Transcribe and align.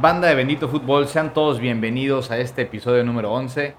Banda 0.00 0.28
de 0.28 0.34
Bendito 0.34 0.66
Fútbol, 0.66 1.08
sean 1.08 1.34
todos 1.34 1.60
bienvenidos 1.60 2.30
a 2.30 2.38
este 2.38 2.62
episodio 2.62 3.04
número 3.04 3.34
11. 3.34 3.74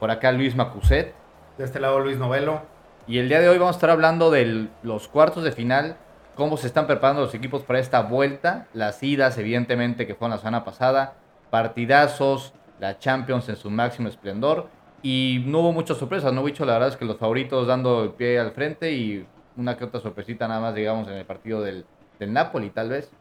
Por 0.00 0.10
acá 0.10 0.32
Luis 0.32 0.56
Macuset. 0.56 1.12
De 1.58 1.64
este 1.64 1.80
lado 1.80 2.00
Luis 2.00 2.16
Novelo. 2.16 2.62
Y 3.06 3.18
el 3.18 3.28
día 3.28 3.40
de 3.40 3.50
hoy 3.50 3.58
vamos 3.58 3.76
a 3.76 3.76
estar 3.76 3.90
hablando 3.90 4.30
de 4.30 4.70
los 4.82 5.06
cuartos 5.06 5.44
de 5.44 5.52
final, 5.52 5.98
cómo 6.34 6.56
se 6.56 6.66
están 6.66 6.86
preparando 6.86 7.20
los 7.20 7.34
equipos 7.34 7.62
para 7.62 7.78
esta 7.78 8.00
vuelta, 8.00 8.68
las 8.72 9.02
idas 9.02 9.36
evidentemente 9.36 10.06
que 10.06 10.14
fueron 10.14 10.30
la 10.30 10.38
semana 10.38 10.64
pasada, 10.64 11.12
partidazos, 11.50 12.54
la 12.80 12.98
Champions 12.98 13.46
en 13.50 13.56
su 13.56 13.70
máximo 13.70 14.08
esplendor. 14.08 14.68
Y 15.02 15.44
no 15.44 15.58
hubo 15.58 15.72
muchas 15.72 15.98
sorpresas, 15.98 16.32
no, 16.32 16.42
Bicho, 16.42 16.64
la 16.64 16.72
verdad 16.72 16.88
es 16.88 16.96
que 16.96 17.04
los 17.04 17.18
favoritos 17.18 17.66
dando 17.66 18.02
el 18.02 18.10
pie 18.12 18.40
al 18.40 18.52
frente 18.52 18.92
y 18.92 19.26
una 19.58 19.76
que 19.76 19.84
otra 19.84 20.00
sorpresita 20.00 20.48
nada 20.48 20.60
más, 20.60 20.74
digamos, 20.74 21.06
en 21.08 21.16
el 21.16 21.26
partido 21.26 21.60
del, 21.60 21.84
del 22.18 22.32
Napoli, 22.32 22.70
tal 22.70 22.88
vez. 22.88 23.12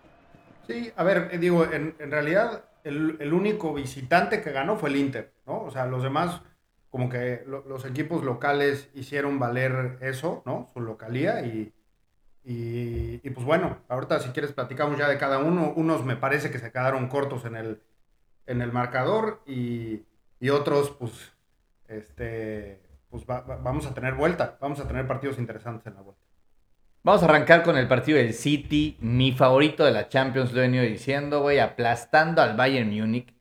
Sí, 0.67 0.91
a 0.95 1.03
ver, 1.03 1.29
eh, 1.31 1.37
digo, 1.37 1.65
en, 1.65 1.95
realidad 2.11 2.65
el, 2.83 3.33
único 3.33 3.73
visitante 3.73 4.41
que 4.41 4.51
ganó 4.51 4.77
fue 4.77 4.89
el 4.89 4.95
Inter, 4.97 5.33
¿no? 5.45 5.63
O 5.63 5.71
sea, 5.71 5.85
los 5.85 6.03
demás, 6.03 6.41
como 6.89 7.09
que 7.09 7.43
los 7.45 7.85
equipos 7.85 8.23
locales 8.23 8.89
hicieron 8.93 9.39
valer 9.39 9.97
eso, 10.01 10.43
¿no? 10.45 10.67
Su 10.73 10.81
localía 10.81 11.41
y, 11.45 11.73
y, 12.43 13.29
pues 13.31 13.45
bueno, 13.45 13.79
ahorita 13.89 14.19
si 14.19 14.29
quieres 14.29 14.53
platicamos 14.53 14.97
ya 14.97 15.07
de 15.07 15.17
cada 15.17 15.39
uno. 15.39 15.73
Unos 15.75 16.05
me 16.05 16.15
parece 16.15 16.51
que 16.51 16.59
se 16.59 16.71
quedaron 16.71 17.07
cortos 17.07 17.45
en 17.45 17.55
el, 17.55 17.81
en 18.45 18.61
el 18.61 18.71
marcador 18.71 19.41
y, 19.45 20.03
y 20.39 20.49
otros, 20.49 20.91
pues, 20.91 21.33
este, 21.87 22.81
pues 23.09 23.25
vamos 23.25 23.85
a 23.85 23.93
tener 23.93 24.13
vuelta, 24.15 24.57
vamos 24.59 24.79
a 24.79 24.87
tener 24.87 25.07
partidos 25.07 25.39
interesantes 25.39 25.87
en 25.87 25.95
la 25.95 26.01
vuelta. 26.01 26.24
Vamos 27.05 27.21
a 27.21 27.25
arrancar 27.25 27.61
con 27.61 27.77
el 27.77 27.87
partido 27.87 28.17
del 28.17 28.33
City, 28.33 28.97
mi 28.99 29.31
favorito 29.31 29.85
de 29.85 29.91
la 29.91 30.09
Champions, 30.09 30.51
lo 30.51 30.57
he 30.57 30.63
venido 30.63 30.83
diciendo, 30.83 31.41
güey, 31.41 31.59
aplastando 31.59 32.41
al 32.41 32.57
Bayern 32.57 32.89
Múnich. 32.89 33.31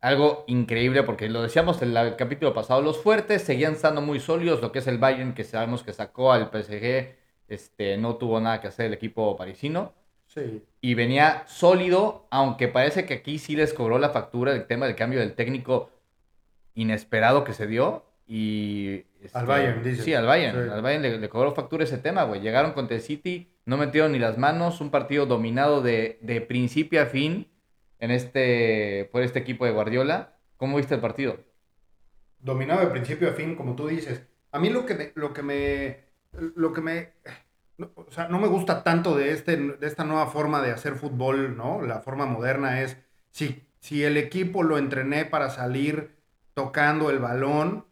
Algo 0.00 0.44
increíble 0.46 1.02
porque 1.02 1.28
lo 1.28 1.42
decíamos 1.42 1.82
en 1.82 1.94
el 1.94 2.16
capítulo 2.16 2.54
pasado, 2.54 2.80
los 2.80 2.96
fuertes 2.96 3.42
seguían 3.42 3.74
estando 3.74 4.00
muy 4.00 4.20
sólidos, 4.20 4.62
lo 4.62 4.72
que 4.72 4.78
es 4.78 4.86
el 4.86 4.96
Bayern 4.96 5.34
que 5.34 5.44
sabemos 5.44 5.82
que 5.82 5.92
sacó 5.92 6.32
al 6.32 6.48
PSG, 6.50 7.14
este, 7.46 7.98
no 7.98 8.16
tuvo 8.16 8.40
nada 8.40 8.62
que 8.62 8.68
hacer 8.68 8.86
el 8.86 8.94
equipo 8.94 9.36
parisino. 9.36 9.92
Sí. 10.24 10.62
Y 10.80 10.94
venía 10.94 11.44
sólido, 11.46 12.26
aunque 12.30 12.68
parece 12.68 13.04
que 13.04 13.12
aquí 13.12 13.38
sí 13.38 13.54
les 13.54 13.74
cobró 13.74 13.98
la 13.98 14.08
factura 14.08 14.54
el 14.54 14.66
tema 14.66 14.86
del 14.86 14.96
cambio 14.96 15.20
del 15.20 15.34
técnico 15.34 15.90
inesperado 16.74 17.44
que 17.44 17.52
se 17.52 17.66
dio. 17.66 18.06
Y 18.26 19.04
al 19.32 19.42
este, 19.42 19.52
Bayern, 19.52 19.82
dice. 19.82 20.02
Sí, 20.02 20.14
al 20.14 20.26
Bayern. 20.26 20.70
Al 20.70 20.82
Bayern 20.82 21.20
le, 21.20 21.28
cobró 21.28 21.54
factura 21.54 21.84
ese 21.84 21.98
tema, 21.98 22.24
güey. 22.24 22.40
Llegaron 22.40 22.72
contra 22.72 22.96
el 22.96 23.02
City, 23.02 23.50
no 23.64 23.76
metieron 23.76 24.12
ni 24.12 24.18
las 24.18 24.38
manos. 24.38 24.80
Un 24.80 24.90
partido 24.90 25.26
dominado 25.26 25.82
de, 25.82 26.18
de 26.22 26.40
principio 26.40 27.02
a 27.02 27.06
fin 27.06 27.48
en 27.98 28.10
este, 28.10 29.08
por 29.12 29.22
este 29.22 29.38
equipo 29.38 29.64
de 29.64 29.72
Guardiola. 29.72 30.34
¿Cómo 30.56 30.76
viste 30.76 30.94
el 30.94 31.00
partido? 31.00 31.38
Dominado 32.40 32.80
de 32.80 32.88
principio 32.88 33.30
a 33.30 33.32
fin, 33.32 33.54
como 33.54 33.74
tú 33.74 33.88
dices. 33.88 34.22
A 34.52 34.58
mí 34.58 34.70
lo 34.70 34.86
que 34.86 34.94
me, 34.94 35.12
lo 35.14 35.32
que 35.32 35.42
me, 35.42 36.00
lo 36.54 36.72
que 36.72 36.80
me, 36.80 37.12
o 37.94 38.06
sea, 38.10 38.28
no 38.28 38.38
me 38.38 38.48
gusta 38.48 38.84
tanto 38.84 39.16
de, 39.16 39.32
este, 39.32 39.56
de 39.56 39.86
esta 39.86 40.04
nueva 40.04 40.26
forma 40.26 40.62
de 40.62 40.70
hacer 40.70 40.94
fútbol, 40.94 41.56
¿no? 41.56 41.82
La 41.82 42.00
forma 42.00 42.26
moderna 42.26 42.82
es, 42.82 42.96
si, 43.30 43.66
si 43.80 44.04
el 44.04 44.16
equipo 44.16 44.62
lo 44.62 44.78
entrené 44.78 45.24
para 45.24 45.50
salir 45.50 46.14
tocando 46.54 47.10
el 47.10 47.18
balón, 47.18 47.84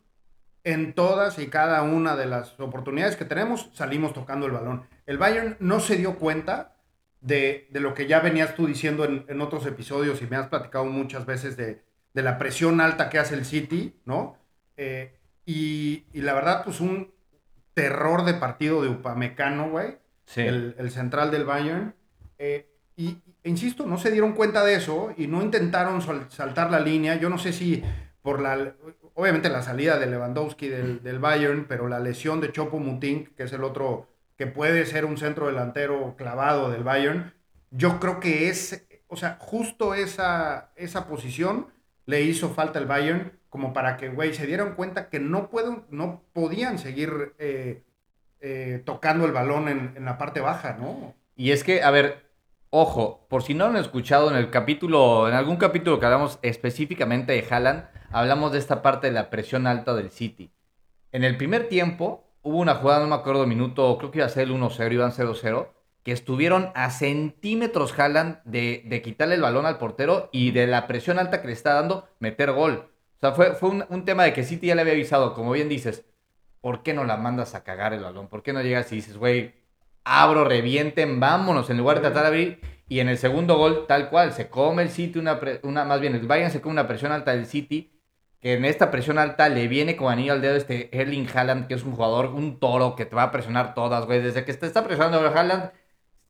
en 0.65 0.95
todas 0.95 1.39
y 1.39 1.49
cada 1.49 1.83
una 1.83 2.17
de 2.17 2.27
las 2.27 2.59
oportunidades 2.61 3.17
que 3.17 3.25
tenemos 3.25 3.71
salimos 3.73 4.13
tocando 4.13 4.47
el 4.47 4.53
balón. 4.53 4.87
El 5.07 5.19
Bayern 5.19 5.57
no 5.61 5.81
se 5.81 5.97
dio 5.97 6.19
cuenta 6.19 6.77
de, 7.21 7.69
lo 7.73 7.95
que 7.95 8.07
ya 8.07 8.21
venías 8.21 8.55
tú 8.55 8.67
diciendo 8.67 9.05
en, 9.05 9.41
otros 9.41 9.67
episodios 9.67 10.21
y 10.23 10.27
me 10.27 10.37
has 10.37 10.49
platicado 10.49 10.85
muchas 10.85 11.27
veces 11.27 11.57
de, 11.57 11.83
la 12.15 12.39
presión 12.39 12.81
alta 12.81 13.09
que 13.09 13.19
hace 13.19 13.35
el 13.35 13.45
City, 13.45 14.01
¿no? 14.05 14.37
Eh, 14.77 15.19
y, 15.47 16.05
la 16.15 16.35
verdad, 16.35 16.63
pues 16.65 16.81
un 16.81 17.13
terror 17.75 18.25
de 18.25 18.35
partido 18.35 18.83
de 18.83 18.89
Upamecano, 18.89 19.71
güey. 19.71 19.99
El, 20.37 20.91
central 20.91 21.31
del 21.31 21.45
Bayern. 21.45 21.95
Eh, 22.39 22.69
y, 22.97 23.19
insisto, 23.45 23.87
no 23.87 23.99
se 23.99 24.11
dieron 24.11 24.35
cuenta 24.35 24.65
de 24.65 24.75
eso 24.75 25.15
y 25.17 25.27
no 25.27 25.43
intentaron 25.43 26.01
saltar 26.31 26.71
la 26.71 26.81
línea. 26.81 27.17
Yo 27.17 27.29
no 27.29 27.39
sé 27.39 27.53
si 27.53 27.83
por 28.23 28.41
la 28.41 28.75
obviamente 29.15 29.49
la 29.49 29.63
salida 29.63 29.99
de 29.99 30.07
Lewandowski 30.07 30.69
del, 30.69 31.19
Bayern, 31.19 31.67
pero 31.69 31.89
la 31.89 32.01
lesión 32.01 32.41
de 32.41 32.53
Chopo 32.53 32.79
Muting, 32.79 33.27
que 33.37 33.45
es 33.45 33.53
el 33.53 33.65
otro 33.65 34.09
que 34.37 34.47
puede 34.47 34.87
ser 34.87 35.05
un 35.05 35.19
centro 35.19 35.47
delantero 35.47 36.15
clavado 36.17 36.71
del 36.71 36.85
Bayern, 36.85 37.33
yo 37.71 38.01
creo 38.01 38.21
que 38.21 38.49
es, 38.49 38.87
o 39.09 39.17
sea, 39.17 39.37
justo 39.41 39.95
esa, 39.95 40.73
esa 40.77 41.07
posición 41.07 41.69
le 42.07 42.23
hizo 42.23 42.51
falta 42.51 42.79
el 42.79 42.87
Bayern 42.87 43.33
como 43.49 43.73
para 43.73 43.97
que, 43.97 44.09
güey, 44.09 44.33
se 44.35 44.47
dieran 44.47 44.75
cuenta 44.75 45.11
que 45.11 45.21
no, 45.21 45.51
pueden, 45.51 45.85
no 45.91 46.23
podían 46.33 46.79
seguir 46.79 47.35
eh, 47.39 47.83
eh, 48.41 48.83
tocando 48.85 49.27
el 49.27 49.33
balón 49.33 49.69
en, 49.69 49.93
en 49.97 50.05
la 50.07 50.17
parte 50.17 50.41
baja, 50.41 50.77
¿no? 50.81 51.15
Y 51.37 51.51
es 51.51 51.63
que, 51.63 51.83
a 51.83 51.91
ver, 51.91 52.31
ojo, 52.71 53.27
por 53.29 53.43
si 53.43 53.53
no 53.53 53.67
lo 53.67 53.71
han 53.73 53.77
escuchado 53.77 54.31
en 54.31 54.37
el 54.37 54.49
capítulo, 54.51 55.29
en 55.29 55.35
algún 55.35 55.57
capítulo 55.57 56.01
que 56.01 56.07
hablamos 56.07 56.39
específicamente 56.43 57.33
de 57.33 57.47
Haaland, 57.49 57.85
hablamos 58.13 58.53
de 58.53 58.59
esta 58.59 58.83
parte 58.83 59.09
de 59.09 59.13
la 59.13 59.31
presión 59.31 59.67
alta 59.67 59.95
del 59.95 60.11
City. 60.11 60.51
En 61.11 61.25
el 61.25 61.37
primer 61.37 61.69
tiempo 61.69 62.25
hubo 62.43 62.59
una 62.59 62.77
jugada, 62.77 63.01
no 63.01 63.09
me 63.09 63.15
acuerdo 63.15 63.47
minuto, 63.47 63.97
creo 63.99 64.11
que 64.11 64.19
iba 64.19 64.27
a 64.27 64.31
ser 64.31 64.45
el 64.45 64.55
1-0, 64.55 64.93
iban 64.93 65.13
0-0, 65.13 65.69
que 66.03 66.13
estuvieron 66.13 66.71
a 66.75 66.91
centímetros 66.91 67.97
Haaland 67.99 68.43
de, 68.45 69.03
quitarle 69.05 69.37
el 69.37 69.43
balón 69.43 69.67
al 69.67 69.79
portero 69.79 70.29
y 70.33 70.51
de 70.51 70.67
la 70.67 70.87
presión 70.87 71.19
alta 71.19 71.41
que 71.41 71.49
le 71.49 71.53
está 71.53 71.75
dando, 71.75 72.09
meter 72.19 72.53
gol. 72.53 72.89
O 73.17 73.21
sea, 73.21 73.33
fue, 73.33 73.53
fue 73.55 73.71
un, 73.89 74.05
tema 74.05 74.25
de 74.25 74.33
que 74.33 74.43
City 74.43 74.69
ya 74.69 74.75
le 74.75 74.81
había 74.81 74.95
avisado, 74.95 75.35
como 75.35 75.53
bien 75.53 75.69
dices, 75.69 76.05
¿por 76.61 76.83
qué 76.83 76.93
no 76.93 77.05
la 77.05 77.17
mandas 77.17 77.55
a 77.55 77.63
cagar 77.63 77.93
el 77.93 78.03
balón? 78.03 78.29
¿Por 78.29 78.43
qué 78.43 78.53
no 78.53 78.63
llegas 78.63 78.91
y 78.93 78.97
dices, 78.97 79.17
güey, 79.17 79.55
abro, 80.03 80.45
revienten, 80.45 81.21
vámonos, 81.21 81.71
en 81.71 81.79
lugar 81.79 81.99
de 81.99 82.03
tratar 82.03 82.23
de 82.23 82.29
abrir? 82.29 82.61
Y 82.89 82.99
en 82.99 83.09
el 83.09 83.17
segundo 83.17 83.57
gol, 83.57 83.87
tal 83.87 84.11
cual, 84.11 84.33
se 84.33 84.49
come 84.49 84.83
el 84.83 84.91
City 84.91 85.21
una, 85.21 85.39
una 85.63 85.85
más 85.85 86.01
bien, 86.01 86.17
el 86.17 86.27
Bayern 86.27 86.51
se 86.51 86.61
come 86.61 86.73
una 86.73 86.89
presión 86.89 87.13
alta 87.13 87.33
del 87.33 87.47
City 87.47 87.92
que 88.43 88.55
en 88.55 88.65
esta 88.65 88.91
presión 88.91 89.19
alta 89.19 89.49
le 89.49 89.69
viene 89.69 89.97
como 89.97 90.11
anillo 90.11 90.33
al 90.33 90.43
dedo 90.43 90.57
este 90.57 90.91
Erling 90.93 91.29
Haaland, 91.33 91.69
que 91.69 91.75
es 91.75 91.85
un 91.85 91.93
jugador, 91.93 92.27
un 92.27 92.59
toro 92.59 92.97
que 92.97 93.07
te 93.07 93.15
va 93.15 93.23
a 93.23 93.31
presionar 93.31 93.73
todas, 93.73 94.05
güey. 94.05 94.21
Desde 94.21 94.45
que 94.45 94.53
te 94.53 94.67
está 94.67 94.83
presionando 94.83 95.21
Haaland, 95.21 95.71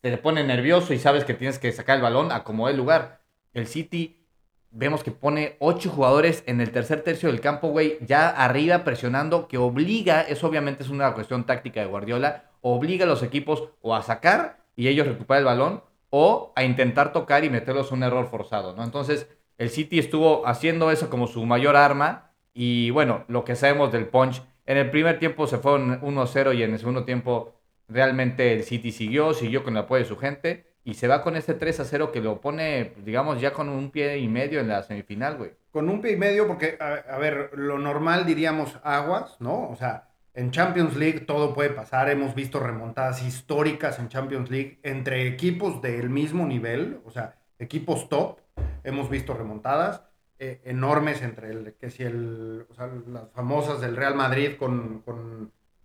te 0.02 0.18
pone 0.18 0.44
nervioso 0.44 0.92
y 0.92 0.98
sabes 0.98 1.24
que 1.24 1.32
tienes 1.32 1.58
que 1.58 1.72
sacar 1.72 1.96
el 1.96 2.02
balón 2.02 2.30
a 2.30 2.44
como 2.44 2.68
el 2.68 2.76
lugar. 2.76 3.22
El 3.54 3.66
City, 3.66 4.26
vemos 4.70 5.02
que 5.02 5.10
pone 5.10 5.56
ocho 5.58 5.88
jugadores 5.88 6.44
en 6.46 6.60
el 6.60 6.70
tercer 6.70 7.00
tercio 7.00 7.30
del 7.30 7.40
campo, 7.40 7.68
güey, 7.68 7.96
ya 8.02 8.28
arriba 8.28 8.84
presionando, 8.84 9.48
que 9.48 9.56
obliga, 9.56 10.20
eso 10.20 10.46
obviamente 10.46 10.82
es 10.82 10.90
una 10.90 11.14
cuestión 11.14 11.44
táctica 11.44 11.80
de 11.80 11.86
Guardiola, 11.86 12.50
obliga 12.60 13.06
a 13.06 13.08
los 13.08 13.22
equipos 13.22 13.70
o 13.80 13.94
a 13.94 14.02
sacar 14.02 14.58
y 14.76 14.88
ellos 14.88 15.06
recuperar 15.06 15.40
el 15.40 15.46
balón, 15.46 15.82
o 16.10 16.52
a 16.56 16.64
intentar 16.64 17.14
tocar 17.14 17.42
y 17.42 17.48
meterlos 17.48 17.90
un 17.90 18.02
error 18.02 18.28
forzado, 18.28 18.76
¿no? 18.76 18.84
Entonces 18.84 19.28
el 19.62 19.70
City 19.70 20.00
estuvo 20.00 20.44
haciendo 20.44 20.90
eso 20.90 21.08
como 21.08 21.28
su 21.28 21.46
mayor 21.46 21.76
arma. 21.76 22.32
Y 22.52 22.90
bueno, 22.90 23.24
lo 23.28 23.44
que 23.44 23.54
sabemos 23.54 23.92
del 23.92 24.08
punch, 24.08 24.42
en 24.66 24.76
el 24.76 24.90
primer 24.90 25.20
tiempo 25.20 25.46
se 25.46 25.58
fueron 25.58 26.00
1-0 26.00 26.56
y 26.56 26.64
en 26.64 26.72
el 26.72 26.80
segundo 26.80 27.04
tiempo 27.04 27.54
realmente 27.86 28.52
el 28.54 28.64
City 28.64 28.90
siguió, 28.90 29.34
siguió 29.34 29.62
con 29.62 29.76
el 29.76 29.84
apoyo 29.84 30.02
de 30.02 30.08
su 30.08 30.16
gente 30.16 30.66
y 30.82 30.94
se 30.94 31.06
va 31.06 31.22
con 31.22 31.36
este 31.36 31.56
3-0 31.56 32.10
que 32.10 32.20
lo 32.20 32.40
pone, 32.40 32.94
digamos, 33.04 33.40
ya 33.40 33.52
con 33.52 33.68
un 33.68 33.92
pie 33.92 34.18
y 34.18 34.26
medio 34.26 34.58
en 34.58 34.66
la 34.66 34.82
semifinal, 34.82 35.36
güey. 35.36 35.52
Con 35.70 35.88
un 35.88 36.00
pie 36.00 36.12
y 36.12 36.16
medio 36.16 36.48
porque, 36.48 36.76
a, 36.80 37.16
ver, 37.18 37.50
lo 37.54 37.78
normal 37.78 38.26
diríamos 38.26 38.80
aguas, 38.82 39.36
¿no? 39.40 39.70
O 39.70 39.76
sea, 39.76 40.08
en 40.34 40.50
Champions 40.50 40.96
League 40.96 41.20
todo 41.20 41.54
puede 41.54 41.70
pasar. 41.70 42.10
Hemos 42.10 42.34
visto 42.34 42.58
remontadas 42.58 43.22
históricas 43.22 44.00
en 44.00 44.08
Champions 44.08 44.50
League 44.50 44.80
entre 44.82 45.28
equipos 45.28 45.80
del 45.80 46.10
mismo 46.10 46.46
nivel, 46.46 47.00
o 47.04 47.12
sea, 47.12 47.36
equipos 47.60 48.08
top 48.08 48.42
hemos 48.84 49.10
visto 49.10 49.34
remontadas 49.34 50.02
eh, 50.38 50.60
enormes 50.64 51.22
entre 51.22 51.50
el, 51.50 51.74
que 51.74 51.88
si 51.88 52.02
el, 52.02 52.66
o 52.68 53.10
las 53.10 53.30
famosas 53.30 53.80
del 53.80 53.96
Real 53.96 54.16
Madrid 54.16 54.56
con, 54.58 55.02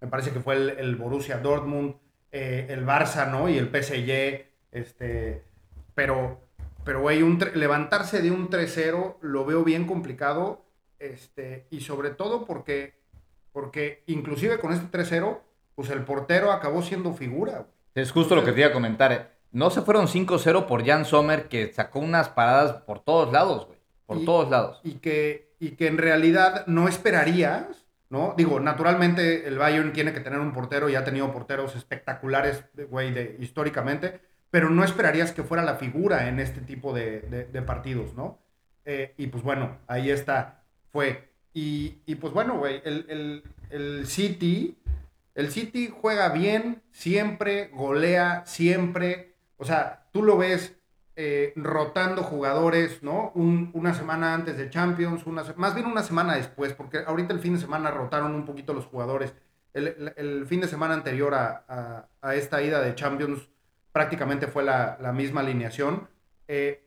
me 0.01 0.07
parece 0.07 0.31
que 0.31 0.39
fue 0.39 0.55
el, 0.55 0.95
Borussia 0.95 1.37
Dortmund, 1.37 1.95
eh, 2.31 2.65
el 2.69 2.83
Barça, 2.83 3.29
¿no? 3.29 3.49
Y 3.49 3.57
el 3.57 3.67
PSG, 3.67 4.47
este, 4.71 5.43
pero, 5.93 6.41
pero, 6.83 7.01
güey, 7.01 7.21
levantarse 7.53 8.21
de 8.21 8.31
un 8.31 8.49
3-0 8.49 9.17
lo 9.21 9.45
veo 9.45 9.63
bien 9.63 9.85
complicado, 9.85 10.65
este, 10.97 11.67
y 11.69 11.81
sobre 11.81 12.09
todo 12.09 12.45
porque, 12.45 12.95
porque 13.51 14.03
inclusive 14.07 14.57
con 14.57 14.73
este 14.73 14.97
3-0, 14.97 15.39
pues 15.75 15.91
el 15.91 16.03
portero 16.03 16.51
acabó 16.51 16.81
siendo 16.81 17.13
figura. 17.13 17.67
Es 17.93 18.11
justo 18.11 18.35
lo 18.35 18.43
que 18.43 18.53
te 18.53 18.61
iba 18.61 18.69
a 18.69 18.73
comentar. 18.73 19.11
Eh. 19.11 19.36
No 19.51 19.69
se 19.69 19.81
fueron 19.81 20.07
5-0 20.07 20.65
por 20.65 20.85
Jan 20.85 21.05
Sommer, 21.05 21.47
que 21.47 21.71
sacó 21.73 21.99
unas 21.99 22.29
paradas 22.29 22.81
por 22.83 22.99
todos 22.99 23.31
lados, 23.31 23.67
güey. 23.67 23.79
Por 24.05 24.23
todos 24.23 24.49
lados. 24.49 24.79
Y 24.83 24.93
que, 24.95 25.53
y 25.59 25.71
que 25.71 25.87
en 25.87 25.97
realidad 25.97 26.65
no 26.67 26.87
esperarías, 26.87 27.65
¿no? 28.09 28.33
Digo, 28.37 28.59
naturalmente 28.59 29.47
el 29.47 29.57
Bayern 29.57 29.91
tiene 29.91 30.13
que 30.13 30.21
tener 30.21 30.39
un 30.39 30.53
portero 30.53 30.89
y 30.89 30.95
ha 30.95 31.03
tenido 31.03 31.31
porteros 31.31 31.75
espectaculares, 31.75 32.63
güey, 32.89 33.11
de, 33.11 33.35
históricamente. 33.39 34.21
pero 34.49 34.69
no 34.69 34.83
esperarías 34.83 35.33
que 35.33 35.43
fuera 35.43 35.63
la 35.63 35.75
figura 35.75 36.29
en 36.29 36.39
este 36.39 36.61
tipo 36.61 36.93
de, 36.93 37.21
de, 37.51 37.61
partidos, 37.63 38.13
¿no? 38.13 38.39
Eh, 38.85 39.13
y 39.17 39.27
pues 39.27 39.43
bueno, 39.43 39.77
ahí 39.87 40.09
está, 40.09 40.63
fue. 40.93 41.29
Y, 41.53 41.97
y 42.05 42.15
pues 42.15 42.31
bueno, 42.33 42.57
güey, 42.57 42.81
el, 42.85 43.05
el, 43.09 43.43
el 43.69 44.07
City, 44.07 44.77
el 45.35 45.51
City 45.51 45.93
juega 45.93 46.29
bien, 46.29 46.81
siempre, 46.91 47.67
golea, 47.67 48.43
siempre. 48.45 49.35
O 49.57 49.65
sea, 49.65 50.07
tú 50.11 50.23
lo 50.23 50.37
ves 50.37 50.75
eh, 51.15 51.53
rotando 51.55 52.23
jugadores, 52.23 53.01
¿no? 53.01 53.31
una 53.33 53.93
semana 53.93 54.33
antes 54.33 54.57
de 54.57 54.69
Champions, 54.69 55.25
una, 55.25 55.43
más 55.55 55.73
bien 55.73 55.87
una 55.87 56.03
semana 56.03 56.35
después, 56.35 56.73
porque 56.73 56.99
ahorita 56.99 57.33
el 57.33 57.39
fin 57.39 57.53
de 57.53 57.59
semana 57.59 57.89
rotaron 57.89 58.35
un 58.35 58.45
poquito 58.45 58.73
los 58.73 58.85
jugadores. 58.85 59.33
El, 59.73 60.45
fin 60.47 60.61
de 60.61 60.67
semana 60.67 60.93
anterior 60.93 61.33
a, 61.35 62.07
esta 62.33 62.61
ida 62.61 62.81
de 62.81 62.95
Champions 62.95 63.49
prácticamente 63.91 64.47
fue 64.47 64.63
la, 64.63 65.11
misma 65.13 65.41
alineación. 65.41 66.07
Eh, 66.47 66.83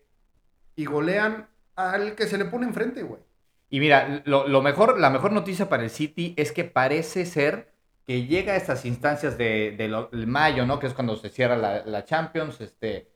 y 0.77 0.85
golean 0.87 1.49
al 1.77 2.15
que 2.15 2.27
se 2.27 2.39
le 2.39 2.47
pone 2.47 2.67
enfrente, 2.67 3.03
güey. 3.03 3.21
Y 3.69 3.79
mira, 3.79 4.23
lo, 4.25 4.63
mejor, 4.63 4.99
la 4.99 5.11
mejor 5.11 5.33
noticia 5.33 5.69
para 5.69 5.85
el 5.85 5.91
City 5.91 6.35
es 6.37 6.53
que 6.53 6.65
parece 6.65 7.27
ser 7.27 7.70
que 8.11 8.27
llega 8.27 8.55
a 8.55 8.57
estas 8.57 8.87
instancias 8.87 9.39
de, 9.39 10.09
mayo, 10.27 10.67
¿no? 10.67 10.81
Que 10.81 10.89
es 10.89 10.95
cuando 10.95 11.15
se 11.15 11.29
cierra 11.29 11.57
la, 11.57 11.85
la 11.87 12.05
Champions, 12.05 12.61
este 12.61 13.13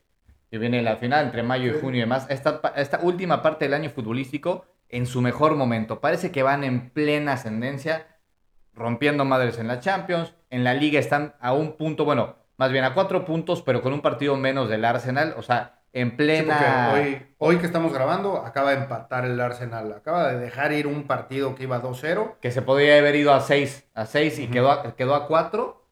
que 0.48 0.56
viene 0.56 0.82
la 0.82 0.94
final 0.98 1.24
entre 1.24 1.42
mayo 1.42 1.68
y 1.68 1.80
junio 1.80 1.96
y 1.96 2.00
demás, 2.02 2.28
esta, 2.30 2.60
esta 2.76 3.00
última 3.00 3.42
parte 3.42 3.64
del 3.64 3.74
año 3.74 3.90
futbolístico 3.90 4.66
en 4.88 5.06
su 5.06 5.20
mejor 5.20 5.56
momento. 5.56 6.00
Parece 6.00 6.30
que 6.30 6.44
van 6.44 6.62
en 6.62 6.90
plena 6.90 7.32
ascendencia, 7.32 8.06
rompiendo 8.72 9.24
madres 9.24 9.58
en 9.58 9.66
la 9.66 9.80
Champions. 9.80 10.32
En 10.48 10.62
la 10.62 10.74
liga 10.74 11.00
están 11.00 11.34
a 11.40 11.54
un 11.54 11.76
punto, 11.76 12.04
bueno, 12.04 12.36
más 12.56 12.70
bien 12.70 12.84
a 12.84 12.94
cuatro 12.94 13.24
puntos, 13.24 13.62
pero 13.62 13.82
con 13.82 13.92
un 13.94 14.00
partido 14.00 14.36
menos 14.36 14.68
del 14.68 14.84
Arsenal. 14.84 15.34
O 15.36 15.42
sea, 15.42 15.73
en 15.94 16.16
plena. 16.16 16.92
hoy, 16.92 17.18
hoy 17.38 17.56
que 17.58 17.66
estamos 17.66 17.92
grabando, 17.92 18.38
acaba 18.38 18.70
de 18.70 18.82
empatar 18.82 19.24
el 19.24 19.40
Arsenal. 19.40 19.92
Acaba 19.92 20.32
de 20.32 20.38
dejar 20.38 20.72
ir 20.72 20.86
un 20.86 21.04
partido 21.04 21.54
que 21.54 21.62
iba 21.62 21.80
2-0. 21.80 22.34
Que 22.40 22.50
se 22.50 22.62
podría 22.62 22.98
haber 22.98 23.14
ido 23.14 23.32
a 23.32 23.40
6 23.40 23.88
a 23.94 24.04
6 24.04 24.40
y 24.40 24.46
quedó, 24.48 24.70
a, 24.70 24.96
quedó 24.96 25.14
a 25.14 25.26
4. 25.26 25.82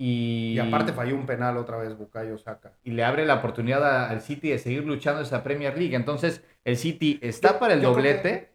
Y, 0.00 0.56
aparte 0.60 0.92
falló 0.92 1.16
un 1.16 1.26
penal 1.26 1.56
otra 1.56 1.76
vez 1.76 1.98
Bukayo 1.98 2.38
Saka. 2.38 2.72
Y 2.84 2.92
le 2.92 3.02
abre 3.02 3.26
la 3.26 3.34
oportunidad 3.34 4.06
al 4.08 4.20
City 4.20 4.50
de 4.50 4.58
seguir 4.60 4.84
luchando 4.84 5.22
esa 5.22 5.42
Premier 5.42 5.76
League. 5.76 5.96
Entonces, 5.96 6.44
el 6.64 6.76
City 6.76 7.18
está 7.20 7.58
para 7.58 7.74
el 7.74 7.82
doblete. 7.82 8.52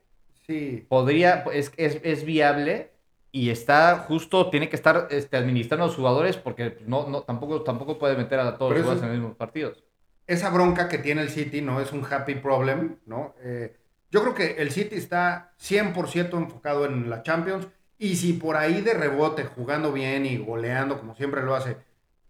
sí. 0.47 0.85
Podría, 0.87 1.43
es, 1.53 1.73
es, 1.75 2.25
viable 2.25 2.91
y 3.33 3.49
está 3.49 4.05
justo, 4.07 4.49
tiene 4.49 4.69
que 4.69 4.77
estar 4.77 5.09
este, 5.11 5.35
administrando 5.35 5.83
a 5.83 5.87
los 5.87 5.97
jugadores 5.97 6.37
porque 6.37 6.77
no, 6.87 7.09
no, 7.09 7.23
tampoco, 7.23 7.61
tampoco 7.61 7.99
puede 7.99 8.15
meter 8.15 8.39
a 8.39 8.57
todos 8.57 8.71
los 8.71 8.81
jugadores 8.81 9.03
en 9.03 9.09
los 9.09 9.17
mismos 9.17 9.35
partidos. 9.35 9.83
Esa 10.27 10.49
bronca 10.49 10.87
que 10.87 10.97
tiene 10.97 11.21
el 11.21 11.29
City 11.29 11.61
no 11.61 11.81
es 11.81 11.91
un 11.91 12.05
happy 12.09 12.35
problem, 12.35 12.97
¿no? 13.05 13.35
Eh, 13.41 13.75
yo 14.09 14.21
creo 14.21 14.33
que 14.35 14.61
el 14.61 14.71
City 14.71 14.95
está 14.95 15.53
100% 15.59 16.37
enfocado 16.37 16.85
en 16.85 17.09
la 17.09 17.23
Champions 17.23 17.67
y 17.97 18.15
si 18.15 18.33
por 18.33 18.57
ahí 18.57 18.81
de 18.81 18.93
rebote, 18.93 19.43
jugando 19.43 19.91
bien 19.91 20.25
y 20.25 20.37
goleando 20.37 20.99
como 20.99 21.15
siempre 21.15 21.41
lo 21.41 21.55
hace, 21.55 21.77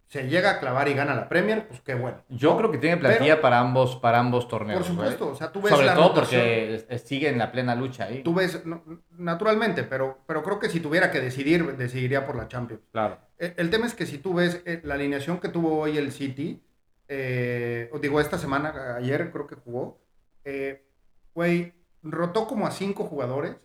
se 0.06 0.28
llega 0.28 0.50
a 0.50 0.60
clavar 0.60 0.88
y 0.88 0.94
gana 0.94 1.14
la 1.14 1.28
Premier, 1.28 1.66
pues 1.66 1.80
qué 1.80 1.94
bueno. 1.94 2.18
Yo 2.28 2.56
creo 2.56 2.70
que 2.70 2.78
tiene 2.78 2.98
plantilla 2.98 3.40
para 3.40 3.58
ambos 3.58 3.96
para 3.96 4.20
ambos 4.20 4.46
torneos. 4.46 4.78
Por 4.78 4.86
supuesto, 4.86 5.28
o 5.28 5.34
sea, 5.34 5.50
tú 5.50 5.60
ves 5.60 5.74
Sobre 5.74 5.88
todo 5.88 6.14
porque 6.14 6.86
sigue 7.04 7.28
en 7.28 7.38
la 7.38 7.50
plena 7.50 7.74
lucha 7.74 8.04
ahí. 8.04 8.22
Tú 8.22 8.32
ves, 8.32 8.62
naturalmente, 9.10 9.82
pero, 9.82 10.18
pero 10.26 10.42
creo 10.42 10.60
que 10.60 10.68
si 10.68 10.80
tuviera 10.80 11.10
que 11.10 11.20
decidir, 11.20 11.76
decidiría 11.76 12.26
por 12.26 12.36
la 12.36 12.46
Champions. 12.46 12.82
Claro. 12.92 13.18
E, 13.38 13.54
el, 13.56 13.70
tema 13.70 13.86
es 13.86 13.94
que 13.94 14.06
si 14.06 14.18
tú 14.18 14.34
ves 14.34 14.62
eh, 14.66 14.80
la 14.84 14.94
alineación 14.94 15.38
que 15.38 15.48
tuvo 15.48 15.80
hoy 15.80 15.98
el 15.98 16.12
City, 16.12 16.62
eh, 17.08 17.90
digo, 18.00 18.20
esta 18.20 18.38
semana, 18.38 18.96
ayer 18.96 19.30
creo 19.30 19.46
que 19.46 19.56
jugó, 19.56 20.00
eh, 20.44 20.86
güey, 21.34 21.74
rotó 22.02 22.46
como 22.46 22.66
a 22.66 22.70
cinco 22.70 23.04
jugadores 23.04 23.56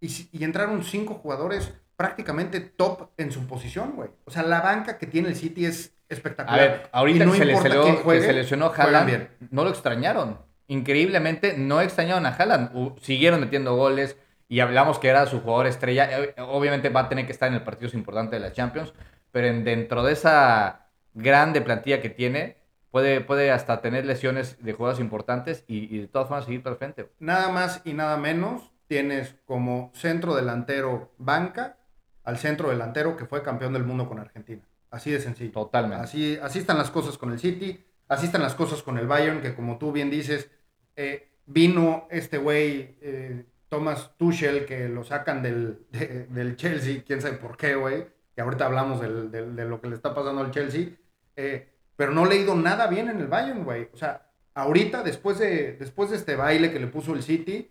y, 0.00 0.44
entraron 0.44 0.84
cinco 0.84 1.14
jugadores 1.14 1.72
prácticamente 1.96 2.60
top 2.60 3.10
en 3.16 3.32
su 3.32 3.46
posición, 3.46 3.92
güey. 3.96 4.10
O 4.24 4.30
sea, 4.30 4.42
la 4.42 4.60
banca 4.60 4.98
que 4.98 5.06
tiene 5.06 5.28
el 5.28 5.36
City 5.36 5.64
es 5.66 5.94
espectacular. 6.08 6.60
A 6.60 6.62
ver, 6.62 6.88
ahorita 6.92 7.24
no 7.24 7.32
que, 7.32 7.38
se 7.38 8.32
lesionó, 8.32 8.72
Haaland, 8.74 9.28
no 9.50 9.64
lo 9.64 9.70
extrañaron. 9.70 10.38
Increíblemente, 10.68 11.56
no 11.56 11.80
extrañaron 11.80 12.26
a 12.26 12.30
Haaland. 12.30 12.98
siguieron 13.00 13.40
metiendo 13.40 13.76
goles 13.76 14.16
y 14.48 14.60
hablamos 14.60 14.98
que 14.98 15.08
era 15.08 15.26
su 15.26 15.40
jugador 15.40 15.66
estrella. 15.66 16.08
Eh, 16.20 16.34
obviamente 16.38 16.90
va 16.90 17.00
a 17.00 17.08
tener 17.08 17.26
que 17.26 17.32
estar 17.32 17.48
en 17.48 17.54
el 17.54 17.62
partido 17.62 17.90
importante 17.94 18.36
de 18.36 18.40
la 18.40 18.52
Champions, 18.52 18.92
pero 19.32 19.46
dentro 19.62 20.02
de 20.02 20.12
esa 20.12 20.88
grande 21.14 21.62
plantilla 21.62 22.00
que 22.00 22.10
tiene, 22.10 22.56
puede, 22.96 23.20
puede 23.20 23.50
hasta 23.50 23.82
tener 23.82 24.06
lesiones 24.06 24.56
de 24.64 24.72
jugadores 24.72 25.02
importantes 25.02 25.64
y, 25.66 25.94
y 25.94 25.98
de 25.98 26.08
todas 26.08 26.28
formas 26.28 26.46
seguir 26.46 26.62
para 26.62 26.76
frente. 26.76 27.10
Nada 27.18 27.50
más 27.50 27.82
y 27.84 27.92
nada 27.92 28.16
menos 28.16 28.72
tienes 28.86 29.36
como 29.44 29.90
centro 29.92 30.34
delantero 30.34 31.12
banca 31.18 31.76
al 32.24 32.38
centro 32.38 32.70
delantero 32.70 33.14
que 33.18 33.26
fue 33.26 33.42
campeón 33.42 33.74
del 33.74 33.84
mundo 33.84 34.08
con 34.08 34.18
Argentina. 34.18 34.62
Así 34.90 35.10
de 35.10 35.20
sencillo. 35.20 35.52
Totalmente. 35.52 36.02
Así, 36.02 36.38
así 36.40 36.60
están 36.60 36.78
las 36.78 36.90
cosas 36.90 37.18
con 37.18 37.32
el 37.32 37.38
City, 37.38 37.84
así 38.08 38.24
están 38.24 38.40
las 38.40 38.54
cosas 38.54 38.82
con 38.82 38.96
el 38.96 39.06
Bayern, 39.06 39.42
que 39.42 39.54
como 39.54 39.76
tú 39.76 39.92
bien 39.92 40.08
dices, 40.08 40.50
eh, 40.96 41.28
vino 41.44 42.08
este 42.10 42.38
güey, 42.38 42.96
eh, 43.02 43.44
Thomas 43.68 44.12
Tuchel, 44.16 44.64
que 44.64 44.88
lo 44.88 45.04
sacan 45.04 45.42
del, 45.42 45.84
del, 46.30 46.56
Chelsea, 46.56 47.02
quién 47.06 47.20
sabe 47.20 47.36
por 47.36 47.58
qué, 47.58 47.74
güey, 47.74 48.06
que 48.34 48.40
ahorita 48.40 48.64
hablamos 48.64 49.02
de 49.02 49.66
lo 49.66 49.82
que 49.82 49.88
le 49.88 49.96
está 49.96 50.14
pasando 50.14 50.40
al 50.40 50.50
Chelsea, 50.50 50.92
eh, 51.36 51.75
pero 51.96 52.12
no 52.12 52.26
le 52.26 52.36
ha 52.36 52.38
ido 52.38 52.54
nada 52.54 52.86
bien 52.86 53.08
en 53.08 53.20
el 53.20 53.26
Bayern, 53.26 53.64
güey. 53.64 53.88
O 53.92 53.96
sea, 53.96 54.28
ahorita, 54.54 55.02
después 55.02 55.38
de, 55.38 55.72
después 55.72 56.10
de 56.10 56.16
este 56.16 56.36
baile 56.36 56.70
que 56.70 56.78
le 56.78 56.86
puso 56.86 57.14
el 57.14 57.22
City, 57.22 57.70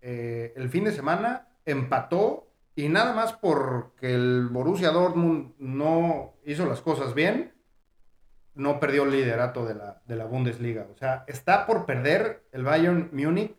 eh, 0.00 0.52
el 0.56 0.68
fin 0.70 0.84
de 0.84 0.92
semana 0.92 1.48
empató 1.64 2.48
y 2.74 2.88
nada 2.88 3.12
más 3.12 3.32
porque 3.34 4.14
el 4.14 4.48
Borussia 4.50 4.90
Dortmund 4.90 5.52
no 5.58 6.34
hizo 6.44 6.64
las 6.66 6.80
cosas 6.80 7.14
bien, 7.14 7.52
no 8.54 8.80
perdió 8.80 9.04
el 9.04 9.10
liderato 9.10 9.66
de 9.66 9.74
la, 9.74 10.00
de 10.06 10.16
la 10.16 10.24
Bundesliga. 10.24 10.86
O 10.92 10.96
sea, 10.96 11.24
está 11.26 11.66
por 11.66 11.86
perder 11.86 12.44
el 12.52 12.64
Bayern 12.64 13.10
Múnich. 13.12 13.54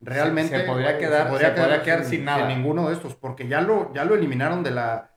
Realmente 0.00 0.60
se, 0.60 0.64
podría 0.64 0.98
quedar, 0.98 1.82
quedar, 1.84 2.04
sin, 2.04 2.24
nada. 2.24 2.48
ninguno 2.48 2.88
de 2.88 2.94
estos, 2.94 3.14
porque 3.14 3.46
ya 3.46 3.60
lo, 3.60 3.92
ya 3.94 4.04
lo 4.04 4.16
eliminaron 4.16 4.64
de 4.64 4.72
la, 4.72 5.11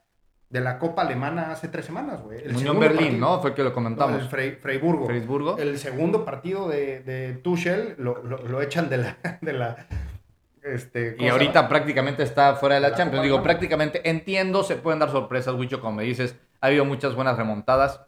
de 0.56 0.62
la 0.62 0.80
Copa 0.80 1.02
Alemana 1.02 1.52
hace 1.52 1.68
tres 1.68 1.84
semanas, 1.84 2.22
güey. 2.22 2.42
El 2.42 2.56
Unión 2.56 2.80
Berlín, 2.80 3.20
¿no? 3.20 3.42
Fue 3.42 3.54
que 3.54 3.62
lo 3.62 3.74
comentamos. 3.74 4.22
el 4.22 4.56
Freiburgo. 4.56 5.58
El 5.58 5.78
segundo 5.78 6.24
partido 6.24 6.70
de, 6.70 7.02
de 7.02 7.34
Tuchel 7.34 7.96
lo, 7.98 8.24
lo, 8.24 8.62
echan 8.62 8.88
de 8.88 8.98
la, 8.98 9.18
de 9.42 9.52
la, 9.52 9.76
este, 10.64 11.18
y 11.20 11.28
ahorita 11.28 11.68
prácticamente 11.68 12.24
está 12.24 12.56
fuera 12.56 12.76
de 12.76 12.82
la, 12.82 12.96
Champions. 12.96 13.24
Digo, 13.24 13.44
prácticamente 13.44 14.10
entiendo, 14.10 14.64
se 14.64 14.78
pueden 14.78 15.00
dar 15.00 15.12
sorpresas, 15.12 15.56
Wicho, 15.56 15.82
como 15.82 15.98
me 15.98 16.04
dices. 16.04 16.38
Ha 16.62 16.68
habido 16.68 16.86
muchas 16.86 17.16
buenas 17.16 17.36
remontadas, 17.36 18.00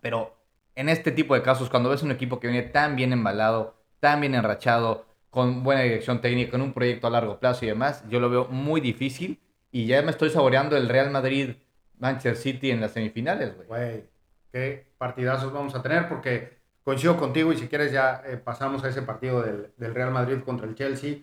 pero 0.00 0.36
en 0.76 0.88
este 0.88 1.10
tipo 1.10 1.34
de 1.34 1.42
casos, 1.42 1.70
cuando 1.70 1.90
ves 1.90 2.04
un 2.04 2.12
equipo 2.12 2.38
que 2.38 2.46
viene 2.46 2.68
tan 2.68 2.94
bien 2.94 3.12
embalado, 3.12 3.74
tan 3.98 4.20
bien 4.20 4.36
enrachado, 4.36 5.06
con 5.28 5.64
buena 5.64 5.82
dirección 5.82 6.20
técnica, 6.20 6.52
con 6.52 6.62
un 6.62 6.72
proyecto 6.72 7.08
a 7.08 7.10
largo 7.10 7.40
plazo 7.40 7.64
y 7.64 7.68
demás, 7.68 8.04
yo 8.08 8.20
lo 8.20 8.30
veo 8.30 8.46
muy 8.46 8.80
difícil. 8.80 9.40
Y 9.72 9.86
ya 9.86 10.00
me 10.02 10.12
estoy 10.12 10.30
saboreando 10.30 10.76
el 10.76 10.88
Real 10.88 11.10
Madrid 11.10 11.56
Manchester 11.98 12.36
City 12.36 12.70
en 12.70 12.80
las 12.80 12.92
semifinales, 12.92 13.54
güey. 13.54 13.68
Güey, 13.68 14.04
qué 14.52 14.86
partidazos 14.98 15.52
vamos 15.52 15.74
a 15.74 15.82
tener, 15.82 16.08
porque 16.08 16.58
coincido 16.82 17.16
contigo 17.16 17.52
y 17.52 17.56
si 17.56 17.68
quieres 17.68 17.92
ya 17.92 18.22
eh, 18.26 18.36
pasamos 18.36 18.84
a 18.84 18.88
ese 18.88 19.02
partido 19.02 19.42
del, 19.42 19.72
del 19.76 19.94
Real 19.94 20.10
Madrid 20.10 20.40
contra 20.44 20.66
el 20.66 20.74
Chelsea 20.74 21.16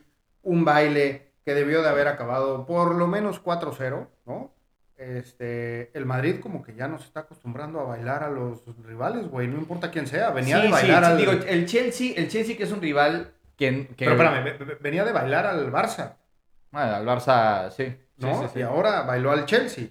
un 0.43 0.65
baile 0.65 1.31
que 1.45 1.53
debió 1.53 1.81
de 1.81 1.89
haber 1.89 2.07
acabado 2.07 2.65
por 2.65 2.95
lo 2.95 3.07
menos 3.07 3.43
4-0, 3.43 4.07
¿no? 4.25 4.51
Este, 4.97 5.89
el 5.97 6.05
Madrid 6.05 6.35
como 6.39 6.61
que 6.61 6.75
ya 6.75 6.87
no 6.87 6.99
se 6.99 7.05
está 7.05 7.21
acostumbrando 7.21 7.79
a 7.79 7.85
bailar 7.85 8.23
a 8.23 8.29
los 8.29 8.61
rivales, 8.85 9.27
güey, 9.27 9.47
no 9.47 9.57
importa 9.57 9.89
quién 9.89 10.05
sea, 10.05 10.29
venía 10.29 10.59
de 10.59 10.69
bailar 10.69 11.03
al... 11.03 11.17
digo, 11.17 11.31
el 11.31 11.65
Chelsea, 11.65 12.13
el 12.15 12.27
Chelsea 12.27 12.55
que 12.55 12.63
es 12.63 12.71
un 12.71 12.81
rival 12.81 13.33
que... 13.57 13.89
Pero 13.97 14.11
espérame, 14.11 14.79
venía 14.79 15.03
de 15.03 15.11
bailar 15.11 15.47
al 15.47 15.71
Barça. 15.71 16.17
Bueno, 16.71 16.95
al 16.95 17.05
Barça, 17.05 17.71
sí. 17.71 17.95
¿No? 18.17 18.47
y 18.53 18.61
ahora 18.61 19.01
bailó 19.01 19.31
al 19.31 19.45
Chelsea. 19.45 19.87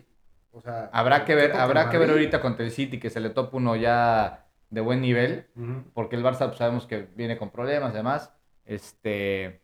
O 0.53 0.61
sea, 0.61 0.91
habrá 0.93 1.25
que 1.25 1.35
ver, 1.35 1.53
habrá 1.53 1.91
que 1.91 1.99
ver 1.99 2.11
ahorita 2.11 2.41
contra 2.41 2.65
el 2.65 2.73
City 2.73 2.99
que 2.99 3.11
se 3.11 3.21
le 3.21 3.31
topa 3.31 3.57
uno 3.57 3.77
ya 3.77 4.47
de 4.71 4.81
buen 4.81 5.01
nivel, 5.01 5.47
porque 5.95 6.17
el 6.17 6.25
Barça 6.25 6.47
pues, 6.47 6.59
sabemos 6.59 6.87
que 6.87 7.09
viene 7.15 7.37
con 7.37 7.51
problemas, 7.51 7.93
además. 7.93 8.33
Este, 8.65 9.63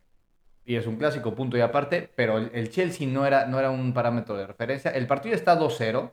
y 0.64 0.74
es 0.74 0.86
un 0.86 0.96
clásico 0.96 1.34
punto 1.34 1.56
y 1.56 1.60
aparte, 1.60 2.10
pero 2.16 2.38
el, 2.38 2.70
Chelsea 2.70 3.06
no 3.06 3.24
era, 3.24 3.46
no 3.46 3.58
era 3.58 3.70
un 3.70 3.94
parámetro 3.94 4.36
de 4.36 4.46
referencia. 4.46 4.90
El 4.90 5.06
partido 5.06 5.34
está 5.34 5.58
2-0. 5.58 6.10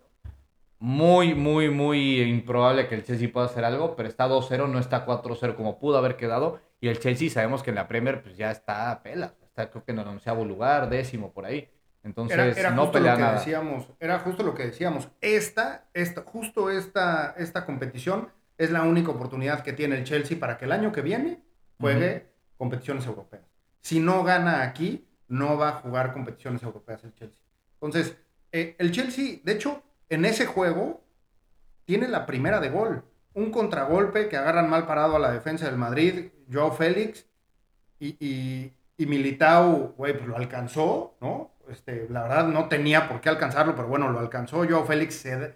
Muy, 0.77 1.33
muy, 1.33 1.69
muy 1.69 2.21
improbable 2.21 2.87
que 2.87 2.95
el 2.95 3.03
Chelsea 3.03 3.31
pueda 3.31 3.45
hacer 3.45 3.63
algo, 3.63 3.95
pero 3.95 4.09
está 4.09 4.27
2-0, 4.27 4.69
no 4.69 4.79
está 4.79 5.05
4-0 5.05 5.55
como 5.55 5.79
pudo 5.79 5.97
haber 5.97 6.17
quedado. 6.17 6.59
Y 6.81 6.89
el 6.89 6.99
Chelsea 6.99 7.29
sabemos 7.29 7.63
que 7.63 7.69
en 7.69 7.77
la 7.77 7.87
Premier 7.87 8.21
pues 8.21 8.37
ya 8.37 8.51
está 8.51 8.91
a 8.91 9.01
pela. 9.01 9.33
Está 9.41 9.71
creo 9.71 9.85
que 9.85 9.91
en 9.91 9.99
el 9.99 10.07
onceavo 10.07 10.45
lugar, 10.45 10.89
décimo 10.89 11.31
por 11.31 11.45
ahí. 11.45 11.69
Entonces 12.03 12.57
era, 12.57 12.71
no 12.71 12.91
pelea 12.91 13.15
nada. 13.15 13.33
Decíamos, 13.39 13.87
era 13.99 14.19
justo 14.19 14.43
lo 14.43 14.53
que 14.53 14.65
decíamos. 14.65 15.07
Esta, 15.21 15.85
esta, 15.93 16.21
justo 16.21 16.69
esta, 16.69 17.33
esta 17.37 17.65
competición 17.65 18.29
es 18.57 18.71
la 18.71 18.83
única 18.83 19.11
oportunidad 19.11 19.63
que 19.63 19.73
tiene 19.73 19.97
el 19.97 20.03
Chelsea 20.03 20.37
para 20.39 20.57
que 20.57 20.65
el 20.65 20.73
año 20.73 20.91
que 20.91 21.01
viene 21.01 21.41
juegue 21.79 22.27
competiciones 22.57 23.05
europeas. 23.05 23.43
Si 23.81 23.99
no 23.99 24.23
gana 24.23 24.63
aquí, 24.63 25.07
no 25.27 25.57
va 25.57 25.69
a 25.69 25.73
jugar 25.73 26.13
competiciones 26.13 26.61
europeas 26.63 27.03
el 27.03 27.13
Chelsea. 27.15 27.41
Entonces, 27.75 28.17
eh, 28.51 28.75
el 28.77 28.91
Chelsea, 28.91 29.39
de 29.43 29.53
hecho, 29.53 29.81
en 30.09 30.25
ese 30.25 30.45
juego 30.45 31.03
tiene 31.85 32.07
la 32.07 32.25
primera 32.25 32.59
de 32.59 32.69
gol. 32.69 33.03
Un 33.33 33.49
contragolpe 33.49 34.29
que 34.29 34.37
agarran 34.37 34.69
mal 34.69 34.85
parado 34.85 35.15
a 35.15 35.19
la 35.19 35.31
defensa 35.31 35.65
del 35.65 35.77
Madrid, 35.77 36.31
Joao 36.51 36.71
Félix, 36.71 37.25
y, 37.99 38.15
y, 38.19 38.73
y 38.97 39.05
Militao, 39.05 39.93
güey, 39.97 40.13
pues 40.13 40.27
lo 40.27 40.35
alcanzó, 40.37 41.17
¿no? 41.19 41.52
Este, 41.73 42.07
la 42.09 42.23
verdad 42.23 42.47
no 42.47 42.69
tenía 42.69 43.09
por 43.09 43.19
qué 43.19 43.29
alcanzarlo, 43.29 43.75
pero 43.75 43.87
bueno, 43.87 44.09
lo 44.09 44.19
alcanzó. 44.19 44.65
Joao 44.67 44.85
Félix 44.85 45.15
se... 45.15 45.55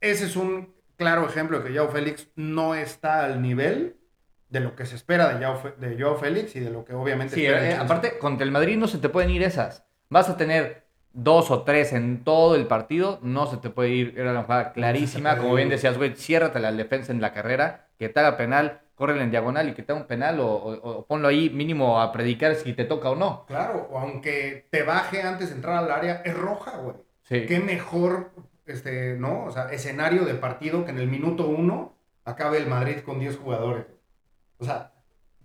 ese 0.00 0.24
es 0.24 0.36
un 0.36 0.74
claro 0.96 1.26
ejemplo 1.28 1.60
de 1.60 1.68
que 1.68 1.76
Joao 1.76 1.90
Félix 1.90 2.28
no 2.34 2.74
está 2.74 3.24
al 3.24 3.40
nivel 3.42 3.96
de 4.48 4.60
lo 4.60 4.74
que 4.74 4.86
se 4.86 4.96
espera 4.96 5.28
de 5.28 5.44
Joao, 5.44 5.74
de 5.78 6.00
Joao 6.00 6.16
Félix 6.16 6.56
y 6.56 6.60
de 6.60 6.70
lo 6.70 6.84
que 6.84 6.94
obviamente... 6.94 7.34
Sí, 7.34 7.46
eh, 7.46 7.74
aparte, 7.74 8.18
contra 8.18 8.44
el 8.44 8.50
Madrid 8.50 8.76
no 8.76 8.88
se 8.88 8.98
te 8.98 9.08
pueden 9.08 9.30
ir 9.30 9.42
esas. 9.42 9.84
Vas 10.08 10.28
a 10.28 10.36
tener 10.36 10.86
dos 11.12 11.50
o 11.50 11.62
tres 11.62 11.92
en 11.92 12.24
todo 12.24 12.54
el 12.54 12.66
partido, 12.66 13.18
no 13.22 13.46
se 13.46 13.58
te 13.58 13.70
puede 13.70 13.90
ir. 13.90 14.14
Era 14.16 14.32
una 14.32 14.42
jugada 14.44 14.72
clarísima, 14.72 15.36
como 15.36 15.54
bien 15.54 15.68
decías, 15.68 15.96
güey, 15.98 16.14
ciérrate 16.16 16.58
la 16.60 16.72
defensa 16.72 17.12
en 17.12 17.20
la 17.20 17.32
carrera, 17.32 17.88
que 17.98 18.08
te 18.08 18.20
haga 18.20 18.36
penal, 18.36 18.80
córrele 19.02 19.24
en 19.24 19.32
diagonal 19.32 19.68
y 19.68 19.74
que 19.74 19.82
te 19.82 19.90
haga 19.90 20.00
un 20.00 20.06
penal 20.06 20.38
o, 20.38 21.04
ponlo 21.08 21.26
ahí 21.26 21.50
mínimo 21.50 22.00
a 22.00 22.12
predicar 22.12 22.54
si 22.54 22.72
te 22.72 22.84
toca 22.84 23.10
o 23.10 23.16
no. 23.16 23.44
Claro, 23.46 23.88
o 23.90 23.98
aunque 23.98 24.68
te 24.70 24.84
baje 24.84 25.22
antes 25.22 25.48
de 25.48 25.56
entrar 25.56 25.74
al 25.74 25.90
área, 25.90 26.22
es 26.24 26.36
roja, 26.36 26.76
güey. 26.76 26.94
Sí. 27.24 27.46
Qué 27.46 27.58
mejor, 27.58 28.30
este, 28.64 29.16
¿no? 29.18 29.46
O 29.46 29.50
sea, 29.50 29.72
escenario 29.72 30.24
de 30.24 30.34
partido 30.34 30.84
que 30.84 30.92
en 30.92 31.00
el 31.00 31.08
minuto 31.08 31.48
uno 31.48 31.96
acabe 32.24 32.58
el 32.58 32.68
Madrid 32.68 32.98
con 33.04 33.18
10 33.18 33.38
jugadores. 33.38 33.86
O 34.58 34.64
sea, 34.64 34.92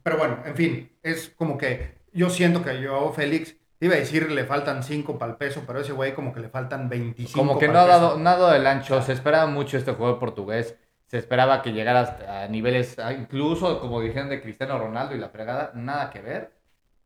pero 0.04 0.20
bueno, 0.20 0.38
en 0.46 0.56
fin, 0.56 0.92
es 1.02 1.34
como 1.36 1.58
que 1.58 1.96
yo 2.14 2.30
siento 2.30 2.64
que 2.64 2.80
yo, 2.80 3.12
Félix, 3.12 3.56
iba 3.80 3.96
a 3.96 3.98
decir 3.98 4.32
le 4.32 4.46
faltan 4.46 4.84
5 4.84 5.18
para 5.18 5.32
el 5.32 5.38
peso, 5.40 5.64
pero 5.66 5.80
ese 5.80 5.94
güey 5.94 6.14
como 6.14 6.32
que 6.32 6.42
le 6.42 6.50
faltan 6.50 6.90
25. 6.90 7.36
Como 7.36 7.58
que 7.58 7.70
no 7.70 7.80
ha 7.80 7.88
dado 7.88 8.20
nada 8.20 8.54
del 8.54 8.68
ancho, 8.68 9.02
se 9.02 9.14
esperaba 9.14 9.48
mucho 9.48 9.80
este 9.80 9.94
jugador 9.94 10.20
portugués 10.20 10.78
se 11.08 11.18
esperaba 11.18 11.62
que 11.62 11.72
llegara 11.72 12.44
a 12.44 12.48
niveles, 12.48 12.98
incluso 13.18 13.80
como 13.80 14.02
dijeron 14.02 14.30
de 14.30 14.42
Cristiano 14.42 14.78
Ronaldo 14.78 15.16
y 15.16 15.20
la 15.20 15.30
fregada, 15.30 15.72
nada 15.74 16.10
que 16.10 16.22
ver. 16.22 16.52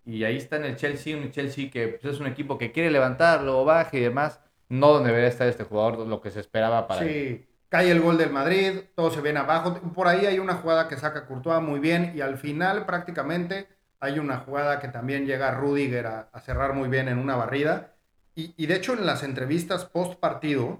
Y 0.03 0.23
ahí 0.23 0.37
está 0.37 0.55
en 0.55 0.65
el 0.65 0.75
Chelsea, 0.75 1.15
un 1.15 1.31
Chelsea 1.31 1.69
que 1.69 1.87
pues, 1.87 2.15
es 2.15 2.19
un 2.19 2.25
equipo 2.25 2.57
que 2.57 2.71
quiere 2.71 2.89
levantarlo, 2.89 3.63
baje 3.63 3.99
y 3.99 4.01
demás. 4.01 4.39
No 4.69 4.91
donde 4.93 5.09
debería 5.09 5.29
estar 5.29 5.47
este 5.47 5.65
jugador, 5.65 6.07
lo 6.07 6.21
que 6.21 6.31
se 6.31 6.39
esperaba 6.39 6.87
para 6.87 7.03
sí. 7.03 7.45
Cae 7.69 7.91
el 7.91 8.01
gol 8.01 8.17
del 8.17 8.31
Madrid, 8.31 8.81
todo 8.95 9.11
se 9.11 9.21
viene 9.21 9.39
abajo. 9.39 9.75
Por 9.93 10.07
ahí 10.07 10.25
hay 10.25 10.39
una 10.39 10.55
jugada 10.55 10.87
que 10.87 10.97
saca 10.97 11.27
Courtois 11.27 11.61
muy 11.61 11.79
bien 11.79 12.13
y 12.15 12.21
al 12.21 12.37
final 12.37 12.85
prácticamente 12.85 13.67
hay 13.99 14.17
una 14.17 14.37
jugada 14.39 14.79
que 14.79 14.87
también 14.87 15.25
llega 15.27 15.51
Rudiger 15.51 16.07
a, 16.07 16.29
a 16.33 16.39
cerrar 16.39 16.73
muy 16.73 16.89
bien 16.89 17.07
en 17.07 17.19
una 17.19 17.35
barrida. 17.35 17.93
Y, 18.33 18.53
y, 18.57 18.65
de 18.65 18.75
hecho 18.75 18.93
en 18.93 19.05
las 19.05 19.23
entrevistas 19.23 19.85
post 19.85 20.19
partido, 20.19 20.79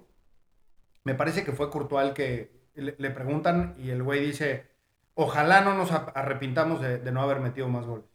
me 1.03 1.13
parece 1.13 1.43
que 1.43 1.51
fue 1.51 1.69
Courtois 1.69 2.07
el 2.07 2.13
que, 2.13 2.60
le, 2.75 3.09
preguntan 3.11 3.75
y 3.77 3.89
el 3.89 4.03
güey 4.03 4.25
dice, 4.25 4.65
ojalá 5.13 5.61
no 5.61 5.73
nos 5.73 5.91
arrepintamos 5.91 6.81
de, 6.81 7.11
no 7.11 7.21
haber 7.21 7.39
metido 7.39 7.67
más 7.67 7.85
goles. 7.85 8.05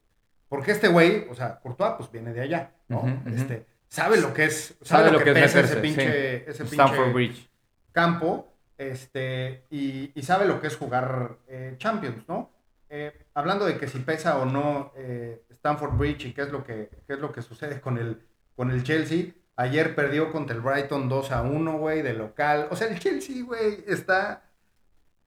Porque 0.49 0.73
este 0.73 0.89
güey, 0.89 1.27
o 1.31 1.35
sea, 1.35 1.59
Courtois, 1.61 1.95
pues 1.99 2.11
viene 2.11 2.33
de 2.33 2.43
allá, 2.43 2.73
¿no? 2.89 3.03
Este, 3.27 3.67
sabe 3.89 4.21
lo 4.21 4.33
que 4.33 4.45
es, 4.45 4.77
sabe, 4.83 5.11
lo, 5.11 5.23
que, 5.23 5.33
pesa 5.33 5.61
ese 5.61 5.77
pinche, 5.77 6.49
ese 6.49 6.65
pinche 6.65 7.49
campo, 7.93 8.55
este, 8.79 9.65
y, 9.71 10.13
sabe 10.23 10.47
lo 10.47 10.61
que 10.61 10.69
es 10.69 10.77
jugar 10.77 11.39
eh, 11.49 11.75
Champions, 11.79 12.29
¿no? 12.29 12.51
Eh, 12.89 13.27
hablando 13.35 13.67
de 13.67 13.79
que 13.79 13.89
si 13.89 13.99
pesa 13.99 14.39
o 14.39 14.45
no 14.45 14.93
eh, 14.97 15.45
Stanford 15.51 15.97
Bridge 15.97 16.27
y 16.27 16.33
qué 16.33 16.43
es 16.43 16.53
lo 16.53 16.63
que, 16.63 16.89
qué 17.07 17.15
es 17.15 17.19
lo 17.19 17.33
que 17.33 17.43
sucede 17.43 17.81
con 17.81 17.99
el, 17.99 18.23
con 18.55 18.71
el 18.71 18.85
Chelsea, 18.85 19.33
Ayer 19.59 19.95
perdió 19.95 20.31
contra 20.33 20.55
el 20.55 20.61
Brighton 20.61 21.09
2 21.09 21.33
a 21.33 21.41
1, 21.41 21.79
güey, 21.79 22.03
de 22.03 22.13
local. 22.13 22.69
O 22.71 22.77
sea, 22.77 22.89
el 22.89 22.99
Chelsea, 22.99 23.43
güey, 23.43 23.85
está 23.87 24.43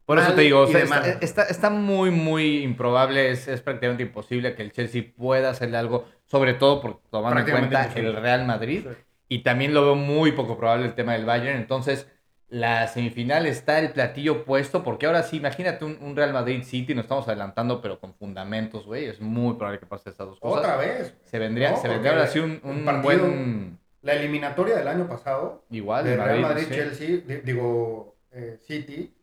por 0.09 0.17
eso 0.17 0.33
te 0.33 0.41
digo, 0.41 0.65
está, 0.65 1.43
está, 1.43 1.69
muy, 1.69 2.09
muy 2.09 2.63
improbable, 2.63 3.29
es, 3.29 3.45
prácticamente 3.61 4.01
imposible 4.01 4.55
que 4.55 4.63
el 4.63 4.71
Chelsea 4.71 5.03
pueda 5.15 5.51
hacerle 5.51 5.77
algo, 5.77 6.07
sobre 6.25 6.55
todo 6.55 6.81
por 6.81 6.99
tomando 7.11 7.41
en 7.41 7.51
cuenta 7.51 7.91
el 7.93 8.15
Real 8.15 8.43
Madrid. 8.43 8.87
Y 9.27 9.43
también 9.43 9.71
lo 9.75 9.83
veo 9.83 9.93
muy 9.93 10.31
poco 10.31 10.57
probable 10.57 10.87
el 10.87 10.95
tema 10.95 11.13
del 11.13 11.25
Bayern. 11.25 11.59
Entonces, 11.59 12.07
la 12.47 12.87
semifinal 12.87 13.45
está 13.45 13.77
el 13.77 13.91
platillo 13.91 14.45
puesto, 14.45 14.83
porque 14.83 15.05
ahora 15.05 15.21
sí, 15.21 15.37
imagínate 15.37 15.85
un, 15.85 16.15
Real 16.15 16.33
Madrid 16.33 16.63
City, 16.63 16.95
nos 16.95 17.03
estamos 17.03 17.27
adelantando, 17.27 17.79
pero 17.79 17.99
con 17.99 18.15
fundamentos, 18.15 18.87
güey. 18.87 19.05
Es 19.05 19.21
muy 19.21 19.57
probable 19.57 19.79
que 19.79 19.85
pase 19.85 20.09
estas 20.09 20.25
dos 20.25 20.39
cosas. 20.39 20.57
Otra 20.57 20.77
vez. 20.77 21.13
Se 21.25 21.37
vendría, 21.37 21.75
se 21.75 21.87
vendría 21.87 22.13
ahora 22.13 22.25
sí 22.25 22.39
un, 22.39 22.59
un, 22.63 23.01
buen. 23.03 23.77
La 24.01 24.13
eliminatoria 24.13 24.75
del 24.75 24.87
año 24.87 25.07
pasado. 25.07 25.65
Igual, 25.69 26.05
de 26.05 26.17
Real 26.17 26.41
Madrid-Chelsea, 26.41 27.41
digo, 27.43 28.15
eh, 28.31 28.57
City 28.65 29.13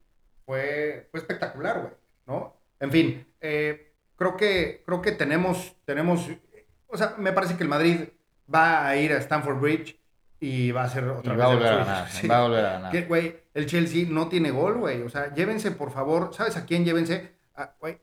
fue, 0.47 1.09
fue 1.11 1.21
espectacular, 1.21 1.81
güey, 1.81 1.93
¿no? 2.27 2.57
En 2.81 2.91
fin, 2.91 3.27
eh, 3.41 3.93
creo, 4.17 4.37
que, 4.37 4.83
creo 4.87 5.03
que 5.03 5.13
tenemos, 5.13 5.77
tenemos, 5.85 6.31
o 6.87 6.97
sea, 6.97 7.15
me 7.19 7.33
parece 7.33 7.57
que 7.57 7.65
el 7.65 7.69
Madrid 7.69 8.01
va 8.53 8.87
a 8.87 8.97
ir 8.97 9.13
a 9.13 9.19
Stamford 9.19 9.61
Bridge 9.61 9.99
y 10.39 10.71
va 10.71 10.85
a 10.85 10.89
ser 10.89 11.05
otra 11.05 11.35
vez. 11.35 11.43
Va 11.43 11.47
a 11.47 11.55
volver 11.55 11.69
a 11.69 11.77
ganar, 11.77 12.09
va 12.31 12.39
a 12.39 12.43
volver 12.43 12.65
a 12.65 12.73
ganar. 12.73 13.07
güey, 13.07 13.37
el 13.55 13.67
Chelsea 13.67 14.07
no 14.09 14.29
tiene 14.29 14.51
gol, 14.51 14.79
güey, 14.79 15.03
o 15.03 15.09
sea, 15.09 15.35
llévense, 15.35 15.73
por 15.73 15.91
favor, 15.91 16.33
¿sabes 16.33 16.57
a 16.57 16.65
quién 16.65 16.85
llévense? 16.85 17.35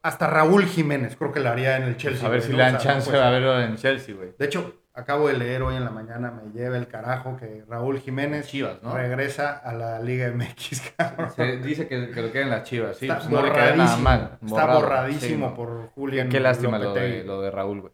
hasta 0.01 0.25
Raúl 0.25 0.65
Jiménez, 0.65 1.15
creo 1.15 1.31
que 1.31 1.39
lo 1.39 1.50
haría 1.50 1.77
en 1.77 1.83
el 1.83 1.95
Chelsea. 1.95 2.27
A 2.27 2.31
ver 2.31 2.41
si 2.41 2.51
le 2.51 2.57
dan 2.57 2.79
chance 2.79 3.12
de 3.12 3.17
verlo 3.17 3.62
en 3.62 3.75
Chelsea, 3.75 4.15
güey. 4.15 4.33
De 4.35 4.45
hecho, 4.45 4.82
acabo 4.93 5.27
de 5.27 5.38
leer 5.38 5.63
hoy 5.63 5.75
en 5.75 5.83
la 5.83 5.91
mañana, 5.91 6.31
me 6.31 6.51
lleva 6.51 6.77
el 6.77 6.88
carajo 6.88 7.35
que 7.38 7.63
Raúl 7.67 8.00
Jiménez 8.00 8.47
Chivas, 8.47 8.81
¿no? 8.83 8.95
regresa 8.95 9.57
a 9.57 9.73
la 9.73 10.00
Liga 10.00 10.31
MX. 10.31 10.93
dice 11.63 11.88
que, 11.88 12.12
que, 12.12 12.21
lo 12.21 12.31
quieren 12.31 12.50
las 12.50 12.63
Chivas, 12.63 12.97
sí. 12.97 13.05
Está, 13.05 13.19
pues, 13.19 13.29
no 13.29 13.41
le 13.41 13.51
queda 13.51 13.75
nada 13.75 13.97
mal. 13.97 14.38
está 14.45 14.65
borradísimo 14.73 15.55
por 15.55 15.89
Julián. 15.95 16.29
Qué 16.29 16.39
lástima 16.39 16.77
lo 16.77 16.93
de, 16.93 17.23
lo 17.23 17.41
de, 17.41 17.51
Raúl, 17.51 17.81
güey. 17.81 17.93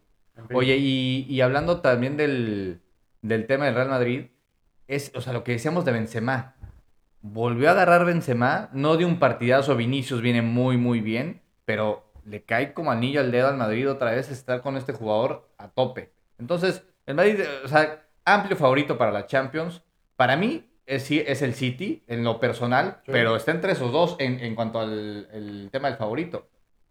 Oye, 0.52 0.76
y, 0.76 1.26
y, 1.28 1.40
hablando 1.40 1.80
también 1.80 2.16
del, 2.16 2.80
del 3.22 3.46
tema 3.46 3.66
del 3.66 3.74
Real 3.74 3.88
Madrid, 3.88 4.26
es, 4.88 5.12
o 5.14 5.20
sea, 5.20 5.32
lo 5.32 5.44
que 5.44 5.52
decíamos 5.52 5.84
de 5.84 5.92
Benzema. 5.92 6.56
Volvió 7.22 7.68
a 7.68 7.72
agarrar 7.72 8.06
Benzema, 8.06 8.70
no 8.72 8.96
de 8.96 9.04
un 9.04 9.18
partidazo, 9.18 9.76
Vinicius 9.76 10.22
viene 10.22 10.40
muy, 10.40 10.78
muy 10.78 11.02
bien, 11.02 11.42
pero 11.66 12.10
le 12.24 12.44
cae 12.44 12.72
como 12.72 12.90
anillo 12.90 13.20
al 13.20 13.30
dedo 13.30 13.48
al 13.48 13.58
Madrid 13.58 13.90
otra 13.90 14.12
vez 14.12 14.30
estar 14.30 14.62
con 14.62 14.78
este 14.78 14.94
jugador 14.94 15.50
a 15.58 15.68
tope. 15.68 16.12
Entonces, 16.38 16.82
el 17.06 17.14
Madrid, 17.14 17.40
o 17.64 17.68
sea, 17.68 18.06
amplio 18.24 18.56
favorito 18.56 18.96
para 18.98 19.12
la 19.12 19.26
Champions. 19.26 19.82
Para 20.16 20.36
mí 20.36 20.70
es, 20.86 21.10
es 21.10 21.42
el 21.42 21.54
City 21.54 22.04
en 22.06 22.24
lo 22.24 22.40
personal, 22.40 23.00
pero 23.06 23.36
está 23.36 23.52
entre 23.52 23.72
esos 23.72 23.92
dos 23.92 24.16
en, 24.18 24.54
cuanto 24.54 24.80
al 24.80 25.68
tema 25.72 25.88
del 25.88 25.96
favorito. 25.96 26.48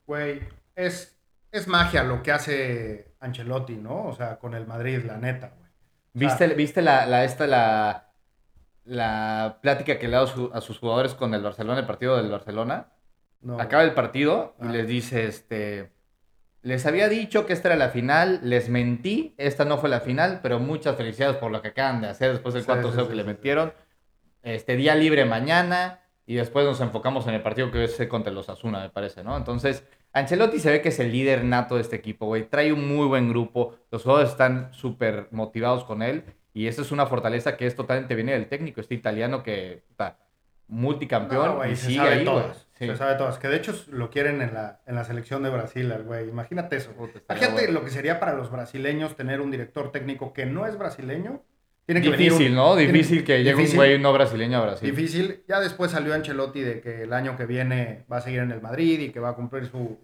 Güey, 0.08 0.42
es, 0.76 1.20
es 1.52 1.68
magia 1.68 2.04
lo 2.04 2.24
que 2.24 2.32
hace 2.32 3.14
Ancelotti, 3.20 3.76
¿no? 3.76 4.08
O 4.08 4.16
sea, 4.16 4.40
con 4.40 4.54
el 4.56 4.66
Madrid, 4.66 5.04
la 5.06 5.18
neta, 5.18 5.54
güey. 5.56 5.70
¿Viste, 6.14 6.48
¿Viste 6.48 6.82
la, 6.82 7.06
la, 7.06 7.24
esta, 7.24 7.46
la, 7.46 8.12
la 8.86 9.60
plática 9.62 10.00
que 10.00 10.08
le 10.08 10.16
ha 10.16 10.22
dado 10.22 10.52
a 10.54 10.62
sus 10.62 10.80
jugadores 10.80 11.14
con 11.14 11.34
el 11.34 11.44
Barcelona, 11.44 11.80
el 11.80 11.86
partido 11.86 12.18
del 12.18 12.32
Barcelona? 12.32 12.88
No. 13.42 13.60
Acaba 13.60 13.84
el 13.84 13.94
partido 13.94 14.56
y 14.60 14.66
ah. 14.66 14.72
les 14.72 14.88
dice, 14.88 15.28
este 15.28 15.92
les 16.62 16.86
había 16.86 17.08
dicho 17.08 17.46
que 17.46 17.54
esta 17.54 17.70
era 17.70 17.78
la 17.78 17.90
final, 17.90 18.42
les 18.44 18.70
mentí, 18.70 19.34
esta 19.38 19.66
no 19.66 19.78
fue 19.78 19.90
la 19.90 20.02
final, 20.02 20.40
pero 20.42 20.60
muchas 20.60 20.96
felicidades 20.98 21.38
por 21.38 21.52
lo 21.52 21.62
que 21.62 21.70
acaban 21.70 22.02
de 22.02 22.08
hacer 22.08 22.32
después 22.32 22.54
del 22.54 22.66
4-0 22.66 23.08
que 23.08 23.16
le 23.16 23.24
metieron. 23.24 23.74
Este 24.44 24.76
día 24.76 24.96
libre 24.96 25.26
mañana 25.26 26.02
y 26.26 26.36
después 26.36 26.66
nos 26.66 26.82
enfocamos 26.82 27.28
en 27.28 27.34
el 27.34 27.42
partido 27.42 27.72
que 27.72 27.84
es 27.84 28.08
contra 28.08 28.32
los 28.32 28.50
Asuna, 28.50 28.82
me 28.82 28.90
parece, 28.90 29.24
¿no? 29.24 29.36
Entonces, 29.38 29.84
Ancelotti 30.12 30.60
se 30.60 30.72
ve 30.72 30.82
que 30.82 30.90
es 30.90 31.00
el 31.00 31.12
líder 31.12 31.44
nato 31.44 31.76
de 31.76 31.82
este 31.82 31.96
equipo, 31.96 32.26
güey. 32.26 32.50
Trae 32.50 32.74
un 32.74 32.88
muy 32.88 33.08
buen 33.08 33.30
grupo, 33.30 33.76
los 33.92 34.04
jugadores 34.04 34.32
están 34.32 34.74
súper 34.74 35.28
motivados 35.32 35.84
con 35.84 36.02
él 36.02 36.24
y 36.54 36.68
esa 36.68 36.82
es 36.82 36.92
una 36.92 37.06
fortaleza 37.06 37.56
que 37.58 37.68
es 37.68 37.76
totalmente 37.76 38.16
viene 38.16 38.34
del 38.34 38.48
técnico, 38.48 38.82
este 38.82 38.96
italiano 38.96 39.44
que 39.44 39.84
está 39.90 40.18
multicampeón 40.70 41.70
y 41.70 41.76
sigue 41.76 42.00
ahí, 42.00 42.26
güey. 42.26 42.44
Se 42.78 42.96
sabe 42.96 43.16
todas. 43.16 43.38
Que 43.40 43.50
de 43.50 43.58
hecho 43.58 43.74
lo 43.92 44.10
quieren 44.10 44.42
en 44.42 44.54
la, 44.54 44.80
en 44.86 44.96
la 44.96 45.04
selección 45.04 45.44
de 45.44 45.50
Brasil, 45.50 45.92
güey. 46.06 46.30
Imagínate 46.30 46.78
eso. 46.78 46.94
Imagínate 47.30 47.72
lo 47.72 47.84
que 47.84 47.92
sería 47.92 48.20
para 48.20 48.34
los 48.34 48.50
brasileños 48.50 49.18
tener 49.18 49.42
un 49.42 49.52
director 49.52 49.92
técnico 49.92 50.32
que 50.32 50.46
no 50.46 50.66
es 50.66 50.78
brasileño. 50.78 51.44
Tiene 51.86 52.02
que 52.02 52.12
Difícil, 52.12 52.54
¿no? 52.56 52.76
Difícil 52.76 53.24
que 53.24 53.44
llegue 53.44 53.64
un 53.64 53.76
güey 53.76 54.00
no 54.00 54.14
brasileño 54.14 54.60
a 54.60 54.66
Brasil. 54.66 54.90
Difícil. 54.90 55.44
Ya 55.48 55.60
después 55.60 55.92
salió 55.92 56.14
Ancelotti 56.14 56.62
de 56.62 56.80
que 56.82 57.04
el 57.04 57.14
año 57.14 57.36
que 57.36 57.46
viene 57.46 58.06
va 58.12 58.18
a 58.18 58.22
seguir 58.22 58.40
en 58.40 58.52
el 58.52 58.62
Madrid 58.62 59.00
y 59.00 59.10
que 59.10 59.20
va 59.20 59.30
a 59.30 59.34
cumplir 59.34 59.66
su, 59.66 59.98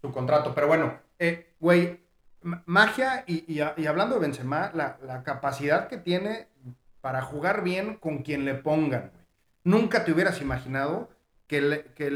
su, 0.00 0.12
contrato. 0.12 0.54
Pero 0.54 0.68
bueno, 0.68 0.94
eh, 1.18 1.48
güey, 1.58 2.00
magia 2.42 3.24
y, 3.26 3.44
y, 3.52 3.60
y, 3.76 3.86
hablando 3.86 4.14
de 4.14 4.20
Benzema, 4.20 4.70
la, 4.72 4.98
la 5.04 5.24
capacidad 5.24 5.88
que 5.88 5.96
tiene 5.96 6.46
para 7.00 7.22
jugar 7.22 7.64
bien 7.64 7.96
con 7.96 8.22
quien 8.22 8.44
le 8.44 8.54
pongan, 8.54 9.10
güey. 9.12 9.23
Nunca 9.64 10.04
te 10.04 10.12
hubieras 10.12 10.40
imaginado 10.40 11.08
que, 11.46 11.86
que 11.94 12.10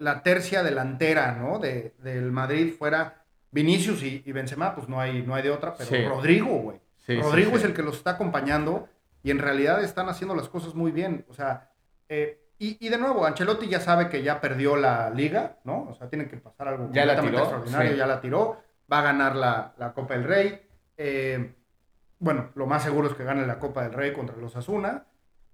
la 0.00 0.22
tercia 0.22 0.62
delantera, 0.62 1.32
¿no? 1.32 1.58
De, 1.58 1.94
del 1.98 2.32
Madrid 2.32 2.74
fuera 2.76 3.24
Vinicius 3.50 4.02
y, 4.02 4.32
Benzema, 4.32 4.74
pues 4.74 4.88
no 4.88 5.00
hay, 5.00 5.22
no 5.22 5.34
hay 5.34 5.42
de 5.42 5.50
otra, 5.50 5.74
pero 5.76 6.08
Rodrigo, 6.08 6.56
güey. 6.58 6.80
Rodrigo 7.20 7.56
es 7.56 7.64
el 7.64 7.72
que 7.72 7.82
los 7.82 7.96
está 7.96 8.12
acompañando 8.12 8.88
y 9.22 9.30
en 9.30 9.38
realidad 9.38 9.82
están 9.82 10.08
haciendo 10.08 10.34
las 10.34 10.48
cosas 10.48 10.74
muy 10.74 10.90
bien. 10.90 11.24
O 11.28 11.34
sea, 11.34 11.70
eh, 12.08 12.46
y, 12.58 12.88
de 12.88 12.96
nuevo, 12.96 13.26
Ancelotti 13.26 13.68
ya 13.68 13.80
sabe 13.80 14.08
que 14.08 14.22
ya 14.22 14.40
perdió 14.40 14.76
la 14.76 15.10
liga, 15.10 15.58
¿no? 15.64 15.88
O 15.90 15.94
sea, 15.94 16.08
tiene 16.08 16.26
que 16.26 16.38
pasar 16.38 16.68
algo 16.68 16.90
ya 16.90 17.02
completamente 17.02 17.38
extraordinario, 17.38 17.96
ya 17.96 18.06
la 18.06 18.20
tiró, 18.20 18.62
va 18.90 19.00
a 19.00 19.02
ganar 19.02 19.36
la, 19.36 19.74
la 19.76 19.92
Copa 19.92 20.14
del 20.14 20.24
Rey. 20.24 20.62
Eh, 20.96 21.54
bueno, 22.18 22.50
lo 22.54 22.66
más 22.66 22.82
seguro 22.82 23.08
es 23.08 23.14
que 23.14 23.24
gane 23.24 23.46
la 23.46 23.58
Copa 23.58 23.82
del 23.82 23.92
Rey 23.92 24.12
contra 24.14 24.36
los 24.36 24.56
Asuna. 24.56 25.04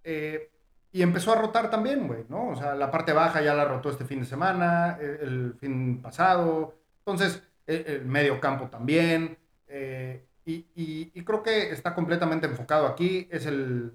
Eh, 0.04 0.51
y 0.92 1.02
empezó 1.02 1.32
a 1.32 1.36
rotar 1.36 1.70
también, 1.70 2.06
güey, 2.06 2.24
¿no? 2.28 2.48
O 2.50 2.56
sea, 2.56 2.74
la 2.74 2.90
parte 2.90 3.14
baja 3.14 3.40
ya 3.40 3.54
la 3.54 3.64
rotó 3.64 3.88
este 3.88 4.04
fin 4.04 4.20
de 4.20 4.26
semana, 4.26 4.98
el, 5.00 5.54
fin 5.58 6.02
pasado. 6.02 6.74
Entonces, 6.98 7.42
el, 7.66 8.04
medio 8.04 8.38
campo 8.38 8.68
también. 8.68 9.38
Eh, 9.68 10.22
y, 10.44 11.22
creo 11.22 11.42
que 11.42 11.70
está 11.70 11.94
completamente 11.94 12.46
enfocado 12.46 12.86
aquí. 12.86 13.26
Es 13.30 13.46
el 13.46 13.92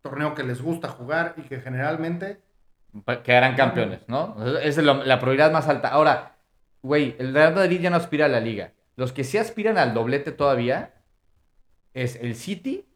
torneo 0.00 0.34
que 0.34 0.44
les 0.44 0.62
gusta 0.62 0.88
jugar 0.88 1.34
y 1.36 1.42
que 1.42 1.60
generalmente... 1.60 2.40
Quedarán 3.24 3.56
campeones, 3.56 4.08
¿no? 4.08 4.36
Es 4.58 4.78
la 4.78 5.18
prioridad 5.18 5.50
más 5.50 5.68
alta. 5.68 5.88
Ahora, 5.88 6.36
güey, 6.82 7.16
el 7.18 7.34
Real 7.34 7.54
Madrid 7.54 7.80
ya 7.80 7.90
no 7.90 7.96
aspira 7.96 8.26
a 8.26 8.28
la 8.28 8.40
liga. 8.40 8.72
Los 8.94 9.12
que 9.12 9.24
sí 9.24 9.38
aspiran 9.38 9.76
al 9.76 9.92
doblete 9.92 10.32
todavía 10.32 10.94
es 11.94 12.16
el 12.16 12.36
City, 12.36 12.87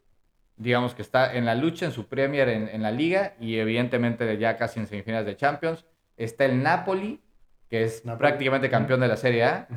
digamos 0.62 0.94
que 0.94 1.02
está 1.02 1.34
en 1.34 1.44
la 1.44 1.54
lucha 1.54 1.86
en 1.86 1.92
su 1.92 2.06
Premier 2.06 2.48
en, 2.48 2.82
la 2.82 2.90
liga 2.90 3.34
y 3.40 3.56
evidentemente 3.56 4.38
ya 4.38 4.56
casi 4.56 4.80
en 4.80 4.86
semifinales 4.86 5.26
de 5.26 5.36
Champions. 5.36 5.84
Está 6.16 6.44
el 6.44 6.62
Napoli, 6.62 7.20
que 7.68 7.84
es 7.84 8.02
prácticamente 8.18 8.70
campeón 8.70 9.00
de 9.00 9.08
la 9.08 9.16
Serie 9.16 9.44
A. 9.44 9.68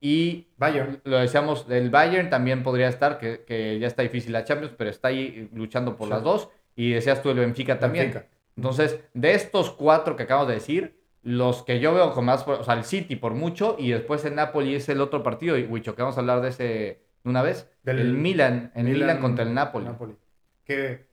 Y 0.00 0.48
Bayern. 0.58 1.00
lo 1.04 1.18
decíamos, 1.18 1.66
el 1.70 1.90
Bayern 1.90 2.28
también 2.28 2.62
podría 2.62 2.88
estar, 2.88 3.18
que, 3.18 3.78
ya 3.80 3.86
está 3.86 4.02
difícil 4.02 4.32
la 4.32 4.44
Champions, 4.44 4.74
pero 4.76 4.90
está 4.90 5.08
ahí 5.08 5.48
luchando 5.54 5.96
por 5.96 6.08
las 6.08 6.22
dos. 6.22 6.48
Y 6.74 6.90
decías 6.92 7.22
tú 7.22 7.30
el 7.30 7.38
Benfica 7.38 7.78
también. 7.78 8.24
Entonces, 8.56 9.00
de 9.14 9.34
estos 9.34 9.70
cuatro 9.70 10.16
que 10.16 10.24
acabamos 10.24 10.48
de 10.48 10.54
decir, 10.54 11.00
los 11.22 11.62
que 11.62 11.80
yo 11.80 11.94
veo 11.94 12.12
con 12.12 12.26
más, 12.26 12.46
o 12.46 12.62
sea, 12.62 12.74
el 12.74 12.84
City 12.84 13.16
por 13.16 13.34
mucho, 13.34 13.76
y 13.78 13.90
después 13.90 14.24
el 14.24 14.34
Napoli 14.34 14.74
es 14.74 14.88
el 14.88 15.00
otro 15.00 15.22
partido, 15.22 15.56
y 15.56 15.64
Wicho, 15.64 15.96
que 15.96 16.02
vamos 16.02 16.16
a 16.16 16.20
hablar 16.20 16.40
de 16.40 16.48
ese 16.50 17.00
una 17.24 17.42
vez. 17.42 17.68
el 17.84 18.14
Milan, 18.14 18.70
el 18.74 18.84
Milan, 18.84 19.20
contra 19.20 19.44
el 19.44 19.52
Napoli. 19.52 19.86
Que, 20.66 21.06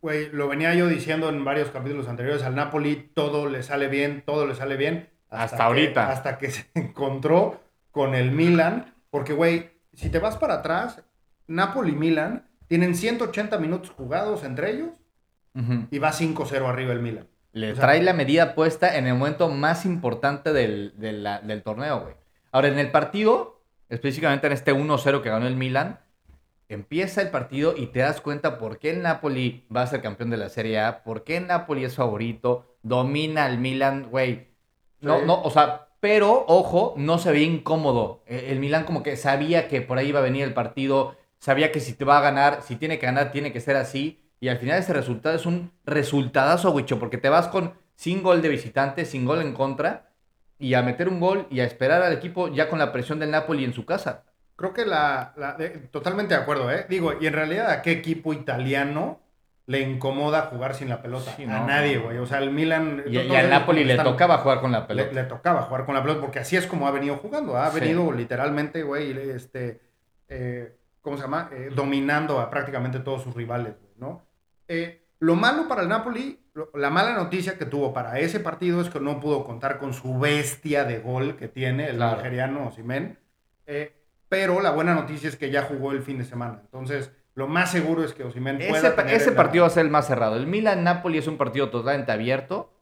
güey, 0.00 0.30
lo 0.30 0.46
venía 0.46 0.74
yo 0.74 0.86
diciendo 0.86 1.28
en 1.28 1.44
varios 1.44 1.70
capítulos 1.70 2.06
anteriores, 2.06 2.42
al 2.42 2.54
Napoli 2.54 3.10
todo 3.14 3.48
le 3.48 3.62
sale 3.62 3.88
bien, 3.88 4.22
todo 4.24 4.46
le 4.46 4.54
sale 4.54 4.76
bien. 4.76 5.08
Hasta, 5.30 5.64
ahorita. 5.64 6.10
Hasta 6.10 6.38
que 6.38 6.50
se 6.50 6.66
encontró 6.74 7.60
con 7.90 8.14
el 8.14 8.30
Milan, 8.30 8.94
porque, 9.10 9.32
güey, 9.32 9.70
si 9.92 10.10
te 10.10 10.18
vas 10.18 10.36
para 10.36 10.54
atrás, 10.54 11.02
Napoli 11.46 11.92
y 11.92 11.96
Milan 11.96 12.46
tienen 12.68 12.94
180 12.94 13.58
minutos 13.58 13.90
jugados 13.90 14.44
entre 14.44 14.70
ellos 14.70 14.90
y 15.90 15.98
va 15.98 16.12
5-0 16.12 16.66
arriba 16.66 16.92
el 16.92 17.00
Milan. 17.00 17.26
Le 17.52 17.74
trae 17.74 18.02
la 18.02 18.14
medida 18.14 18.54
puesta 18.54 18.96
en 18.96 19.06
el 19.06 19.14
momento 19.14 19.50
más 19.50 19.84
importante 19.84 20.54
del, 20.54 20.94
del 20.96 21.62
torneo, 21.62 22.00
güey. 22.00 22.14
Ahora, 22.50 22.68
en 22.68 22.78
el 22.78 22.90
partido, 22.90 23.62
específicamente 23.90 24.46
en 24.46 24.54
este 24.54 24.72
1-0 24.72 25.20
que 25.20 25.28
ganó 25.28 25.46
el 25.46 25.56
Milan, 25.56 26.00
empieza 26.74 27.22
el 27.22 27.30
partido 27.30 27.74
y 27.76 27.86
te 27.88 28.00
das 28.00 28.20
cuenta 28.20 28.58
por 28.58 28.78
qué 28.78 28.90
el 28.90 29.02
Napoli 29.02 29.66
va 29.74 29.82
a 29.82 29.86
ser 29.86 30.02
campeón 30.02 30.30
de 30.30 30.36
la 30.36 30.48
Serie 30.48 30.80
A, 30.80 31.02
por 31.04 31.24
qué 31.24 31.36
el 31.38 31.46
Napoli 31.46 31.84
es 31.84 31.96
favorito, 31.96 32.76
domina 32.82 33.44
al 33.44 33.58
Milan, 33.58 34.08
güey. 34.10 34.48
No, 35.00 35.22
no, 35.22 35.42
o 35.42 35.50
sea, 35.50 35.88
pero 36.00 36.44
ojo, 36.48 36.94
no 36.96 37.18
se 37.18 37.32
ve 37.32 37.42
incómodo. 37.42 38.22
E, 38.26 38.50
el 38.52 38.58
Milan 38.58 38.84
como 38.84 39.02
que 39.02 39.16
sabía 39.16 39.68
que 39.68 39.80
por 39.80 39.98
ahí 39.98 40.08
iba 40.08 40.20
a 40.20 40.22
venir 40.22 40.44
el 40.44 40.54
partido, 40.54 41.16
sabía 41.38 41.72
que 41.72 41.80
si 41.80 41.94
te 41.94 42.04
va 42.04 42.18
a 42.18 42.22
ganar, 42.22 42.62
si 42.62 42.76
tiene 42.76 42.98
que 42.98 43.06
ganar, 43.06 43.32
tiene 43.32 43.52
que 43.52 43.60
ser 43.60 43.76
así. 43.76 44.20
Y 44.40 44.48
al 44.48 44.58
final 44.58 44.78
ese 44.78 44.92
resultado 44.92 45.36
es 45.36 45.46
un 45.46 45.72
resultadazo, 45.84 46.72
güey, 46.72 46.84
porque 46.86 47.18
te 47.18 47.28
vas 47.28 47.48
con 47.48 47.74
sin 47.94 48.22
gol 48.22 48.42
de 48.42 48.48
visitante, 48.48 49.04
sin 49.04 49.24
gol 49.24 49.40
en 49.42 49.52
contra 49.52 50.12
y 50.58 50.74
a 50.74 50.82
meter 50.82 51.08
un 51.08 51.20
gol 51.20 51.46
y 51.50 51.60
a 51.60 51.64
esperar 51.64 52.02
al 52.02 52.12
equipo 52.12 52.48
ya 52.48 52.68
con 52.68 52.78
la 52.78 52.92
presión 52.92 53.18
del 53.18 53.32
Napoli 53.32 53.64
en 53.64 53.72
su 53.72 53.84
casa. 53.84 54.24
Creo 54.62 54.72
que 54.72 54.84
la, 54.84 55.34
totalmente 55.90 56.34
de 56.34 56.40
acuerdo, 56.40 56.70
¿eh? 56.70 56.86
Digo, 56.88 57.14
y 57.20 57.26
en 57.26 57.32
realidad 57.32 57.68
a 57.68 57.82
qué 57.82 57.90
equipo 57.90 58.32
italiano 58.32 59.18
le 59.66 59.80
incomoda 59.80 60.42
jugar 60.42 60.76
sin 60.76 60.88
la 60.88 61.02
pelota. 61.02 61.34
a 61.36 61.66
nadie, 61.66 61.98
güey. 61.98 62.18
O 62.18 62.26
sea, 62.26 62.38
el 62.38 62.52
Milan. 62.52 63.02
Y, 63.08 63.16
al 63.16 63.50
Napoli 63.50 63.82
le 63.82 63.96
tocaba 63.96 64.38
jugar 64.38 64.60
con 64.60 64.70
la 64.70 64.86
pelota. 64.86 65.10
Le, 65.10 65.24
tocaba 65.24 65.62
jugar 65.62 65.84
con 65.84 65.96
la 65.96 66.02
pelota, 66.02 66.20
porque 66.20 66.38
así 66.38 66.56
es 66.56 66.68
como 66.68 66.86
ha 66.86 66.92
venido 66.92 67.16
jugando. 67.16 67.56
Ha 67.56 67.70
venido 67.70 68.12
literalmente, 68.12 68.84
güey, 68.84 69.10
este. 69.30 69.80
Eh, 70.28 70.76
¿Cómo 71.00 71.16
se 71.16 71.24
llama? 71.24 71.50
Eh, 71.50 71.70
dominando 71.74 72.38
a 72.38 72.48
prácticamente 72.48 73.00
todos 73.00 73.24
sus 73.24 73.34
rivales, 73.34 73.74
¿no? 73.96 74.22
Eh, 74.68 75.08
lo 75.18 75.34
malo 75.34 75.66
para 75.66 75.82
el 75.82 75.88
Napoli 75.88 76.38
la 76.74 76.90
mala 76.90 77.14
noticia 77.14 77.58
que 77.58 77.64
tuvo 77.64 77.92
para 77.92 78.20
ese 78.20 78.38
partido 78.38 78.80
es 78.80 78.90
que 78.90 79.00
no 79.00 79.18
pudo 79.18 79.44
contar 79.44 79.78
con 79.78 79.92
su 79.92 80.20
bestia 80.20 80.84
de 80.84 80.98
gol 80.98 81.36
que 81.36 81.48
tiene 81.48 81.88
el 81.88 81.98
nigeriano 81.98 82.70
Simen. 82.70 83.18
Eh, 83.66 84.01
pero 84.32 84.62
la 84.62 84.70
buena 84.70 84.94
noticia 84.94 85.28
es 85.28 85.36
que 85.36 85.50
ya 85.50 85.64
jugó 85.64 85.92
el 85.92 86.00
fin 86.00 86.16
de 86.16 86.24
semana. 86.24 86.60
Entonces, 86.64 87.12
lo 87.34 87.48
más 87.48 87.70
seguro 87.70 88.02
es 88.02 88.14
que 88.14 88.24
Osimen 88.24 88.56
pueda 88.56 88.88
Ese, 88.88 89.14
ese 89.14 89.32
partido 89.32 89.64
va 89.64 89.66
a 89.66 89.70
ser 89.70 89.84
el 89.84 89.90
más 89.90 90.06
cerrado. 90.06 90.36
El 90.36 90.46
Milan-Napoli 90.46 91.18
es 91.18 91.26
un 91.26 91.36
partido 91.36 91.68
totalmente 91.68 92.12
abierto. 92.12 92.72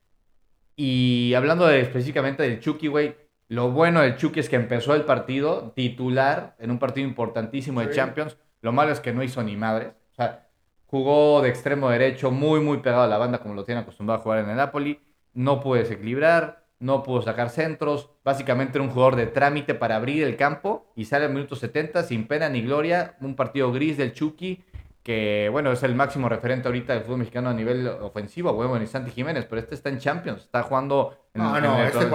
Y 0.76 1.34
hablando 1.34 1.68
específicamente 1.68 2.44
del 2.44 2.60
Chucky, 2.60 2.86
güey, 2.86 3.16
lo 3.48 3.72
bueno 3.72 4.00
del 4.00 4.14
Chucky 4.14 4.38
es 4.38 4.48
que 4.48 4.54
empezó 4.54 4.94
el 4.94 5.02
partido 5.02 5.72
titular 5.74 6.54
en 6.60 6.70
un 6.70 6.78
partido 6.78 7.04
importantísimo 7.08 7.80
de 7.80 7.90
Champions. 7.90 8.36
Lo 8.60 8.70
malo 8.70 8.92
es 8.92 9.00
que 9.00 9.12
no 9.12 9.24
hizo 9.24 9.42
ni 9.42 9.56
madres. 9.56 9.88
O 10.12 10.14
sea, 10.14 10.46
Jugó 10.86 11.40
de 11.40 11.48
extremo 11.48 11.90
derecho, 11.90 12.30
muy, 12.30 12.60
muy 12.60 12.78
pegado 12.78 13.02
a 13.02 13.08
la 13.08 13.18
banda, 13.18 13.38
como 13.38 13.54
lo 13.54 13.64
tiene 13.64 13.80
acostumbrado 13.80 14.20
a 14.20 14.22
jugar 14.22 14.38
en 14.40 14.50
el 14.50 14.56
Napoli. 14.56 15.00
No 15.34 15.60
pudo 15.60 15.76
desequilibrar, 15.76 16.59
no 16.80 17.02
pudo 17.02 17.22
sacar 17.22 17.50
centros. 17.50 18.10
Básicamente 18.24 18.78
era 18.78 18.84
un 18.84 18.90
jugador 18.90 19.16
de 19.16 19.26
trámite 19.26 19.74
para 19.74 19.96
abrir 19.96 20.24
el 20.24 20.36
campo 20.36 20.86
y 20.96 21.04
sale 21.04 21.26
al 21.26 21.32
minuto 21.32 21.54
70 21.54 22.02
sin 22.02 22.26
pena 22.26 22.48
ni 22.48 22.62
gloria. 22.62 23.16
Un 23.20 23.36
partido 23.36 23.70
gris 23.70 23.96
del 23.96 24.12
Chucky, 24.12 24.64
que 25.02 25.48
bueno, 25.52 25.70
es 25.70 25.82
el 25.82 25.94
máximo 25.94 26.28
referente 26.28 26.68
ahorita 26.68 26.94
del 26.94 27.02
fútbol 27.02 27.18
mexicano 27.18 27.50
a 27.50 27.54
nivel 27.54 27.86
ofensivo. 27.86 28.52
Bueno, 28.54 28.78
ni 28.78 28.86
Santi 28.86 29.10
Jiménez, 29.10 29.46
pero 29.48 29.60
este 29.60 29.74
está 29.74 29.90
en 29.90 29.98
Champions, 29.98 30.42
está 30.42 30.62
jugando 30.62 31.16
en, 31.34 31.42
el, 31.42 31.64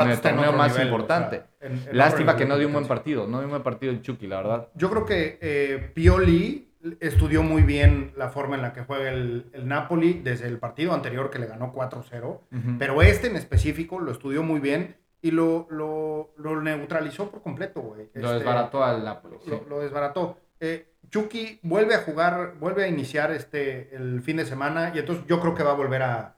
este 0.10 0.30
torneo 0.30 0.52
más 0.52 0.78
importante. 0.80 1.44
Lástima 1.92 2.36
que 2.36 2.46
no 2.46 2.58
dio 2.58 2.68
un 2.68 2.74
buen 2.74 2.88
partido, 2.88 3.28
no 3.28 3.38
dio 3.38 3.46
un 3.46 3.52
buen 3.52 3.64
partido 3.64 3.92
el 3.92 4.02
Chucky, 4.02 4.28
la 4.28 4.38
verdad. 4.38 4.68
Yo 4.74 4.90
creo 4.90 5.06
que 5.06 5.38
eh, 5.42 5.92
Pioli 5.94 6.75
estudió 7.00 7.44
muy 7.44 7.64
bien 7.64 8.14
la 8.16 8.30
forma 8.30 8.56
en 8.56 8.62
la 8.62 8.74
que 8.74 8.82
juega 8.82 9.10
el, 9.10 9.52
Napoli 9.64 10.14
desde 10.14 10.48
el 10.48 10.60
partido 10.60 10.94
anterior 10.94 11.30
que 11.30 11.40
le 11.40 11.48
ganó 11.48 11.74
4-0, 11.74 12.78
pero 12.78 13.02
este 13.02 13.28
en 13.28 13.36
específico 13.36 14.00
lo 14.00 14.12
estudió 14.12 14.44
muy 14.44 14.60
bien 14.60 14.96
y 15.22 15.32
lo, 15.32 15.68
lo, 15.72 16.62
neutralizó 16.62 17.32
por 17.32 17.42
completo, 17.42 17.82
güey. 17.82 18.10
Lo 18.14 18.28
este, 18.28 18.40
desbarató 18.40 18.84
al 18.84 19.04
Napoli. 19.04 19.38
Lo, 19.68 19.80
desbarató. 19.80 20.38
Eh, 20.60 20.94
Chucky 21.10 21.60
vuelve 21.64 21.96
a 21.96 22.00
jugar, 22.00 22.56
vuelve 22.60 22.84
a 22.84 22.88
iniciar 22.88 23.32
este, 23.32 23.96
el 23.96 24.22
fin 24.22 24.38
de 24.38 24.46
semana 24.46 24.92
y 24.94 25.00
entonces 25.00 25.26
yo 25.28 25.40
creo 25.40 25.56
que 25.56 25.64
va 25.64 25.72
a 25.72 25.76
volver 25.76 26.04
a, 26.04 26.32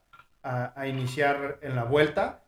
iniciar 0.88 1.60
en 1.62 1.76
la 1.76 1.84
vuelta. 1.84 2.44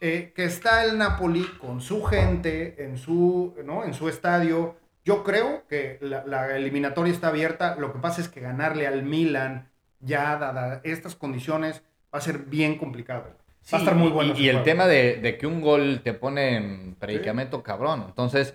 Eh, 0.00 0.32
que 0.34 0.44
está 0.44 0.84
el 0.84 0.98
Napoli 0.98 1.46
con 1.60 1.80
su 1.80 2.02
gente 2.02 2.84
en 2.84 2.98
su, 2.98 3.54
¿no? 3.64 3.84
en 3.84 3.94
su 3.94 4.08
estadio 4.08 4.74
yo 5.04 5.22
creo 5.22 5.66
que 5.68 5.98
la, 6.00 6.56
eliminatoria 6.56 7.12
está 7.12 7.28
abierta. 7.28 7.76
Lo 7.78 7.92
que 7.92 7.98
pasa 7.98 8.20
es 8.20 8.28
que 8.28 8.40
ganarle 8.40 8.86
al 8.86 9.02
Milan, 9.02 9.68
ya 10.00 10.36
dada 10.36 10.80
estas 10.82 11.14
condiciones, 11.14 11.82
va 12.12 12.18
a 12.18 12.22
ser 12.22 12.38
bien 12.38 12.78
complicado. 12.78 13.24
va 13.72 13.78
a 13.78 13.80
estar 13.80 13.94
muy 13.94 14.10
bueno. 14.10 14.34
Y, 14.36 14.48
el 14.48 14.62
tema 14.62 14.86
de, 14.86 15.36
que 15.38 15.46
un 15.46 15.60
gol 15.60 16.00
te 16.02 16.14
pone 16.14 16.56
en 16.56 16.94
predicamento 16.94 17.62
cabrón. 17.62 18.04
Entonces, 18.08 18.54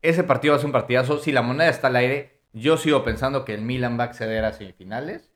ese 0.00 0.24
partido 0.24 0.52
va 0.52 0.56
a 0.56 0.60
ser 0.60 0.66
un 0.66 0.72
partidazo. 0.72 1.18
Si 1.18 1.32
la 1.32 1.42
moneda 1.42 1.68
está 1.68 1.88
al 1.88 1.96
aire, 1.96 2.40
yo 2.52 2.78
sigo 2.78 3.04
pensando 3.04 3.44
que 3.44 3.54
el 3.54 3.60
Milan 3.60 3.98
va 3.98 4.04
a 4.04 4.06
acceder 4.06 4.44
a 4.44 4.52
semifinales. 4.52 5.30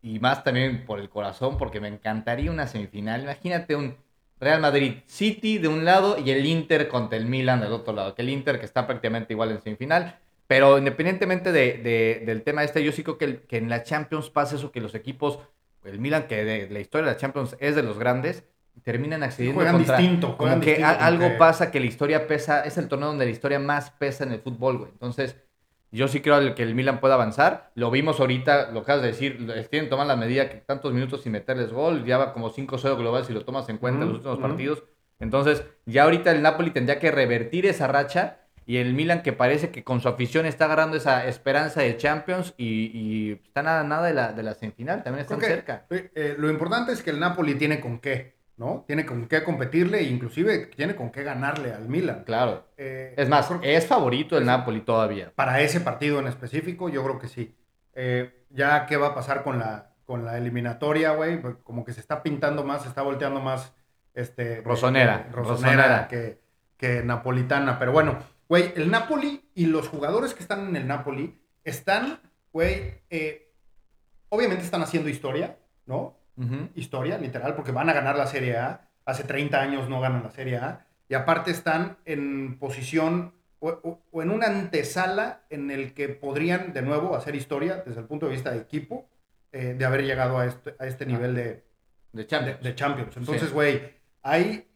Y 0.00 0.20
más 0.20 0.44
también 0.44 0.86
por 0.86 1.00
el 1.00 1.08
corazón, 1.08 1.58
porque 1.58 1.80
me 1.80 1.88
encantaría 1.88 2.52
una 2.52 2.68
semifinal. 2.68 3.22
Imagínate 3.22 3.74
un 3.74 3.96
Real 4.40 4.60
Madrid 4.60 4.98
City 5.06 5.58
de 5.58 5.68
un 5.68 5.84
lado 5.84 6.18
y 6.18 6.30
el 6.30 6.46
Inter 6.46 6.88
contra 6.88 7.18
el 7.18 7.26
Milan 7.26 7.60
del 7.60 7.72
otro 7.72 7.92
lado. 7.92 8.14
Que 8.14 8.22
el 8.22 8.30
Inter 8.30 8.58
que 8.58 8.66
está 8.66 8.86
prácticamente 8.86 9.32
igual 9.32 9.50
en 9.50 9.62
semifinal. 9.62 10.18
Pero 10.46 10.78
independientemente 10.78 11.52
de, 11.52 12.22
del 12.24 12.42
tema 12.42 12.64
este, 12.64 12.82
yo 12.82 12.90
sí 12.92 13.02
creo 13.02 13.18
que, 13.18 13.42
que, 13.42 13.58
en 13.58 13.68
la 13.68 13.82
Champions 13.82 14.30
pasa 14.30 14.56
eso, 14.56 14.72
que 14.72 14.80
los 14.80 14.94
equipos, 14.94 15.38
el 15.84 15.98
Milan, 16.00 16.26
que 16.26 16.42
de, 16.42 16.70
la 16.70 16.80
historia 16.80 17.06
de 17.06 17.12
la 17.12 17.18
Champions 17.18 17.54
es 17.60 17.76
de 17.76 17.82
los 17.82 17.98
grandes, 17.98 18.44
terminan 18.82 19.22
accediendo 19.22 19.60
juegan 19.60 19.78
distinto, 19.78 20.36
como 20.38 20.60
que 20.60 20.82
algo 20.82 21.36
pasa 21.36 21.70
que 21.70 21.80
la 21.80 21.86
historia 21.86 22.26
pesa, 22.26 22.64
es 22.64 22.78
el 22.78 22.88
torneo 22.88 23.08
donde 23.08 23.26
la 23.26 23.30
historia 23.30 23.58
más 23.58 23.90
pesa 23.90 24.24
en 24.24 24.32
el 24.32 24.40
fútbol, 24.40 24.78
güey. 24.78 24.90
Entonces, 24.90 25.36
Yo 25.90 26.06
sí 26.08 26.20
creo 26.20 26.54
que 26.54 26.62
el 26.62 26.74
Milan 26.74 27.00
pueda 27.00 27.14
avanzar. 27.14 27.70
Lo 27.74 27.90
vimos 27.90 28.20
ahorita, 28.20 28.70
lo 28.72 28.80
acabas 28.80 29.02
de 29.02 29.08
decir, 29.08 29.68
tienen 29.70 29.88
tomar 29.88 30.06
la 30.06 30.16
medida 30.16 30.48
que 30.50 30.56
tantos 30.56 30.92
minutos 30.92 31.22
sin 31.22 31.32
meterles 31.32 31.72
gol, 31.72 32.04
ya 32.04 32.18
va 32.18 32.32
como 32.32 32.52
5-0 32.52 32.96
global 32.96 33.24
si 33.24 33.32
lo 33.32 33.44
tomas 33.44 33.68
en 33.68 33.78
cuenta 33.78 34.02
en 34.02 34.08
los 34.08 34.16
últimos 34.18 34.38
partidos. 34.38 34.82
Entonces, 35.18 35.64
ya 35.86 36.04
ahorita 36.04 36.30
el 36.30 36.42
Napoli 36.42 36.70
tendría 36.70 36.98
que 36.98 37.10
revertir 37.10 37.66
esa 37.66 37.86
racha 37.86 38.38
y 38.66 38.76
el 38.76 38.92
Milan 38.92 39.22
que 39.22 39.32
parece 39.32 39.70
que 39.70 39.82
con 39.82 40.00
su 40.00 40.08
afición 40.08 40.44
está 40.44 40.66
agarrando 40.66 40.96
esa 40.96 41.26
esperanza 41.26 41.80
de 41.80 41.96
Champions 41.96 42.52
y, 42.58 43.32
está 43.32 43.62
nada, 43.62 43.82
nada 43.82 44.06
de 44.06 44.14
la, 44.14 44.32
de 44.32 44.42
la 44.42 44.54
semifinal, 44.54 45.02
también 45.02 45.22
están 45.22 45.40
cerca. 45.40 45.86
Eh, 45.88 46.10
eh, 46.14 46.36
lo 46.38 46.50
importante 46.50 46.92
es 46.92 47.02
que 47.02 47.10
el 47.10 47.18
Napoli 47.18 47.54
tiene 47.54 47.80
con 47.80 47.98
qué. 47.98 48.37
¿No? 48.58 48.84
Tiene 48.86 49.06
con 49.06 49.26
qué 49.28 49.44
competirle 49.44 50.00
e 50.00 50.04
inclusive 50.04 50.66
tiene 50.66 50.96
con 50.96 51.10
qué 51.10 51.22
ganarle 51.22 51.72
al 51.72 51.88
Milan. 51.88 52.24
Claro. 52.26 52.66
Eh, 52.76 53.14
es 53.16 53.28
más, 53.28 53.50
es 53.62 53.86
favorito 53.86 54.36
el 54.36 54.44
Napoli 54.44 54.80
todavía. 54.80 55.32
Para 55.34 55.60
ese 55.60 55.80
partido 55.80 56.18
en 56.18 56.26
específico, 56.26 56.88
yo 56.88 57.04
creo 57.04 57.18
que 57.18 57.28
sí. 57.28 57.54
Eh, 57.94 58.44
ya 58.50 58.86
qué 58.86 58.96
va 58.96 59.08
a 59.08 59.14
pasar 59.14 59.44
con 59.44 59.60
la, 59.60 59.94
con 60.04 60.24
la 60.24 60.36
eliminatoria, 60.36 61.12
güey, 61.12 61.40
pues, 61.40 61.56
como 61.62 61.84
que 61.84 61.92
se 61.92 62.00
está 62.00 62.22
pintando 62.22 62.64
más, 62.64 62.82
se 62.82 62.88
está 62.88 63.02
volteando 63.02 63.40
más 63.40 63.72
este 64.14 64.60
Rosonera, 64.62 65.28
Rosonera, 65.32 66.08
Que, 66.08 66.40
que 66.76 67.02
napolitana, 67.04 67.78
pero 67.78 67.92
bueno, 67.92 68.18
güey, 68.48 68.72
el 68.74 68.90
Napoli 68.90 69.50
y 69.54 69.66
los 69.66 69.88
jugadores 69.88 70.34
que 70.34 70.42
están 70.42 70.68
en 70.68 70.76
el 70.76 70.88
Napoli 70.88 71.40
están, 71.62 72.18
güey, 72.52 73.02
eh, 73.10 73.52
obviamente 74.30 74.64
están 74.64 74.82
haciendo 74.82 75.08
historia, 75.08 75.56
¿no? 75.86 76.17
Historia, 76.74 77.18
literal, 77.18 77.54
porque 77.54 77.72
van 77.72 77.88
a 77.88 77.92
ganar 77.92 78.16
la 78.16 78.26
Serie 78.26 78.56
A. 78.56 78.88
Hace 79.04 79.24
30 79.24 79.60
años 79.60 79.88
no 79.88 80.00
ganan 80.00 80.22
la 80.22 80.30
Serie 80.30 80.58
A. 80.58 80.86
Y 81.08 81.14
aparte 81.14 81.50
están 81.50 81.98
en 82.04 82.58
posición 82.58 83.32
o, 83.60 84.00
en 84.12 84.30
una 84.30 84.46
antesala 84.46 85.42
en 85.50 85.70
el 85.70 85.94
que 85.94 86.08
podrían 86.08 86.72
de 86.72 86.82
nuevo 86.82 87.16
hacer 87.16 87.34
historia 87.34 87.82
desde 87.84 88.00
el 88.00 88.06
punto 88.06 88.26
de 88.26 88.32
vista 88.32 88.50
de 88.50 88.58
equipo, 88.58 89.08
eh, 89.52 89.74
de 89.76 89.84
haber 89.84 90.04
llegado 90.04 90.38
a 90.38 90.46
este, 90.46 90.74
a 90.78 90.86
este 90.86 91.06
nivel 91.06 91.34
de, 91.34 91.64
de 92.12 92.26
Champions. 92.26 92.62
De, 92.62 92.74
Champions. 92.74 93.16
Entonces, 93.16 93.52
güey, 93.52 93.94
hay, 94.22 94.68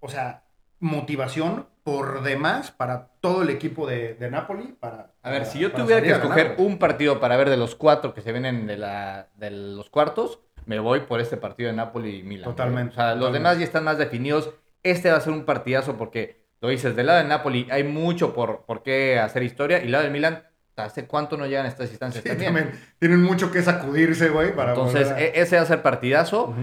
o 0.00 0.08
sea, 0.08 0.44
motivación 0.80 1.66
por 1.82 2.22
demás 2.22 2.70
para 2.70 3.08
todo 3.20 3.42
el 3.42 3.50
equipo 3.50 3.86
de, 3.86 4.14
de 4.14 4.30
Napoli. 4.30 4.76
Para, 4.78 5.14
a 5.22 5.30
ver, 5.30 5.46
si 5.46 5.58
yo 5.58 5.72
tuviera 5.72 6.02
que 6.02 6.10
escoger 6.10 6.54
un 6.58 6.78
partido 6.78 7.18
para 7.18 7.36
ver 7.36 7.48
de 7.48 7.56
los 7.56 7.74
cuatro 7.74 8.14
que 8.14 8.20
se 8.20 8.32
vienen 8.32 8.66
de, 8.66 8.76
la, 8.76 9.28
de 9.36 9.50
los 9.50 9.90
cuartos, 9.90 10.40
me 10.68 10.78
voy 10.78 11.00
por 11.00 11.18
este 11.20 11.38
partido 11.38 11.70
de 11.70 11.76
Napoli 11.76 12.18
y 12.18 12.22
Milan. 12.22 12.44
Totalmente. 12.44 12.92
O 12.92 12.94
sea, 12.94 13.14
los 13.14 13.32
demás 13.32 13.58
ya 13.58 13.64
están 13.64 13.84
más 13.84 13.96
definidos. 13.96 14.50
Este 14.82 15.10
va 15.10 15.16
a 15.16 15.20
ser 15.20 15.32
un 15.32 15.46
partidazo 15.46 15.96
porque, 15.96 16.44
lo 16.60 16.68
dices, 16.68 16.94
del 16.94 17.06
lado 17.06 17.20
de 17.20 17.24
Napoli 17.24 17.66
hay 17.70 17.84
mucho 17.84 18.34
por, 18.34 18.66
por 18.66 18.82
qué 18.82 19.18
hacer 19.18 19.42
historia 19.42 19.78
y 19.78 19.82
del 19.82 19.92
lado 19.92 20.04
de 20.04 20.10
Milan, 20.10 20.42
¿hace 20.76 21.06
cuánto 21.06 21.38
no 21.38 21.46
llegan 21.46 21.64
a 21.64 21.70
estas 21.70 21.88
instancias 21.88 22.22
también? 22.22 22.78
Tienen 22.98 23.22
mucho 23.22 23.50
que 23.50 23.62
sacudirse, 23.62 24.28
güey, 24.28 24.54
para 24.54 24.72
Entonces, 24.72 25.10
e, 25.16 25.40
ese 25.40 25.56
va 25.56 25.62
a 25.62 25.66
ser 25.66 25.80
partidazo. 25.80 26.54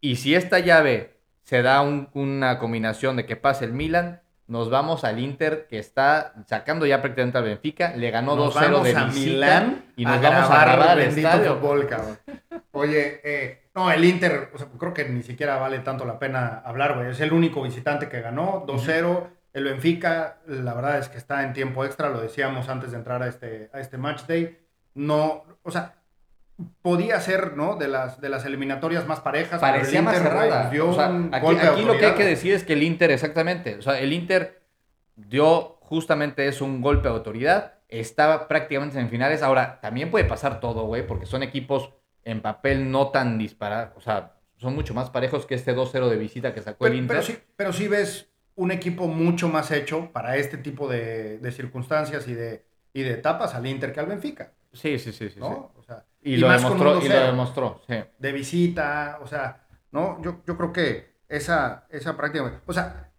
Y 0.00 0.16
si 0.16 0.34
esta 0.34 0.58
llave 0.58 1.20
se 1.44 1.62
da 1.62 1.82
una 1.82 2.58
combinación 2.58 3.14
de 3.14 3.26
que 3.26 3.36
pase 3.36 3.64
el 3.64 3.72
Milan, 3.72 4.22
nos 4.48 4.70
vamos 4.70 5.04
al 5.04 5.20
Inter 5.20 5.66
que 5.70 5.78
está 5.78 6.34
sacando 6.46 6.84
ya 6.84 7.00
prácticamente 7.00 7.38
al 7.38 7.44
Benfica, 7.44 7.94
le 7.96 8.10
ganó 8.10 8.36
2-0 8.36 8.82
de 8.82 8.96
a 8.96 9.06
Milán 9.06 9.84
y 9.96 10.04
nos 10.04 10.20
vamos 10.20 10.50
a 10.50 10.64
grabar 10.64 10.98
el 10.98 11.16
estadio. 11.16 11.56
Fútbol, 11.58 11.86
cabrón. 11.86 12.18
Oye, 12.72 13.20
eh, 13.24 13.62
no, 13.74 13.90
el 13.90 14.04
Inter, 14.04 14.50
o 14.54 14.58
sea, 14.58 14.68
creo 14.78 14.92
que 14.92 15.08
ni 15.08 15.22
siquiera 15.22 15.56
vale 15.56 15.78
tanto 15.80 16.04
la 16.04 16.18
pena 16.18 16.62
hablar, 16.64 16.94
güey. 16.94 17.10
Es 17.10 17.20
el 17.20 17.32
único 17.32 17.62
visitante 17.62 18.08
que 18.08 18.20
ganó, 18.20 18.66
2-0. 18.66 19.28
El 19.52 19.64
Benfica, 19.64 20.38
la 20.46 20.74
verdad 20.74 20.98
es 20.98 21.08
que 21.08 21.18
está 21.18 21.42
en 21.42 21.52
tiempo 21.52 21.84
extra, 21.84 22.08
lo 22.08 22.20
decíamos 22.20 22.68
antes 22.68 22.90
de 22.90 22.96
entrar 22.96 23.22
a 23.22 23.28
este, 23.28 23.70
a 23.72 23.80
este 23.80 23.98
match 23.98 24.22
day. 24.26 24.58
No, 24.94 25.44
o 25.62 25.70
sea, 25.70 25.94
podía 26.80 27.20
ser, 27.20 27.56
¿no? 27.56 27.76
De 27.76 27.88
las, 27.88 28.20
de 28.20 28.28
las 28.28 28.44
eliminatorias 28.44 29.06
más 29.06 29.20
parejas. 29.20 29.60
Parecía 29.60 30.02
más 30.02 30.16
cerrada. 30.16 30.68
aquí, 30.68 31.82
lo 31.82 31.98
que 31.98 32.06
hay 32.06 32.14
que 32.14 32.24
decir 32.24 32.54
es 32.54 32.64
que 32.64 32.72
el 32.74 32.82
Inter, 32.82 33.10
exactamente, 33.10 33.76
o 33.76 33.82
sea, 33.82 33.98
el 33.98 34.12
Inter 34.12 34.62
dio 35.16 35.78
justamente 35.80 36.46
eso, 36.46 36.64
un 36.64 36.80
golpe 36.80 37.08
de 37.08 37.14
autoridad. 37.14 37.74
Estaba 37.88 38.48
prácticamente 38.48 38.98
en 38.98 39.10
finales. 39.10 39.42
Ahora, 39.42 39.80
también 39.82 40.10
puede 40.10 40.24
pasar 40.24 40.60
todo, 40.60 40.84
güey, 40.84 41.06
porque 41.06 41.26
son 41.26 41.42
equipos 41.42 41.92
en 42.24 42.40
papel 42.40 42.90
no 42.90 43.08
tan 43.08 43.38
disparados, 43.38 43.96
o 43.96 44.00
sea, 44.00 44.34
son 44.56 44.74
mucho 44.74 44.94
más 44.94 45.10
parejos 45.10 45.44
que 45.44 45.54
este 45.54 45.74
2-0 45.74 46.08
de 46.08 46.16
visita 46.16 46.54
que 46.54 46.62
sacó 46.62 46.86
el 46.86 46.94
Inter. 46.94 47.16
Pero 47.16 47.22
sí, 47.22 47.38
pero 47.56 47.72
sí 47.72 47.88
ves 47.88 48.28
un 48.54 48.70
equipo 48.70 49.08
mucho 49.08 49.48
más 49.48 49.70
hecho 49.70 50.10
para 50.12 50.36
este 50.36 50.58
tipo 50.58 50.88
de, 50.88 51.40
circunstancias 51.52 52.28
y 52.28 52.34
de, 52.34 52.64
y 52.92 53.02
de 53.02 53.12
etapas 53.12 53.54
al 53.54 53.66
Inter 53.66 53.92
que 53.92 54.00
al 54.00 54.06
Benfica. 54.06 54.52
Sí, 54.72 54.98
sí, 54.98 55.12
sí, 55.12 55.30
sí. 55.30 55.40
y, 56.22 56.36
lo 56.36 56.50
demostró, 56.50 57.02
y 57.02 57.08
lo 57.08 57.20
demostró, 57.20 57.82
De 58.18 58.32
visita, 58.32 59.18
o 59.20 59.26
sea, 59.26 59.66
¿no? 59.90 60.22
Yo, 60.22 60.42
yo 60.46 60.56
creo 60.56 60.72
que 60.72 61.12
esa, 61.28 61.86
esa 61.90 62.16
práctica, 62.16 62.60
o 62.64 62.72
sea, 62.72 63.10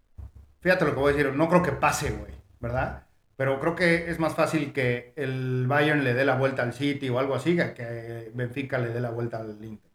fíjate 0.60 0.84
lo 0.84 0.94
que 0.94 1.00
voy 1.00 1.12
a 1.12 1.16
decir, 1.16 1.32
no 1.34 1.48
creo 1.48 1.62
que 1.62 1.72
pase, 1.72 2.10
güey, 2.10 2.32
¿verdad? 2.60 3.04
Pero 3.36 3.58
creo 3.58 3.74
que 3.74 4.10
es 4.10 4.18
más 4.18 4.34
fácil 4.34 4.72
que 4.72 5.12
el 5.16 5.66
Bayern 5.66 6.04
le 6.04 6.14
dé 6.14 6.24
la 6.24 6.36
vuelta 6.36 6.62
al 6.62 6.72
City 6.72 7.08
o 7.08 7.18
algo 7.18 7.34
así 7.34 7.56
que 7.56 8.30
Benfica 8.32 8.78
le 8.78 8.90
dé 8.90 9.00
la 9.00 9.10
vuelta 9.10 9.38
al 9.38 9.58
Inter. 9.64 9.90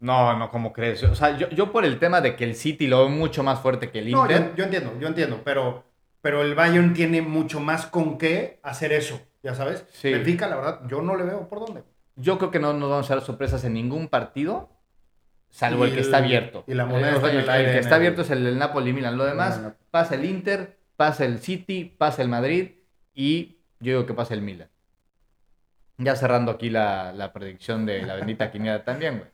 No, 0.00 0.38
no, 0.38 0.50
¿cómo 0.50 0.72
crees? 0.72 1.02
O 1.02 1.14
sea, 1.14 1.36
yo, 1.36 1.72
por 1.72 1.84
el 1.84 1.98
tema 1.98 2.20
de 2.20 2.36
que 2.36 2.44
el 2.44 2.54
City 2.54 2.86
lo 2.86 3.04
ve 3.04 3.10
mucho 3.10 3.42
más 3.42 3.60
fuerte 3.60 3.90
que 3.90 3.98
el 3.98 4.10
Inter. 4.10 4.40
No, 4.40 4.56
yo, 4.56 4.64
entiendo, 4.64 4.92
yo 5.00 5.08
entiendo, 5.08 5.40
pero, 5.44 5.84
pero 6.20 6.42
el 6.42 6.54
Bayern 6.54 6.92
tiene 6.92 7.20
mucho 7.22 7.60
más 7.60 7.86
con 7.86 8.16
qué 8.16 8.60
hacer 8.62 8.92
eso, 8.92 9.20
ya 9.42 9.54
sabes. 9.54 9.84
Benfica, 10.02 10.46
la 10.46 10.56
verdad, 10.56 10.80
yo 10.88 11.02
no 11.02 11.16
le 11.16 11.24
veo 11.24 11.48
por 11.48 11.66
dónde. 11.66 11.82
Yo 12.14 12.38
creo 12.38 12.50
que 12.50 12.60
no 12.60 12.72
nos 12.72 12.90
vamos 12.90 13.10
a 13.10 13.14
dar 13.14 13.24
sorpresas 13.24 13.64
en 13.64 13.74
ningún 13.74 14.08
partido, 14.08 14.70
salvo 15.50 15.84
el, 15.84 15.94
que 15.94 16.00
está 16.00 16.18
abierto. 16.18 16.62
Y 16.68 16.74
la 16.74 16.84
moneda 16.84 17.10
el, 17.10 17.38
está 17.38 17.58
el, 17.58 17.66
que 17.66 17.78
está 17.78 17.96
abierto 17.96 18.22
es 18.22 18.30
el 18.30 18.44
del 18.44 18.58
Napoli-Milan. 18.58 19.16
Lo 19.16 19.24
demás, 19.24 19.60
pasa 19.90 20.14
el 20.14 20.24
Inter, 20.24 20.77
pasa 20.98 21.24
el 21.24 21.38
City, 21.38 21.84
pasa 21.84 22.22
el 22.22 22.28
Madrid 22.28 22.72
y 23.14 23.60
yo 23.78 23.92
digo 23.92 24.06
que 24.06 24.14
pasa 24.14 24.34
el 24.34 24.42
Milan. 24.42 24.68
Ya 25.96 26.16
cerrando 26.16 26.50
aquí 26.50 26.70
la, 26.70 27.30
predicción 27.32 27.86
de 27.86 28.02
la 28.02 28.16
bendita 28.16 28.50
quiniela 28.52 28.84
también, 28.84 29.18
güey. 29.18 29.30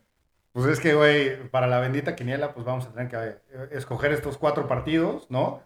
Pues 0.52 0.66
es 0.66 0.78
que, 0.78 0.94
güey, 0.94 1.48
para 1.48 1.66
la 1.66 1.80
bendita 1.80 2.14
quiniela, 2.14 2.52
pues 2.52 2.66
vamos 2.66 2.86
a 2.86 2.92
tener 2.92 3.08
que 3.08 3.16
eh, 3.16 3.68
escoger 3.72 4.12
estos 4.12 4.36
cuatro 4.36 4.68
partidos, 4.68 5.28
¿no? 5.30 5.62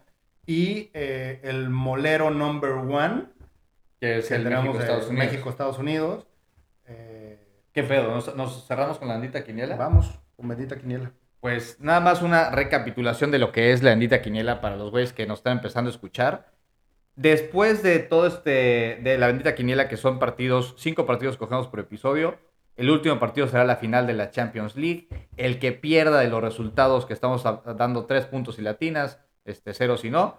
Y 0.46 0.90
eh, 0.94 1.40
el 1.42 1.68
molero 1.68 2.30
number 2.30 2.70
one, 2.70 3.24
que 4.00 4.18
es 4.18 4.30
el 4.30 4.44
México-Estados 4.44 5.08
Unidos. 5.08 5.26
México-Estados 5.26 5.78
Unidos. 5.78 6.26
Eh, 6.86 7.64
¿Qué 7.72 7.82
pedo? 7.82 8.14
¿Nos, 8.14 8.34
¿Nos, 8.36 8.66
cerramos 8.66 8.98
con 8.98 9.08
la 9.08 9.14
bendita 9.14 9.42
quiniela? 9.42 9.74
Vamos, 9.74 10.20
con 10.36 10.46
bendita 10.46 10.78
quiniela. 10.78 11.12
Pues 11.40 11.78
nada 11.80 12.00
más 12.00 12.22
una 12.22 12.50
recapitulación 12.50 13.30
de 13.30 13.38
lo 13.38 13.52
que 13.52 13.72
es 13.72 13.82
la 13.82 13.90
bendita 13.90 14.22
quiniela 14.22 14.60
para 14.60 14.76
los 14.76 14.90
güeyes 14.90 15.12
que 15.12 15.26
nos 15.26 15.38
están 15.38 15.58
empezando 15.58 15.88
a 15.88 15.92
escuchar. 15.92 16.50
Después 17.14 17.82
de 17.82 17.98
todo 17.98 18.26
este, 18.26 19.00
de 19.02 19.18
la 19.18 19.28
bendita 19.28 19.54
quiniela, 19.54 19.88
que 19.88 19.96
son 19.96 20.18
partidos, 20.18 20.74
cinco 20.78 21.06
partidos 21.06 21.36
cogemos 21.36 21.68
por 21.68 21.80
episodio, 21.80 22.38
el 22.78 22.90
último 22.90 23.18
partido 23.18 23.48
será 23.48 23.64
la 23.64 23.74
final 23.74 24.06
de 24.06 24.14
la 24.14 24.30
Champions 24.30 24.76
League. 24.76 25.08
El 25.36 25.58
que 25.58 25.72
pierda 25.72 26.20
de 26.20 26.28
los 26.28 26.40
resultados 26.40 27.06
que 27.06 27.12
estamos 27.12 27.42
dando 27.42 28.06
tres 28.06 28.26
puntos 28.26 28.58
y 28.60 28.62
latinas, 28.62 29.18
este, 29.44 29.74
cero 29.74 29.96
si 29.96 30.10
no. 30.10 30.36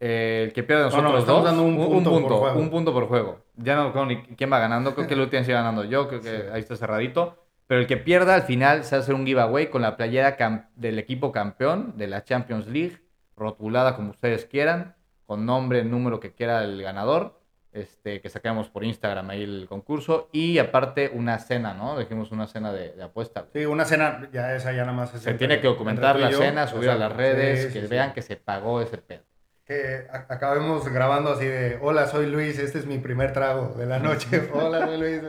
el 0.00 0.52
que 0.52 0.64
pierda 0.64 0.86
de 0.86 0.90
nosotros 0.90 1.26
dos, 1.26 1.44
dando 1.44 1.62
un, 1.62 1.76
punto, 1.76 2.10
por 2.10 2.32
juego. 2.40 2.58
un 2.58 2.70
punto 2.70 2.92
por 2.92 3.06
juego. 3.06 3.38
Ya 3.54 3.76
no 3.76 3.92
creo 3.92 4.04
ni 4.04 4.20
quién 4.22 4.52
va 4.52 4.58
ganando, 4.58 4.96
creo 4.96 5.06
que 5.06 5.14
el 5.14 5.20
último 5.22 5.44
sigue 5.44 5.54
ganando 5.54 5.84
yo, 5.84 6.08
creo 6.08 6.20
que 6.20 6.50
ahí 6.52 6.60
está 6.60 6.76
cerradito. 6.76 7.43
Pero 7.74 7.82
el 7.82 7.88
que 7.88 7.96
pierda 7.96 8.36
al 8.36 8.42
final 8.42 8.84
se 8.84 8.94
hace 8.94 9.12
un 9.12 9.26
giveaway 9.26 9.66
con 9.66 9.82
la 9.82 9.96
playera 9.96 10.36
del 10.76 10.96
equipo 11.00 11.32
campeón 11.32 11.94
de 11.96 12.06
la 12.06 12.22
Champions 12.22 12.68
League, 12.68 13.00
rotulada 13.36 13.96
como 13.96 14.10
ustedes 14.10 14.44
quieran, 14.44 14.94
con 15.26 15.44
nombre, 15.44 15.82
número 15.82 16.20
que 16.20 16.32
quiera 16.32 16.62
el 16.62 16.80
ganador, 16.80 17.40
este, 17.72 18.20
que 18.20 18.30
saquemos 18.30 18.68
por 18.68 18.84
Instagram 18.84 19.28
ahí 19.30 19.42
el 19.42 19.66
concurso. 19.68 20.28
Y 20.30 20.58
aparte 20.58 21.10
una 21.12 21.36
cena, 21.40 21.74
¿no? 21.74 21.98
Dijimos 21.98 22.30
una 22.30 22.46
cena 22.46 22.72
de, 22.72 22.94
apuesta. 23.02 23.46
Sí, 23.52 23.66
una 23.66 23.84
cena, 23.84 24.28
ya 24.32 24.54
esa 24.54 24.70
ya 24.70 24.82
nada 24.82 24.92
más. 24.92 25.10
se 25.10 25.34
tiene 25.34 25.60
que 25.60 25.66
documentar 25.66 26.16
la 26.16 26.30
cena, 26.30 26.68
subir 26.68 26.90
a 26.90 26.94
las 26.94 27.10
redes, 27.10 27.72
que 27.72 27.80
vean 27.88 28.12
que 28.12 28.22
se 28.22 28.36
pagó 28.36 28.82
ese 28.82 28.98
pedo. 28.98 29.24
Que 29.64 30.06
acabemos 30.28 30.88
grabando 30.88 31.32
así 31.32 31.46
de, 31.46 31.76
hola, 31.82 32.06
soy 32.06 32.26
Luis, 32.26 32.56
este 32.60 32.78
es 32.78 32.86
mi 32.86 32.98
primer 32.98 33.32
trago 33.32 33.74
de 33.76 33.86
la 33.86 33.98
noche. 33.98 34.48
hola, 34.54 34.86
soy 34.86 34.96
Luis. 34.96 35.22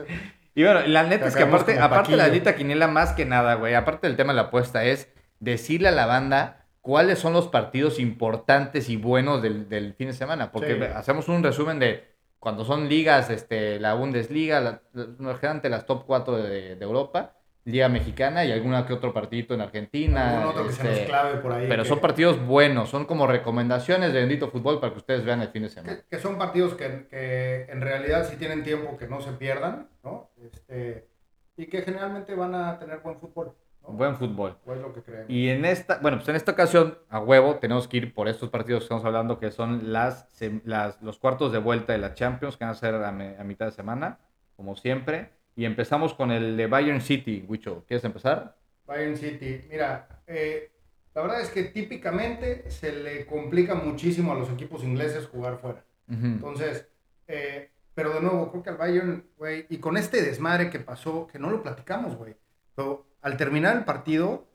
Y 0.56 0.64
bueno, 0.64 0.80
la 0.86 1.02
neta 1.02 1.26
es 1.26 1.36
que 1.36 1.42
aparte, 1.42 1.78
aparte 1.78 2.12
de 2.12 2.16
la 2.16 2.28
neta 2.28 2.56
quiniela, 2.56 2.88
más 2.88 3.12
que 3.12 3.26
nada, 3.26 3.56
güey, 3.56 3.74
aparte 3.74 4.06
del 4.06 4.16
tema 4.16 4.32
de 4.32 4.36
la 4.36 4.42
apuesta, 4.44 4.84
es 4.84 5.12
decirle 5.38 5.88
a 5.88 5.92
la 5.92 6.06
banda 6.06 6.64
cuáles 6.80 7.18
son 7.18 7.34
los 7.34 7.48
partidos 7.48 7.98
importantes 8.00 8.88
y 8.88 8.96
buenos 8.96 9.42
del, 9.42 9.94
fin 9.98 10.06
de 10.06 10.14
semana. 10.14 10.52
Porque 10.52 10.90
hacemos 10.94 11.28
un 11.28 11.42
resumen 11.42 11.78
de 11.78 12.08
cuando 12.38 12.64
son 12.64 12.88
ligas, 12.88 13.28
este, 13.28 13.78
la 13.78 13.92
Bundesliga, 13.92 14.60
la, 14.62 14.80
las 14.94 15.84
top 15.84 16.06
4 16.06 16.38
de, 16.38 16.72
Europa. 16.80 17.35
Liga 17.66 17.88
Mexicana 17.88 18.44
y 18.44 18.52
alguna 18.52 18.86
que 18.86 18.92
otro 18.94 19.12
partidito 19.12 19.52
en 19.52 19.60
Argentina. 19.60 20.46
Otro 20.48 20.66
que 20.68 20.72
se 20.72 20.84
nos 20.84 20.92
este, 20.92 21.06
clave 21.06 21.38
por 21.40 21.52
ahí. 21.52 21.66
pero 21.68 21.82
que- 21.82 21.88
son 21.88 21.98
partidos 21.98 22.44
buenos, 22.46 22.88
son 22.88 23.04
como 23.06 23.26
recomendaciones 23.26 24.12
de 24.12 24.20
Bendito 24.20 24.48
Fútbol 24.50 24.78
para 24.80 24.92
que 24.92 24.98
ustedes 25.00 25.24
vean 25.24 25.42
el 25.42 25.48
fin 25.48 25.64
de 25.64 25.68
semana. 25.68 25.96
que, 25.96 26.04
que 26.16 26.18
son 26.22 26.38
partidos 26.38 26.74
que, 26.74 27.06
que 27.10 27.64
en 27.68 27.80
realidad 27.80 28.24
si 28.28 28.36
tienen 28.36 28.62
tiempo 28.62 28.96
que 28.96 29.08
no 29.08 29.20
se 29.20 29.32
pierdan, 29.32 29.88
¿no? 30.04 30.30
Este, 30.42 31.08
y 31.56 31.66
que 31.66 31.82
generalmente 31.82 32.34
van 32.34 32.54
a 32.54 32.78
tener 32.78 32.98
buen 33.00 33.18
fútbol, 33.18 33.52
¿no? 33.82 33.88
Buen 33.88 34.14
fútbol. 34.14 34.56
O 34.64 34.72
es 34.72 34.80
lo 34.80 34.92
que 34.92 35.02
creemos. 35.02 35.28
Y 35.28 35.48
en 35.48 35.64
esta, 35.64 35.98
bueno, 35.98 36.18
pues 36.18 36.28
en 36.28 36.36
esta 36.36 36.52
ocasión, 36.52 36.98
a 37.08 37.18
huevo, 37.18 37.56
tenemos 37.56 37.88
que 37.88 37.96
ir 37.96 38.14
por 38.14 38.28
estos 38.28 38.48
partidos 38.48 38.80
que 38.80 38.84
estamos 38.84 39.04
hablando, 39.04 39.40
que 39.40 39.50
son 39.50 39.92
las, 39.92 40.28
las- 40.64 41.02
los 41.02 41.18
cuartos 41.18 41.50
de 41.50 41.58
vuelta 41.58 41.92
de 41.94 41.98
la 41.98 42.14
Champions, 42.14 42.56
que 42.56 42.64
van 42.64 42.72
a 42.74 42.76
ser 42.76 42.94
a, 42.94 43.10
me- 43.10 43.36
a 43.38 43.42
mitad 43.42 43.66
de 43.66 43.72
semana, 43.72 44.18
como 44.54 44.76
siempre. 44.76 45.30
Y 45.56 45.64
empezamos 45.64 46.12
con 46.12 46.30
el 46.30 46.56
de 46.56 46.66
Bayern 46.66 47.00
City, 47.00 47.44
Wicho. 47.48 47.84
¿Quieres 47.88 48.04
empezar? 48.04 48.56
Bayern 48.86 49.16
City, 49.16 49.62
mira, 49.70 50.06
eh, 50.26 50.70
la 51.14 51.22
verdad 51.22 51.40
es 51.40 51.48
que 51.48 51.64
típicamente 51.64 52.70
se 52.70 52.92
le 52.92 53.24
complica 53.24 53.74
muchísimo 53.74 54.32
a 54.32 54.38
los 54.38 54.50
equipos 54.50 54.84
ingleses 54.84 55.26
jugar 55.26 55.58
fuera. 55.58 55.82
Entonces, 56.08 56.86
eh, 57.26 57.70
pero 57.94 58.12
de 58.12 58.20
nuevo, 58.20 58.50
creo 58.50 58.62
que 58.62 58.70
al 58.70 58.76
Bayern, 58.76 59.24
güey, 59.36 59.66
y 59.70 59.78
con 59.78 59.96
este 59.96 60.22
desmadre 60.22 60.70
que 60.70 60.78
pasó, 60.78 61.26
que 61.26 61.38
no 61.38 61.50
lo 61.50 61.62
platicamos, 61.62 62.14
güey, 62.16 62.36
pero 62.76 63.06
al 63.22 63.36
terminar 63.36 63.76
el 63.76 63.84
partido, 63.84 64.46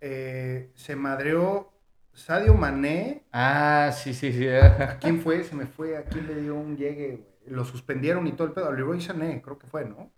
eh, 0.00 0.70
se 0.74 0.94
madreó 0.94 1.72
Sadio 2.12 2.54
Mané. 2.54 3.24
Ah, 3.32 3.90
sí, 3.92 4.12
sí, 4.12 4.32
sí. 4.32 4.46
¿A 4.48 4.98
quién 5.00 5.20
fue? 5.20 5.42
Se 5.42 5.56
me 5.56 5.66
fue. 5.66 5.96
¿A 5.96 6.04
quién 6.04 6.26
le 6.26 6.40
dio 6.40 6.54
un 6.54 6.76
llegue, 6.76 7.16
güey? 7.16 7.32
Lo 7.46 7.64
suspendieron 7.64 8.26
y 8.26 8.32
todo 8.32 8.46
el 8.46 8.52
pedo. 8.52 8.68
A 8.68 8.72
Leroy 8.72 9.00
Sané, 9.00 9.42
creo 9.42 9.58
que 9.58 9.66
fue, 9.66 9.84
¿no? 9.84 10.12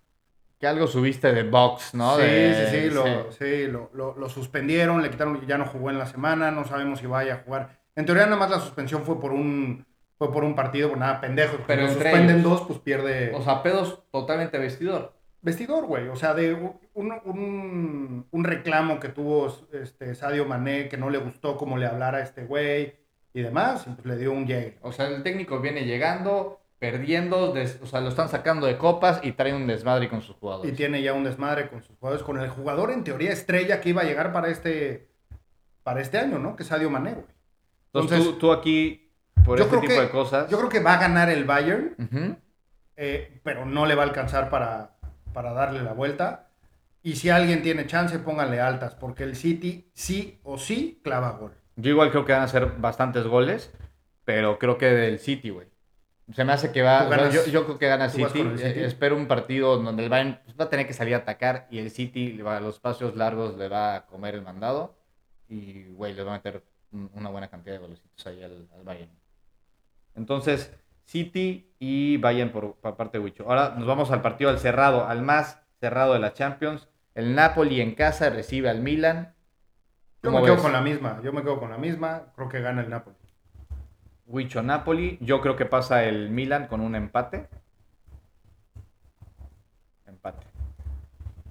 Que 0.58 0.66
algo 0.66 0.86
subiste 0.86 1.32
de 1.32 1.42
box, 1.42 1.94
¿no? 1.94 2.16
Sí, 2.16 2.22
De- 2.22 2.68
sí, 2.70 2.76
sí, 2.88 2.90
lo, 2.94 3.32
sí, 3.32 3.66
lo, 3.66 3.90
lo- 3.94 4.16
lo 4.16 4.28
suspendieron, 4.28 5.02
le 5.02 5.10
quitaron, 5.10 5.44
ya 5.46 5.58
no 5.58 5.66
jugó 5.66 5.90
en 5.90 5.98
la 5.98 6.06
semana, 6.06 6.50
no 6.50 6.64
sabemos 6.64 7.00
si 7.00 7.06
vaya 7.06 7.34
a 7.34 7.38
jugar. 7.38 7.80
En 7.96 8.06
teoría 8.06 8.24
nada 8.24 8.36
más 8.36 8.50
la 8.50 8.58
suspensión 8.60 9.02
fue 9.04 9.20
por 9.20 9.32
un, 9.32 9.86
fue 10.18 10.32
por 10.32 10.44
un 10.44 10.54
partido, 10.54 10.88
pues 10.88 11.00
nada, 11.00 11.20
pendejos. 11.20 11.60
Pero 11.66 11.82
entre 11.82 12.10
suspenden 12.10 12.38
ellos. 12.40 12.50
dos, 12.50 12.60
pues 12.66 12.78
pierde 12.80 13.32
O 13.34 13.42
sea, 13.42 13.62
pedos 13.62 14.02
totalmente 14.10 14.58
vestidor. 14.58 15.12
vestidor, 15.42 15.84
güey. 15.86 16.08
O 16.08 16.16
sea, 16.16 16.34
de 16.34 16.54
un, 16.54 17.12
un, 17.24 18.26
un 18.30 18.44
reclamo 18.44 18.98
que 19.00 19.08
tuvo 19.10 19.54
este 19.72 20.14
Sadio 20.14 20.46
Mané, 20.46 20.88
que 20.88 20.96
no 20.96 21.10
le 21.10 21.18
gustó 21.18 21.56
cómo 21.56 21.76
le 21.76 21.86
hablara 21.86 22.18
a 22.18 22.22
este 22.22 22.44
güey 22.44 22.94
y 23.32 23.42
demás, 23.42 23.84
y 23.86 23.90
pues 23.90 24.06
le 24.06 24.16
dio 24.16 24.32
un 24.32 24.46
llegue. 24.46 24.78
O 24.82 24.92
sea, 24.92 25.08
el 25.08 25.22
técnico 25.22 25.60
viene 25.60 25.84
llegando, 25.84 26.60
perdiendo, 26.78 27.52
des- 27.52 27.80
o 27.82 27.86
sea, 27.86 28.00
lo 28.00 28.08
están 28.08 28.28
sacando 28.28 28.66
de 28.66 28.76
copas 28.76 29.20
y 29.22 29.32
trae 29.32 29.54
un 29.54 29.66
desmadre 29.66 30.08
con 30.08 30.20
sus 30.22 30.36
Y 30.36 30.38
jugadores. 30.40 30.76
tiene 30.76 31.02
ya 31.02 31.12
un 31.14 31.24
desmadre 31.24 31.68
con 31.68 31.82
sus 31.82 31.96
jugadores, 31.98 32.22
con 32.24 32.38
el 32.40 32.48
jugador 32.50 32.90
en 32.90 33.04
teoría 33.04 33.30
estrella 33.32 33.80
que 33.80 33.90
iba 33.90 34.02
a 34.02 34.04
llegar 34.04 34.32
para 34.32 34.48
este, 34.48 35.08
para 35.82 36.00
este 36.00 36.18
año, 36.18 36.38
¿no? 36.38 36.56
Que 36.56 36.62
es 36.62 36.68
Sadio 36.68 36.90
Mané, 36.90 37.12
güey. 37.12 37.26
Entonces, 37.86 38.18
entonces- 38.18 38.32
tú, 38.34 38.38
tú 38.38 38.52
aquí, 38.52 39.10
por 39.44 39.58
Yo 39.58 39.64
este 39.64 39.70
creo 39.78 39.80
tipo 39.82 39.94
que- 39.94 40.00
de 40.00 40.10
cosas. 40.10 40.50
Yo 40.50 40.58
creo 40.58 40.68
que 40.68 40.80
va 40.80 40.94
a 40.94 41.00
ganar 41.00 41.30
el 41.30 41.44
Bayern, 41.44 41.94
eh, 42.96 43.40
pero 43.42 43.64
no 43.66 43.86
le 43.86 43.94
va 43.94 44.02
a 44.02 44.06
alcanzar 44.06 44.50
para, 44.50 44.96
para 45.32 45.52
darle 45.52 45.82
la 45.82 45.92
vuelta. 45.92 46.48
Y 47.02 47.16
si 47.16 47.28
alguien 47.30 47.62
tiene 47.62 47.86
chance, 47.86 48.18
pónganle 48.18 48.60
altas, 48.60 48.94
porque 48.94 49.24
el 49.24 49.36
City 49.36 49.90
sí 49.94 50.38
o 50.42 50.58
sí 50.58 51.00
clava 51.04 51.32
gol. 51.32 51.52
Yo 51.76 51.90
igual 51.90 52.10
creo 52.10 52.24
que 52.24 52.32
van 52.32 52.42
a 52.42 52.48
ser 52.48 52.72
bastantes 52.78 53.26
goles, 53.26 53.72
pero 54.24 54.58
creo 54.58 54.78
que 54.78 54.86
del 54.86 55.18
City, 55.18 55.50
güey. 55.50 55.66
Se 56.32 56.44
me 56.44 56.52
hace 56.54 56.72
que 56.72 56.80
va. 56.82 57.04
Ganas- 57.04 57.34
yo, 57.34 57.44
yo 57.46 57.64
creo 57.64 57.78
que 57.78 57.86
gana 57.86 58.08
City. 58.08 58.22
el 58.40 58.58
City. 58.58 58.62
Eh, 58.80 58.84
espero 58.86 59.14
un 59.16 59.26
partido 59.26 59.76
donde 59.80 60.04
el 60.04 60.08
Bayern 60.08 60.40
pues, 60.44 60.58
va 60.58 60.64
a 60.64 60.70
tener 60.70 60.86
que 60.86 60.94
salir 60.94 61.14
a 61.14 61.18
atacar 61.18 61.66
y 61.70 61.78
el 61.78 61.90
City 61.90 62.32
le 62.32 62.42
va- 62.42 62.56
a 62.56 62.60
los 62.60 62.76
espacios 62.76 63.14
largos 63.14 63.56
le 63.58 63.68
va 63.68 63.96
a 63.96 64.06
comer 64.06 64.34
el 64.34 64.42
mandado. 64.42 64.96
Y, 65.48 65.84
güey, 65.92 66.14
le 66.14 66.22
va 66.22 66.32
a 66.32 66.36
meter 66.36 66.62
un- 66.92 67.10
una 67.14 67.28
buena 67.28 67.48
cantidad 67.48 67.74
de 67.74 67.80
golecitos 67.80 68.26
ahí 68.26 68.42
al, 68.42 68.66
al 68.74 68.82
Bayern. 68.84 69.10
Entonces, 70.14 70.72
City 71.04 71.70
y 71.78 72.16
Bayern 72.16 72.50
por, 72.50 72.76
por 72.76 72.96
parte 72.96 73.18
de 73.18 73.24
Wicho. 73.24 73.44
Ahora 73.46 73.74
nos 73.76 73.86
vamos 73.86 74.10
al 74.10 74.22
partido 74.22 74.48
al 74.50 74.58
cerrado, 74.58 75.06
al 75.06 75.20
más 75.22 75.60
cerrado 75.80 76.14
de 76.14 76.20
la 76.20 76.32
Champions. 76.32 76.88
El 77.14 77.34
Napoli 77.34 77.80
en 77.82 77.94
casa 77.94 78.30
recibe 78.30 78.70
al 78.70 78.80
Milan. 78.80 79.34
Yo 80.22 80.30
¿Cómo 80.30 80.38
me 80.38 80.44
quedo 80.46 80.54
ves? 80.54 80.62
con 80.62 80.72
la 80.72 80.80
misma, 80.80 81.20
yo 81.22 81.32
me 81.34 81.42
quedo 81.42 81.60
con 81.60 81.70
la 81.70 81.76
misma, 81.76 82.32
creo 82.34 82.48
que 82.48 82.60
gana 82.60 82.80
el 82.80 82.88
Napoli. 82.88 83.16
Huicho 84.26 84.62
Napoli. 84.62 85.18
Yo 85.20 85.40
creo 85.40 85.56
que 85.56 85.66
pasa 85.66 86.04
el 86.04 86.30
Milan 86.30 86.66
con 86.66 86.80
un 86.80 86.94
empate. 86.94 87.48
Empate. 90.06 90.46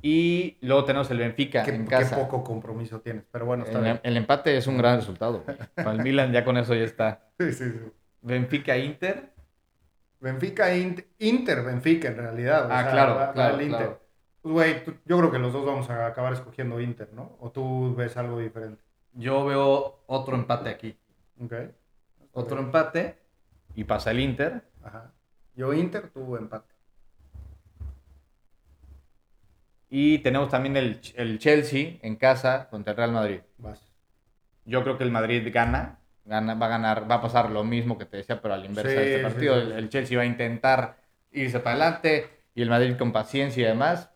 Y 0.01 0.57
luego 0.61 0.83
tenemos 0.83 1.09
el 1.11 1.17
Benfica 1.19 1.63
Qué, 1.63 1.71
en 1.75 1.85
qué 1.85 1.91
casa. 1.91 2.15
poco 2.17 2.43
compromiso 2.43 2.99
tienes, 2.99 3.23
pero 3.31 3.45
bueno, 3.45 3.63
está 3.63 3.77
El, 3.77 3.83
bien. 3.83 3.99
el 4.03 4.17
empate 4.17 4.57
es 4.57 4.67
un 4.67 4.77
gran 4.77 4.97
resultado. 4.97 5.43
Para 5.75 5.91
el 5.93 6.03
Milan 6.03 6.31
ya 6.33 6.43
con 6.43 6.57
eso 6.57 6.73
ya 6.75 6.83
está. 6.83 7.29
Sí, 7.39 7.53
sí, 7.53 7.71
sí. 7.71 7.79
Benfica 8.21 8.77
Inter. 8.77 9.31
Benfica, 10.19 10.73
Inter, 10.75 11.05
Inter, 11.19 11.63
Benfica 11.63 12.07
en 12.09 12.17
realidad. 12.17 12.65
o 12.69 12.73
Ah, 12.73 12.81
sea, 12.83 12.91
claro, 12.91 13.15
va- 13.15 13.25
va 13.27 13.33
claro, 13.33 13.55
el 13.55 13.61
Inter. 13.63 13.77
claro. 13.79 13.99
Pues, 14.41 14.53
güey, 14.53 14.83
tú- 14.83 14.95
yo 15.05 15.17
creo 15.19 15.31
que 15.31 15.39
los 15.39 15.53
dos 15.53 15.65
vamos 15.65 15.89
a 15.89 16.05
acabar 16.07 16.33
escogiendo 16.33 16.79
Inter, 16.81 17.09
¿no? 17.13 17.35
O 17.39 17.51
tú 17.51 17.93
ves 17.95 18.15
algo 18.17 18.39
diferente. 18.39 18.81
Yo 19.13 19.45
veo 19.45 19.99
otro 20.07 20.35
empate 20.35 20.69
aquí. 20.69 20.97
¿Ok? 21.43 21.53
Otro 22.33 22.59
empate. 22.59 23.17
Y 23.75 23.83
pasa 23.85 24.11
el 24.11 24.19
Inter. 24.19 24.63
Ajá. 24.83 25.11
Yo 25.55 25.73
Inter, 25.73 26.09
tú 26.09 26.35
empate. 26.35 26.73
Y 29.89 30.19
tenemos 30.19 30.49
también 30.49 30.75
el, 30.75 30.99
el 31.15 31.37
Chelsea 31.39 31.97
en 32.01 32.15
casa 32.15 32.67
contra 32.69 32.91
el 32.91 32.97
Real 32.97 33.11
Madrid. 33.11 33.41
Vas. 33.57 33.79
Yo 34.65 34.81
creo 34.83 34.97
que 34.97 35.03
el 35.03 35.11
Madrid 35.11 35.47
gana, 35.53 35.99
gana, 36.25 36.55
va 36.55 36.65
a 36.65 36.69
ganar, 36.69 37.09
va 37.09 37.15
a 37.15 37.21
pasar 37.21 37.51
lo 37.51 37.63
mismo 37.63 37.97
que 37.97 38.05
te 38.05 38.17
decía, 38.17 38.41
pero 38.41 38.53
a 38.55 38.57
la 38.57 38.65
inversa 38.65 38.89
Sí, 38.89 38.95
de 38.95 39.03
este 39.03 39.17
sí, 39.17 39.23
partido. 39.23 39.55
sí. 39.55 39.61
El, 39.61 39.71
el 39.73 39.89
Chelsea 39.89 40.17
va 40.17 40.23
a 40.23 40.27
intentar 40.27 40.97
irse 41.31 41.59
para 41.59 41.75
adelante 41.75 42.29
y 42.55 42.61
el 42.63 42.69
Madrid 42.69 42.97
con 42.97 43.11
paciencia 43.11 43.63
y 43.63 43.67
demás. 43.67 44.09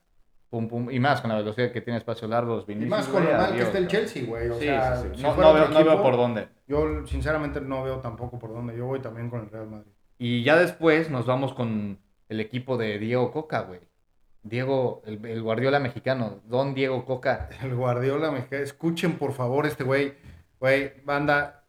Pum, 0.49 0.67
pum, 0.69 0.89
y 0.89 0.99
más 0.99 1.19
con 1.19 1.29
la 1.29 1.38
velocidad 1.38 1.71
que 1.71 1.81
tiene 1.81 1.97
espacios 1.97 2.29
largos. 2.29 2.63
Y 2.63 2.67
Vinicius, 2.67 2.89
más 2.89 3.07
con 3.07 3.25
lo 3.25 3.31
mal 3.31 3.53
que 3.53 3.62
está 3.63 3.77
el. 3.77 3.88
Chelsea, 3.88 4.25
güey. 4.25 4.49
O 4.49 4.53
Sí, 4.57 4.65
sea, 4.65 4.95
sí, 4.95 5.07
sí. 5.12 5.17
si 5.17 5.23
No, 5.23 5.36
no 5.36 5.53
veo, 5.53 5.67
no 5.67 5.83
veo 5.83 6.01
por 6.01 6.15
dónde. 6.15 6.47
Yo 6.67 7.05
sinceramente 7.05 7.60
no 7.60 7.83
veo 7.83 7.99
tampoco 7.99 8.39
por 8.39 8.53
dónde. 8.53 8.77
Yo 8.77 8.86
voy 8.86 9.01
también 9.01 9.29
con 9.29 9.41
el 9.41 9.49
Real 9.49 9.67
Madrid. 9.67 9.91
Y 10.17 10.43
ya 10.43 10.55
después 10.55 11.10
nos 11.10 11.25
vamos 11.25 11.53
con 11.53 11.99
el 12.29 12.39
equipo 12.39 12.77
de 12.77 12.97
Diego 12.97 13.31
Coca, 13.31 13.62
güey. 13.62 13.81
Diego, 14.43 15.01
el, 15.05 15.23
el 15.25 15.41
Guardiola 15.41 15.79
mexicano, 15.79 16.39
Don 16.45 16.73
Diego 16.73 17.03
Coca. 17.05 17.49
El 17.62 17.75
Guardiola 17.75 18.31
me 18.31 18.45
escuchen 18.62 19.17
por 19.17 19.33
favor 19.33 19.65
este 19.65 19.83
güey. 19.83 20.13
Güey, 20.60 20.93
banda, 21.03 21.65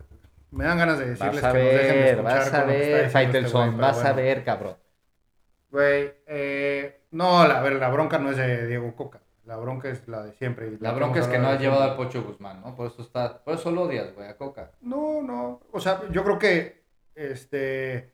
me 0.51 0.65
dan 0.65 0.79
ganas 0.79 0.99
de 0.99 1.11
decirles 1.11 1.43
Vas 1.43 1.45
a 1.45 1.53
que 1.53 1.59
nos 1.65 1.73
dejen 1.73 1.89
de 1.89 1.95
ver, 1.95 2.09
escuchar 2.15 2.25
vas 2.39 2.55
a 2.55 2.65
ver, 2.65 2.81
este 2.81 3.09
Faitelson, 3.11 3.71
pero 3.71 3.83
vas 3.83 4.05
a 4.05 4.13
ver, 4.13 4.45
cabrón. 4.45 4.77
Güey, 5.71 6.13
eh, 6.27 6.98
no, 7.11 7.47
la, 7.47 7.59
a 7.59 7.63
ver, 7.63 7.75
la 7.75 7.89
bronca 7.89 8.19
no 8.19 8.31
es 8.31 8.37
de 8.37 8.67
Diego 8.67 8.95
Coca. 8.95 9.21
La 9.45 9.57
bronca 9.57 9.89
es 9.89 10.07
la 10.09 10.23
de 10.23 10.33
siempre. 10.33 10.71
La 10.73 10.91
la 10.91 10.93
bronca 10.93 11.21
es 11.21 11.27
que 11.27 11.39
no 11.39 11.51
de 11.51 11.59
llevado 11.59 11.83
al. 11.83 11.97
Pocho 11.97 12.23
Guzmán, 12.23 12.61
¿no? 12.61 12.75
Por 12.75 12.89
eso 12.89 13.01
está, 13.01 13.43
por 13.43 13.55
eso 13.55 13.71
lo 13.71 13.83
odias, 13.83 14.15
güey, 14.15 14.29
a 14.29 14.37
Coca. 14.37 14.73
No, 14.83 15.23
no. 15.23 15.61
O 15.73 15.81
sea, 15.81 16.03
yo 16.11 16.23
creo 16.23 16.39
que 16.39 16.83
este 17.15 18.13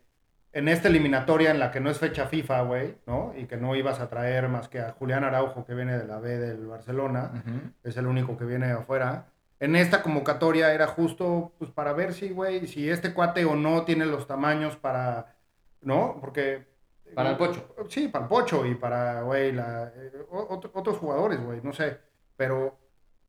en 0.54 0.68
esta 0.68 0.86
eliminatoria 0.86 1.50
en 1.50 1.58
la 1.58 1.72
que 1.72 1.80
no 1.80 1.90
es 1.90 1.98
fecha 1.98 2.26
FIFA, 2.26 2.62
güey, 2.62 2.94
¿no? 3.06 3.34
Y 3.36 3.46
que 3.46 3.56
no 3.56 3.74
ibas 3.74 3.98
a 3.98 4.08
traer 4.08 4.48
más 4.48 4.68
que 4.68 4.78
a 4.80 4.92
Julián 4.92 5.24
Araujo, 5.24 5.64
que 5.64 5.74
viene 5.74 5.98
de 5.98 6.06
la 6.06 6.20
B 6.20 6.38
del 6.38 6.68
Barcelona, 6.68 7.42
es 7.82 7.96
el 7.96 8.06
único 8.06 8.36
que 8.36 8.44
viene 8.44 8.68
de 8.68 8.74
afuera. 8.74 9.26
En 9.58 9.74
esta 9.74 10.02
convocatoria 10.02 10.72
era 10.72 10.86
justo 10.86 11.52
pues 11.58 11.72
para 11.72 11.92
ver 11.92 12.14
si, 12.14 12.30
güey, 12.30 12.68
si 12.68 12.88
este 12.88 13.12
cuate 13.12 13.44
o 13.44 13.56
no 13.56 13.84
tiene 13.84 14.06
los 14.06 14.28
tamaños 14.28 14.76
para, 14.76 15.34
¿no? 15.80 16.18
Porque... 16.20 16.72
Para 17.14 17.30
el 17.30 17.36
Pocho. 17.36 17.74
Sí, 17.88 18.08
para 18.08 18.24
el 18.24 18.28
Pocho 18.28 18.66
y 18.66 18.74
para, 18.74 19.22
güey, 19.22 19.52
la, 19.52 19.92
eh, 19.94 20.12
otro- 20.30 20.70
otros 20.74 20.98
jugadores, 20.98 21.40
güey, 21.40 21.60
no 21.62 21.72
sé. 21.72 21.98
Pero 22.36 22.78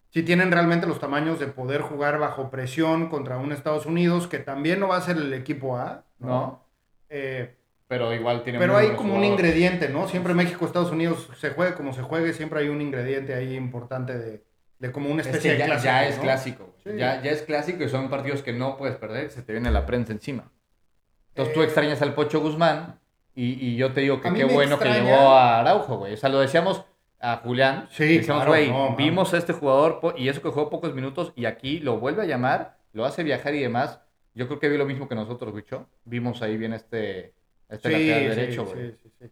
si 0.10 0.24
tienen 0.24 0.52
realmente 0.52 0.88
los 0.88 1.00
tamaños 1.00 1.40
de 1.40 1.48
poder 1.48 1.82
jugar 1.82 2.18
bajo 2.20 2.50
presión 2.50 3.10
contra 3.10 3.38
un 3.38 3.52
Estados 3.52 3.86
Unidos, 3.86 4.28
que 4.28 4.40
también 4.40 4.80
no 4.80 4.88
va 4.88 4.98
a 4.98 5.02
ser 5.02 5.18
el 5.18 5.34
equipo 5.34 5.78
A, 5.78 6.04
¿no? 6.20 6.28
No. 6.28 6.66
Eh, 7.10 7.56
Pero 7.88 8.12
igual 8.14 8.44
tiene 8.44 8.58
pero 8.58 8.76
hay 8.78 8.96
como 8.96 9.16
un 9.16 9.24
ingrediente, 9.24 9.90
¿no? 9.90 10.08
Siempre 10.08 10.34
México, 10.34 10.66
Estados 10.66 10.92
Unidos, 10.92 11.30
se 11.38 11.52
juegue 11.52 11.76
como 11.76 11.94
se 11.94 12.02
juegue, 12.02 12.34
siempre 12.34 12.62
hay 12.62 12.70
un 12.70 12.82
ingrediente 12.82 13.36
ahí 13.36 13.56
importante 13.56 14.18
de, 14.18 14.44
de 14.80 14.92
como 14.92 15.10
una 15.12 15.22
Es 15.22 15.28
especie 15.28 15.52
que 15.52 15.58
de 15.58 15.60
ya, 15.60 15.66
clásico. 15.68 15.86
ya 15.92 16.08
es 16.08 16.16
¿no? 16.18 16.22
clásico. 16.24 16.76
Sí. 16.84 16.90
Ya, 16.98 17.22
ya 17.22 17.32
es 17.32 17.44
clásico 17.44 17.84
y 17.84 17.90
son 17.90 18.10
partidos 18.10 18.42
que 18.42 18.54
no 18.54 18.78
puedes 18.78 18.96
perder, 18.96 19.30
se 19.30 19.44
te 19.44 19.52
viene 19.52 19.70
la 19.70 19.86
prensa 19.86 20.14
encima. 20.14 20.52
Entonces 21.30 21.54
tú 21.54 21.62
Eh, 21.62 21.66
extrañas 21.66 22.02
al 22.02 22.16
Pocho 22.16 22.40
Guzmán 22.42 23.00
y, 23.36 23.68
y 23.74 23.76
yo 23.76 23.92
te 23.94 24.02
digo 24.02 24.22
que 24.22 24.34
qué 24.34 24.46
bueno 24.46 24.80
que 24.80 24.90
llevó 24.90 25.30
a 25.32 25.60
Araujo, 25.60 25.98
güey. 25.98 26.14
O 26.14 26.18
sea, 26.18 26.30
lo 26.30 26.40
decíamos 26.40 26.84
a 27.20 27.38
Julián. 27.38 27.88
Sí, 27.92 28.18
decíamos, 28.18 28.44
claro, 28.46 28.52
güey, 28.52 28.70
no, 28.70 28.96
vimos 28.96 29.34
a 29.34 29.38
este 29.38 29.54
jugador 29.54 30.00
y 30.18 30.30
eso 30.30 30.42
que 30.42 30.50
jugó 30.50 30.70
pocos 30.70 30.94
minutos 30.94 31.34
y 31.36 31.46
aquí 31.46 31.80
lo 31.80 32.00
vuelve 32.00 32.22
a 32.24 32.26
llamar, 32.26 32.78
lo 32.94 33.06
hace 33.06 33.24
viajar 33.24 33.54
y 33.56 33.62
demás. 33.62 34.00
Yo 34.34 34.48
creo 34.48 34.60
que 34.60 34.70
vi 34.70 34.78
lo 34.78 34.86
mismo 34.86 35.08
que 35.08 35.16
nosotros, 35.16 35.54
Wicho. 35.54 35.88
Vimos 36.04 36.42
ahí 36.42 36.58
bien 36.58 36.74
este, 36.74 37.34
este 37.70 37.90
Sí, 37.90 38.08
lateral 38.10 38.36
derecho, 38.36 38.66
sí, 38.68 38.74
güey. 38.74 38.92
sí, 39.02 39.12
sí. 39.20 39.26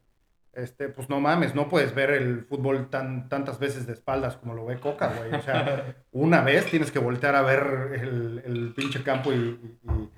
este, 0.53 0.89
pues 0.89 1.09
no 1.09 1.19
mames, 1.19 1.55
no 1.55 1.67
puedes 1.67 1.93
ver 1.93 2.11
el 2.11 2.45
fútbol 2.45 2.89
tan, 2.89 3.27
tantas 3.27 3.59
veces 3.59 3.85
de 3.85 3.93
espaldas 3.93 4.37
como 4.37 4.53
lo 4.53 4.65
ve 4.65 4.79
Coca, 4.79 5.13
güey. 5.17 5.33
O 5.33 5.41
sea, 5.41 5.95
una 6.11 6.41
vez 6.41 6.65
tienes 6.67 6.91
que 6.91 6.99
voltear 6.99 7.35
a 7.35 7.41
ver 7.41 7.99
el, 8.01 8.41
el 8.45 8.73
pinche 8.75 9.03
campo 9.03 9.31
y, 9.33 9.35
y- 9.83 10.09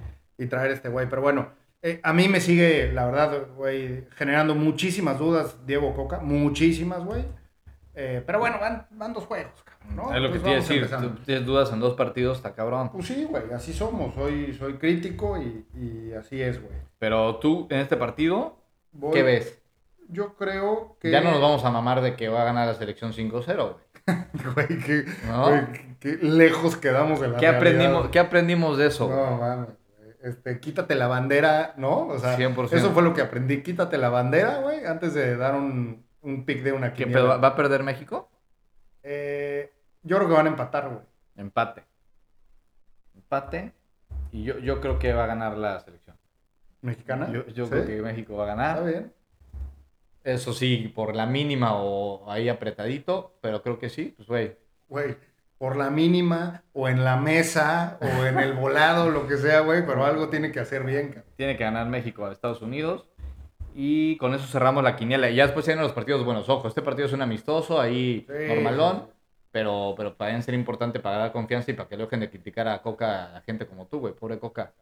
y 0.43 0.47
traer 0.47 0.71
este 0.71 0.89
güey. 0.89 1.07
Pero 1.09 1.21
bueno, 1.21 1.49
eh, 1.87 1.99
a 2.03 2.13
mí 2.13 2.27
me 2.27 2.41
sigue, 2.41 2.91
la 2.91 3.05
verdad, 3.05 3.47
güey, 3.55 4.05
generando 4.15 4.55
muchísimas 4.55 5.19
dudas 5.19 5.65
Diego 5.65 5.93
Coca, 5.93 6.19
muchísimas, 6.19 7.03
güey. 7.03 7.23
Eh, 7.93 8.21
pero 8.25 8.39
bueno, 8.39 8.57
van, 8.59 8.87
van 8.91 9.13
dos 9.13 9.25
juegos, 9.25 9.63
cabrón, 9.63 9.95
¿no? 9.95 10.13
es 10.15 10.21
lo 10.21 10.31
que 10.31 10.39
te 10.39 10.47
iba 10.49 10.57
a 10.57 10.61
decir. 10.61 10.77
empezando. 10.77 11.09
Tú 11.11 11.23
tienes 11.23 11.45
dudas 11.45 11.71
en 11.71 11.79
dos 11.79 11.93
partidos, 11.93 12.37
está 12.37 12.53
cabrón. 12.53 12.89
Pues 12.91 13.05
sí, 13.05 13.23
güey, 13.29 13.43
así 13.53 13.71
somos. 13.71 14.13
Soy, 14.15 14.53
soy 14.53 14.73
crítico 14.73 15.37
y, 15.41 15.65
y 15.73 16.11
así 16.13 16.41
es, 16.41 16.61
güey. 16.61 16.73
Pero 16.99 17.37
tú, 17.37 17.67
en 17.69 17.79
este 17.79 17.95
partido, 17.95 18.57
Voy- 18.91 19.13
¿qué 19.13 19.23
ves? 19.23 19.61
Yo 20.09 20.33
creo 20.35 20.97
que. 20.99 21.09
Ya 21.09 21.21
no 21.21 21.31
nos 21.31 21.41
vamos 21.41 21.63
a 21.63 21.69
mamar 21.71 22.01
de 22.01 22.15
que 22.15 22.27
va 22.29 22.41
a 22.41 22.45
ganar 22.45 22.67
la 22.67 22.73
selección 22.73 23.13
5-0, 23.13 23.31
güey. 23.55 23.85
Güey, 24.53 24.67
qué, 24.85 25.05
qué- 25.05 25.95
qué 25.99 26.17
lejos 26.25 26.75
quedamos 26.77 27.19
de 27.21 27.29
la 27.29 27.37
¿Qué 27.37 27.49
realidad. 27.49 27.57
aprendimos, 27.59 28.09
¿Qué 28.09 28.19
aprendimos 28.19 28.77
de 28.77 28.87
eso? 28.87 29.09
No, 29.09 29.37
mames. 29.37 29.69
Este, 30.25 30.59
quítate 30.59 30.95
la 30.95 31.05
bandera, 31.07 31.75
¿no? 31.77 32.07
O 32.07 32.17
sea, 32.17 32.35
100%. 32.35 32.73
eso 32.73 32.91
fue 32.93 33.03
lo 33.03 33.13
que 33.13 33.21
aprendí. 33.21 33.61
Quítate 33.61 33.99
la 33.99 34.09
bandera, 34.09 34.57
güey, 34.57 34.83
antes 34.85 35.13
de 35.13 35.37
dar 35.37 35.53
un, 35.53 36.03
un 36.21 36.45
pick 36.45 36.63
de 36.63 36.71
una 36.71 36.93
¿Qué 36.93 37.05
pedo? 37.05 37.39
¿Va 37.39 37.49
a 37.49 37.55
perder 37.55 37.83
México? 37.83 38.27
Eh, 39.03 39.71
yo 40.01 40.17
creo 40.17 40.27
que 40.27 40.33
van 40.35 40.47
a 40.47 40.49
empatar, 40.49 40.89
güey. 40.89 41.01
Empate. 41.35 41.83
Empate. 43.13 43.71
Y 44.31 44.43
yo, 44.43 44.57
yo 44.57 44.81
creo 44.81 44.97
que 44.97 45.13
va 45.13 45.25
a 45.25 45.27
ganar 45.27 45.57
la 45.57 45.79
selección. 45.79 46.17
¿Mexicana? 46.81 47.29
Yo, 47.31 47.45
yo 47.47 47.65
¿Sí? 47.65 47.71
creo 47.71 47.85
que 47.85 48.01
México 48.01 48.35
va 48.35 48.45
a 48.45 48.51
Está 48.51 48.63
ganar. 48.63 48.85
bien. 48.85 49.13
Eso 50.23 50.53
sí, 50.53 50.91
por 50.95 51.15
la 51.15 51.27
mínima 51.27 51.75
o 51.75 52.31
ahí 52.31 52.49
apretadito, 52.49 53.37
pero 53.41 53.61
creo 53.61 53.77
que 53.77 53.89
sí. 53.89 54.15
Pues, 54.17 54.27
güey, 54.27 54.57
Güey, 54.87 55.17
por 55.57 55.77
la 55.77 55.89
mínima, 55.89 56.63
o 56.73 56.89
en 56.89 57.03
la 57.03 57.15
mesa, 57.15 57.97
o 58.01 58.25
en 58.25 58.39
el 58.39 58.53
volado, 58.53 59.09
lo 59.09 59.27
que 59.27 59.37
sea, 59.37 59.61
güey, 59.61 59.85
pero 59.85 60.05
algo 60.05 60.29
tiene 60.29 60.51
que 60.51 60.59
hacer 60.59 60.83
bien, 60.83 61.07
cabrón. 61.07 61.33
tiene 61.37 61.57
que 61.57 61.63
ganar 61.63 61.87
México 61.87 62.25
a 62.25 62.31
Estados 62.31 62.61
Unidos. 62.61 63.07
Y 63.73 64.15
con 64.17 64.33
eso 64.33 64.47
cerramos 64.47 64.83
la 64.83 64.95
quiniela. 64.95 65.29
Y 65.29 65.35
ya 65.35 65.43
después 65.43 65.65
vienen 65.65 65.83
los 65.83 65.91
partidos 65.91 66.23
buenos. 66.23 66.47
Ojo, 66.47 66.67
este 66.67 66.81
partido 66.81 67.07
es 67.07 67.13
un 67.13 67.21
amistoso, 67.21 67.79
ahí 67.79 68.25
Sí, 68.27 68.47
normalón. 68.47 69.09
Pero, 69.51 69.95
pero 69.97 70.15
para 70.15 70.41
ser 70.41 70.53
importante 70.53 70.99
para 70.99 71.17
dar 71.17 71.31
confianza 71.31 71.71
y 71.71 71.73
para 71.73 71.87
que 71.87 71.97
dejen 71.97 72.21
de 72.21 72.29
criticar 72.29 72.67
a 72.67 72.81
Coca 72.81 73.35
a 73.35 73.41
gente 73.41 73.65
como 73.65 73.85
tú, 73.87 73.99
güey. 73.99 74.13
Pobre 74.13 74.39
Coca. 74.39 74.73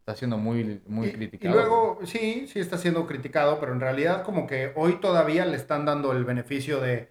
Está 0.00 0.16
siendo 0.16 0.38
muy, 0.38 0.80
muy 0.86 1.08
y, 1.08 1.12
criticado. 1.12 1.54
Y 1.54 1.58
luego, 1.58 1.98
sí, 2.04 2.46
sí 2.46 2.60
está 2.60 2.78
siendo 2.78 3.06
criticado, 3.06 3.58
pero 3.58 3.72
en 3.72 3.80
realidad 3.80 4.22
como 4.22 4.46
que 4.46 4.72
hoy 4.76 5.00
todavía 5.00 5.44
le 5.44 5.56
están 5.56 5.84
dando 5.84 6.12
el 6.12 6.24
beneficio 6.24 6.80
de, 6.80 7.08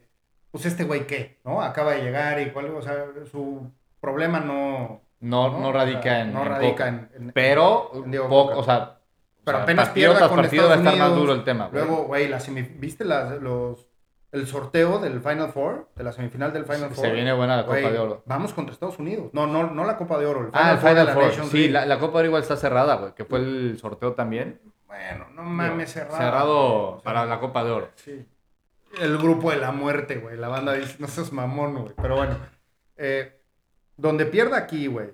pues 0.56 0.68
este 0.68 0.86
güey 0.86 1.06
qué, 1.06 1.38
¿no? 1.44 1.62
Acaba 1.62 1.92
de 1.92 2.02
llegar 2.04 2.40
y 2.40 2.50
cuál, 2.52 2.68
o 2.70 2.82
sea, 2.82 2.96
su 3.30 3.70
problema 4.00 4.40
no... 4.40 5.02
No, 5.20 5.60
no, 5.60 5.74
radica 5.74 6.02
sea, 6.02 6.22
en. 6.22 6.34
No 6.34 6.46
radica 6.46 6.88
en... 6.88 7.10
en- 7.14 7.32
Pero, 7.34 7.92
en 7.94 8.10
Diego 8.12 8.30
poco, 8.30 8.48
Coca. 8.52 8.60
o 8.60 8.64
sea. 8.64 8.98
Pero 9.44 9.58
o 9.58 9.60
sea, 9.60 9.64
apenas 9.64 9.88
partido 9.90 10.12
pierda 10.14 10.30
con 10.30 10.38
partido 10.38 10.64
va 10.68 10.74
a 10.74 10.76
Estados 10.78 10.94
estar 10.94 11.10
más 11.10 11.18
duro 11.20 11.34
el 11.34 11.44
tema, 11.44 11.68
güey. 11.68 11.84
Luego, 11.86 12.04
güey, 12.06 12.28
la 12.30 12.40
¿viste 12.78 13.04
las, 13.04 13.42
los, 13.42 13.86
el 14.32 14.48
sorteo 14.48 15.00
del 15.00 15.20
Final 15.20 15.50
Four? 15.52 15.90
De 15.94 16.04
la 16.06 16.14
semifinal 16.14 16.54
del 16.54 16.64
Final 16.64 16.92
Four. 16.92 17.06
Se 17.06 17.12
viene 17.12 17.34
buena 17.34 17.58
la 17.58 17.66
Copa 17.66 17.80
Güey, 17.82 17.92
de 17.92 18.00
Oro. 18.00 18.24
Vamos 18.26 18.54
contra 18.54 18.72
Estados 18.74 18.98
Unidos. 18.98 19.32
No, 19.34 19.46
no, 19.46 19.70
no 19.72 19.84
la 19.84 19.98
Copa 19.98 20.18
de 20.18 20.26
Oro. 20.26 20.40
El 20.42 20.50
Ah, 20.54 20.72
el 20.72 20.78
Four 20.78 20.94
de 20.96 21.02
Final 21.02 21.06
la 21.06 21.14
Four. 21.14 21.46
Sí, 21.50 21.68
la, 21.68 21.86
la 21.86 22.00
Copa 22.00 22.14
de 22.14 22.20
Oro 22.20 22.28
igual 22.28 22.42
está 22.44 22.56
cerrada, 22.56 22.96
güey. 22.96 23.14
Que 23.14 23.26
fue 23.26 23.40
el 23.40 23.78
sorteo 23.78 24.14
también. 24.14 24.62
Bueno, 24.88 25.26
no 25.34 25.44
mames, 25.44 25.92
cerrado. 25.92 26.18
Cerrado 26.18 27.02
para 27.04 27.26
la 27.26 27.40
Copa 27.40 27.64
de 27.64 27.72
Oro. 27.72 27.90
Sí. 27.96 28.26
El 29.02 29.18
grupo 29.18 29.52
de 29.52 29.58
la 29.58 29.72
muerte, 29.72 30.18
güey. 30.18 30.38
La 30.38 30.48
banda 30.48 30.74
dice, 30.74 30.96
no 31.00 31.08
seas 31.08 31.32
mamón, 31.32 31.74
güey. 31.76 31.94
Pero 32.02 32.16
bueno. 32.18 32.38
eh, 32.98 33.42
donde 33.98 34.26
pierda 34.26 34.58
aquí, 34.58 34.88
güey. 34.88 35.10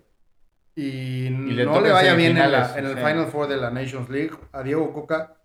Y, 0.75 1.29
le 1.29 1.65
no 1.65 1.81
le 1.81 1.91
vaya 1.91 2.13
bien 2.15 2.37
en, 2.37 2.51
la- 2.51 2.65
semifinales, 2.69 2.77
en 2.77 2.85
el 2.85 2.91
sí. 3.05 3.11
Final 3.13 3.31
Four 3.31 3.47
de 3.47 3.57
la 3.57 3.71
Nations 3.71 4.09
League. 4.09 4.31
A 4.51 4.63
Diego 4.63 4.93
Coca 4.93 5.37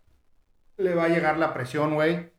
le 0.77 0.95
va 0.95 1.05
a 1.05 1.09
llegar 1.09 1.37
la 1.39 1.53
presión, 1.53 1.95
güey. 1.95 2.31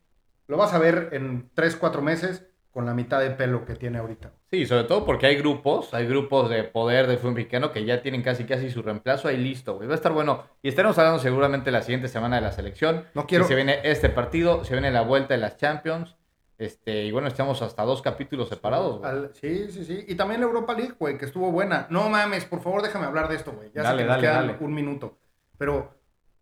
Lo 0.47 0.57
vas 0.57 0.73
a 0.73 0.79
ver 0.79 1.09
en 1.11 1.49
3, 1.53 1.75
4 1.75 2.01
meses 2.01 2.45
con 2.71 2.85
la 2.85 2.93
mitad 2.93 3.19
de 3.19 3.31
pelo 3.31 3.65
que 3.65 3.75
tiene 3.75 3.97
ahorita. 3.97 4.31
Sí, 4.49 4.65
sobre 4.65 4.85
todo 4.85 5.05
porque 5.05 5.25
hay 5.25 5.35
grupos, 5.35 5.93
hay 5.93 6.05
grupos 6.07 6.49
de 6.49 6.63
poder 6.63 7.07
del 7.07 7.17
fútbol 7.17 7.33
mexicano 7.35 7.71
que 7.73 7.83
ya 7.83 8.01
tienen 8.01 8.21
casi 8.23 8.45
casi 8.45 8.69
su 8.69 8.81
reemplazo 8.81 9.27
ahí 9.27 9.35
listo, 9.37 9.75
güey. 9.75 9.87
Va 9.87 9.93
a 9.93 9.97
estar 9.97 10.13
bueno. 10.13 10.45
Y 10.63 10.69
estaremos 10.69 10.97
hablando 10.97 11.19
seguramente 11.19 11.69
la 11.69 11.81
siguiente 11.81 12.07
semana 12.07 12.37
de 12.37 12.43
la 12.43 12.51
selección. 12.53 13.03
No 13.13 13.27
quiero- 13.27 13.43
Que 13.43 13.49
se 13.49 13.55
viene 13.55 13.79
este 13.83 14.07
partido, 14.09 14.63
se 14.63 14.73
viene 14.73 14.89
la 14.91 15.01
vuelta 15.01 15.33
de 15.33 15.41
las 15.41 15.57
Champions. 15.57 16.15
Este, 16.57 17.03
y 17.05 17.11
bueno, 17.11 17.27
estamos 17.27 17.61
hasta 17.61 17.83
dos 17.83 18.01
capítulos 18.01 18.49
separados, 18.49 18.99
güey. 18.99 19.11
Al- 19.11 19.31
sí, 19.33 19.69
sí, 19.69 19.83
sí. 19.85 20.05
Y 20.07 20.15
también 20.15 20.39
la 20.41 20.47
Europa 20.47 20.73
League, 20.73 20.93
güey, 20.97 21.17
que 21.17 21.25
estuvo 21.25 21.51
buena. 21.51 21.85
No 21.89 22.09
mames, 22.09 22.45
por 22.45 22.61
favor, 22.61 22.81
déjame 22.81 23.05
hablar 23.05 23.27
de 23.27 23.35
esto, 23.35 23.51
güey. 23.51 23.69
Ya 23.75 23.83
Dale, 23.83 23.97
sé 23.99 24.03
que 24.03 24.07
nos 24.07 24.15
dale, 24.15 24.21
quedan 24.27 24.47
dale. 24.47 24.65
un 24.65 24.73
minuto. 24.73 25.17
Pero 25.57 25.93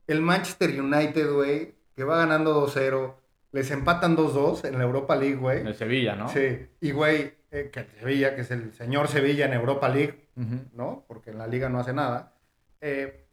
el 0.07 0.21
Manchester 0.21 0.79
United, 0.79 1.33
güey, 1.33 1.73
que 1.95 2.03
va 2.03 2.17
ganando 2.17 2.53
2-0, 2.53 3.15
les 3.51 3.71
empatan 3.71 4.15
2-2 4.15 4.63
en 4.63 4.77
la 4.77 4.83
Europa 4.85 5.15
League, 5.15 5.35
güey. 5.35 5.65
El 5.65 5.73
Sevilla, 5.75 6.15
¿no? 6.15 6.29
Sí. 6.29 6.65
Y, 6.81 6.91
güey, 6.91 7.33
eh, 7.55 7.69
que 7.71 7.79
el 7.81 7.87
Sevilla, 7.99 8.35
que 8.35 8.41
es 8.41 8.51
el 8.51 8.73
señor 8.73 9.07
Sevilla 9.07 9.45
en 9.45 9.53
Europa 9.53 9.89
League. 9.89 10.27
¿no? 10.73 11.05
Porque 11.07 11.31
en 11.31 11.37
la 11.37 11.47
liga 11.47 11.69
no 11.69 11.79
hace 11.79 11.93
nada. 11.93 12.33
Eh, 12.81 13.25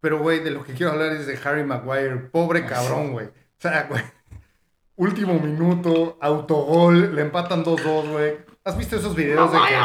pero, 0.00 0.18
güey, 0.18 0.40
de 0.40 0.50
lo 0.50 0.64
que 0.64 0.74
quiero 0.74 0.92
hablar 0.92 1.12
es 1.12 1.26
de 1.26 1.38
Harry 1.44 1.64
Maguire. 1.64 2.16
Pobre 2.16 2.64
cabrón, 2.66 3.12
güey. 3.12 3.26
O 3.26 3.32
sea, 3.58 3.84
güey. 3.88 4.02
Último 4.96 5.34
minuto, 5.34 6.18
autogol, 6.20 7.14
le 7.14 7.22
empatan 7.22 7.64
2-2, 7.64 8.10
güey. 8.12 8.36
¿Has 8.64 8.76
visto 8.78 8.96
esos 8.96 9.14
videos 9.14 9.52
de 9.52 9.58
que... 9.58 9.76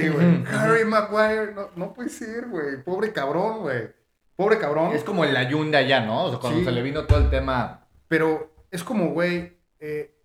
Sí, 0.00 0.08
güey. 0.08 0.44
Harry 0.52 0.84
Maguire, 0.84 1.54
no, 1.54 1.70
no 1.74 1.92
puede 1.94 2.10
ser, 2.10 2.46
güey. 2.48 2.82
Pobre 2.84 3.12
cabrón, 3.12 3.60
güey. 3.62 3.88
Pobre 4.36 4.58
cabrón. 4.58 4.92
Es 4.92 5.02
como 5.02 5.24
el 5.24 5.36
Ayun 5.36 5.70
de 5.72 5.78
allá, 5.78 6.04
¿no? 6.04 6.26
O 6.26 6.30
sea, 6.30 6.38
cuando 6.38 6.60
Sí. 6.60 6.64
se 6.64 6.70
le 6.72 6.82
vino 6.82 7.04
todo 7.06 7.18
el 7.18 7.30
tema. 7.30 7.88
Pero 8.06 8.52
es 8.70 8.84
como, 8.84 9.08
güey, 9.10 9.58
eh, 9.80 10.17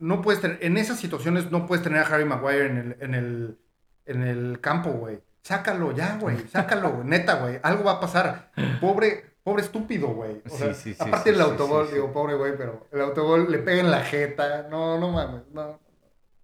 no 0.00 0.20
puedes 0.22 0.40
tener, 0.40 0.58
en 0.62 0.76
esas 0.76 0.98
situaciones 0.98 1.50
no 1.52 1.66
puedes 1.66 1.84
tener 1.84 2.00
a 2.00 2.06
Harry 2.06 2.24
Maguire 2.24 2.66
en 2.66 2.76
el, 2.78 2.96
en 3.00 3.14
el, 3.14 3.58
en 4.06 4.22
el 4.22 4.60
campo, 4.60 4.90
güey. 4.90 5.20
Sácalo 5.42 5.92
ya, 5.92 6.16
güey. 6.20 6.36
Sácalo, 6.52 7.02
neta, 7.04 7.34
güey. 7.36 7.58
Algo 7.62 7.84
va 7.84 7.92
a 7.92 8.00
pasar. 8.00 8.50
Pobre, 8.80 9.24
pobre 9.42 9.62
estúpido, 9.62 10.08
güey. 10.08 10.42
O 10.46 10.50
Sí, 10.50 10.56
sea, 10.56 10.74
sí, 10.74 10.94
sí, 10.94 11.02
aparte 11.02 11.30
el 11.30 11.40
autogol, 11.40 11.88
digo, 11.92 12.12
pobre 12.12 12.34
güey, 12.34 12.56
pero 12.58 12.86
el 12.92 13.00
autogol 13.00 13.50
le 13.50 13.58
pega 13.58 13.80
en 13.80 13.90
la 13.90 14.00
jeta. 14.02 14.66
No, 14.70 14.98
no 14.98 15.10
mames, 15.10 15.42
no. 15.52 15.78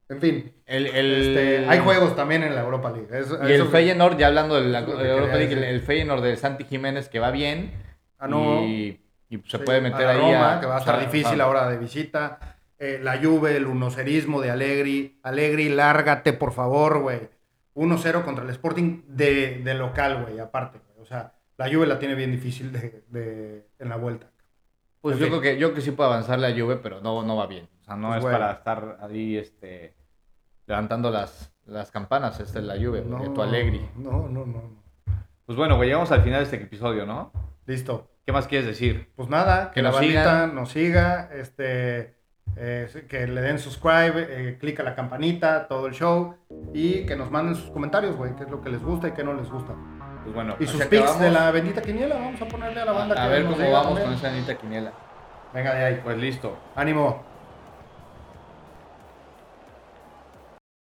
En 0.08 0.20
fin, 0.20 0.54
El, 0.66 0.86
el- 0.86 1.36
este, 1.36 1.68
hay 1.68 1.80
juegos 1.80 2.14
también 2.14 2.44
en 2.44 2.54
la 2.54 2.60
Europa 2.62 2.90
League. 2.92 3.08
Eso- 3.10 3.38
Y 3.48 3.52
el 3.52 3.66
Feyenoord, 3.66 4.16
ya 4.16 4.28
hablando 4.28 4.54
de 4.54 4.68
la 4.68 4.78
es 4.80 4.86
de 4.86 5.10
Europa 5.10 5.34
League, 5.34 5.68
el, 5.68 5.80
Feyenoord 5.80 6.22
de 6.22 6.36
Santi 6.36 6.62
Jiménez 6.64 7.08
que 7.08 7.18
va 7.18 7.32
bien. 7.32 7.72
Ah, 8.18 8.28
no. 8.28 8.62
Y, 8.62 9.00
y 9.28 9.42
se 9.48 9.58
puede 9.58 9.80
meter 9.80 10.06
a 10.06 10.10
ahí 10.10 10.18
Roma, 10.18 10.56
a... 10.56 10.60
que 10.60 10.66
va 10.66 10.76
a 10.76 10.78
estar 10.78 10.96
sea, 11.00 11.06
difícil 11.06 11.40
a- 11.40 11.44
ahora 11.44 11.68
de 11.68 11.78
visita. 11.78 12.55
Eh, 12.78 13.00
la 13.02 13.18
Juve, 13.22 13.56
el 13.56 13.66
unocerismo 13.66 14.40
de 14.40 14.50
Allegri. 14.50 15.18
Allegri, 15.22 15.68
lárgate, 15.68 16.32
por 16.32 16.52
favor, 16.52 17.00
güey. 17.00 17.28
1-0 17.74 18.22
contra 18.24 18.44
el 18.44 18.50
Sporting 18.50 19.02
de, 19.08 19.60
de 19.62 19.74
local, 19.74 20.24
güey, 20.24 20.38
aparte. 20.38 20.78
güey. 20.78 21.00
O 21.02 21.06
sea, 21.06 21.34
la 21.56 21.68
Juve 21.72 21.86
la 21.86 21.98
tiene 21.98 22.14
bien 22.14 22.32
difícil 22.32 22.72
de, 22.72 23.04
de- 23.08 23.66
en 23.78 23.88
la 23.88 23.96
vuelta. 23.96 24.30
Pues 25.00 25.14
En 25.16 25.20
yo 25.20 25.26
fin. 25.26 25.32
creo 25.38 25.42
que 25.42 25.58
yo 25.60 25.68
creo 25.68 25.74
que 25.76 25.80
sí 25.82 25.90
puede 25.92 26.10
avanzar 26.10 26.38
la 26.38 26.50
Juve, 26.52 26.76
pero 26.76 27.00
no, 27.00 27.22
no 27.22 27.36
va 27.36 27.46
bien. 27.46 27.68
O 27.80 27.84
sea, 27.84 27.96
no 27.96 28.08
Pues 28.08 28.18
es 28.24 28.24
para 28.30 28.52
estar 28.52 28.98
ahí 29.02 29.36
este, 29.36 29.94
levantando 30.66 31.10
las, 31.10 31.52
las 31.66 31.90
campanas. 31.90 32.40
Esta 32.40 32.58
es 32.58 32.64
la 32.64 32.74
Juve, 32.76 33.02
güey, 33.02 33.32
tu 33.32 33.42
Allegri. 33.42 33.88
No, 33.96 34.28
no, 34.28 34.44
no, 34.44 34.46
no. 34.46 34.82
Pues 35.44 35.56
bueno, 35.56 35.76
güey, 35.76 35.88
llegamos 35.88 36.10
al 36.12 36.22
final 36.22 36.40
de 36.40 36.44
este 36.44 36.56
episodio, 36.56 37.06
¿no? 37.06 37.32
Listo. 37.66 38.10
¿Qué 38.24 38.32
más 38.32 38.48
quieres 38.48 38.66
decir? 38.66 39.12
Pues 39.14 39.28
nada, 39.28 39.68
que, 39.70 39.74
Que 39.74 39.82
la 39.82 39.90
nos 39.90 39.98
bandita 40.00 40.22
sigan. 40.24 40.54
nos 40.56 40.70
siga, 40.72 41.30
este, 41.32 42.15
eh, 42.56 43.06
que 43.08 43.26
le 43.26 43.40
den 43.40 43.58
subscribe, 43.58 44.26
eh, 44.28 44.56
clic 44.58 44.80
a 44.80 44.82
la 44.82 44.94
campanita, 44.94 45.68
todo 45.68 45.86
el 45.86 45.94
show, 45.94 46.34
y 46.72 47.04
que 47.06 47.16
nos 47.16 47.30
manden 47.30 47.54
sus 47.54 47.70
comentarios, 47.70 48.16
güey, 48.16 48.34
qué 48.36 48.44
es 48.44 48.50
lo 48.50 48.62
que 48.62 48.70
les 48.70 48.82
gusta 48.82 49.08
y 49.08 49.12
qué 49.12 49.22
no 49.22 49.34
les 49.34 49.50
gusta. 49.50 49.74
Pues 50.22 50.34
bueno, 50.34 50.56
Y 50.58 50.66
sus 50.66 50.84
pics 50.86 51.20
de 51.20 51.30
la 51.30 51.50
bendita 51.52 51.82
quiniela, 51.82 52.16
vamos 52.16 52.40
a 52.42 52.48
ponerle 52.48 52.80
a 52.80 52.84
la 52.84 52.92
banda 52.92 53.14
A, 53.22 53.28
que 53.28 53.34
ver 53.34 53.44
cómo 53.44 53.70
vamos 53.70 53.84
también. 53.86 54.04
con 54.06 54.14
esa 54.14 54.28
anita 54.28 54.54
quiniela. 54.56 54.92
Venga 55.54 55.74
de 55.74 55.84
ahí. 55.84 56.00
Pues 56.02 56.18
listo. 56.18 56.56
Ánimo. 56.74 57.22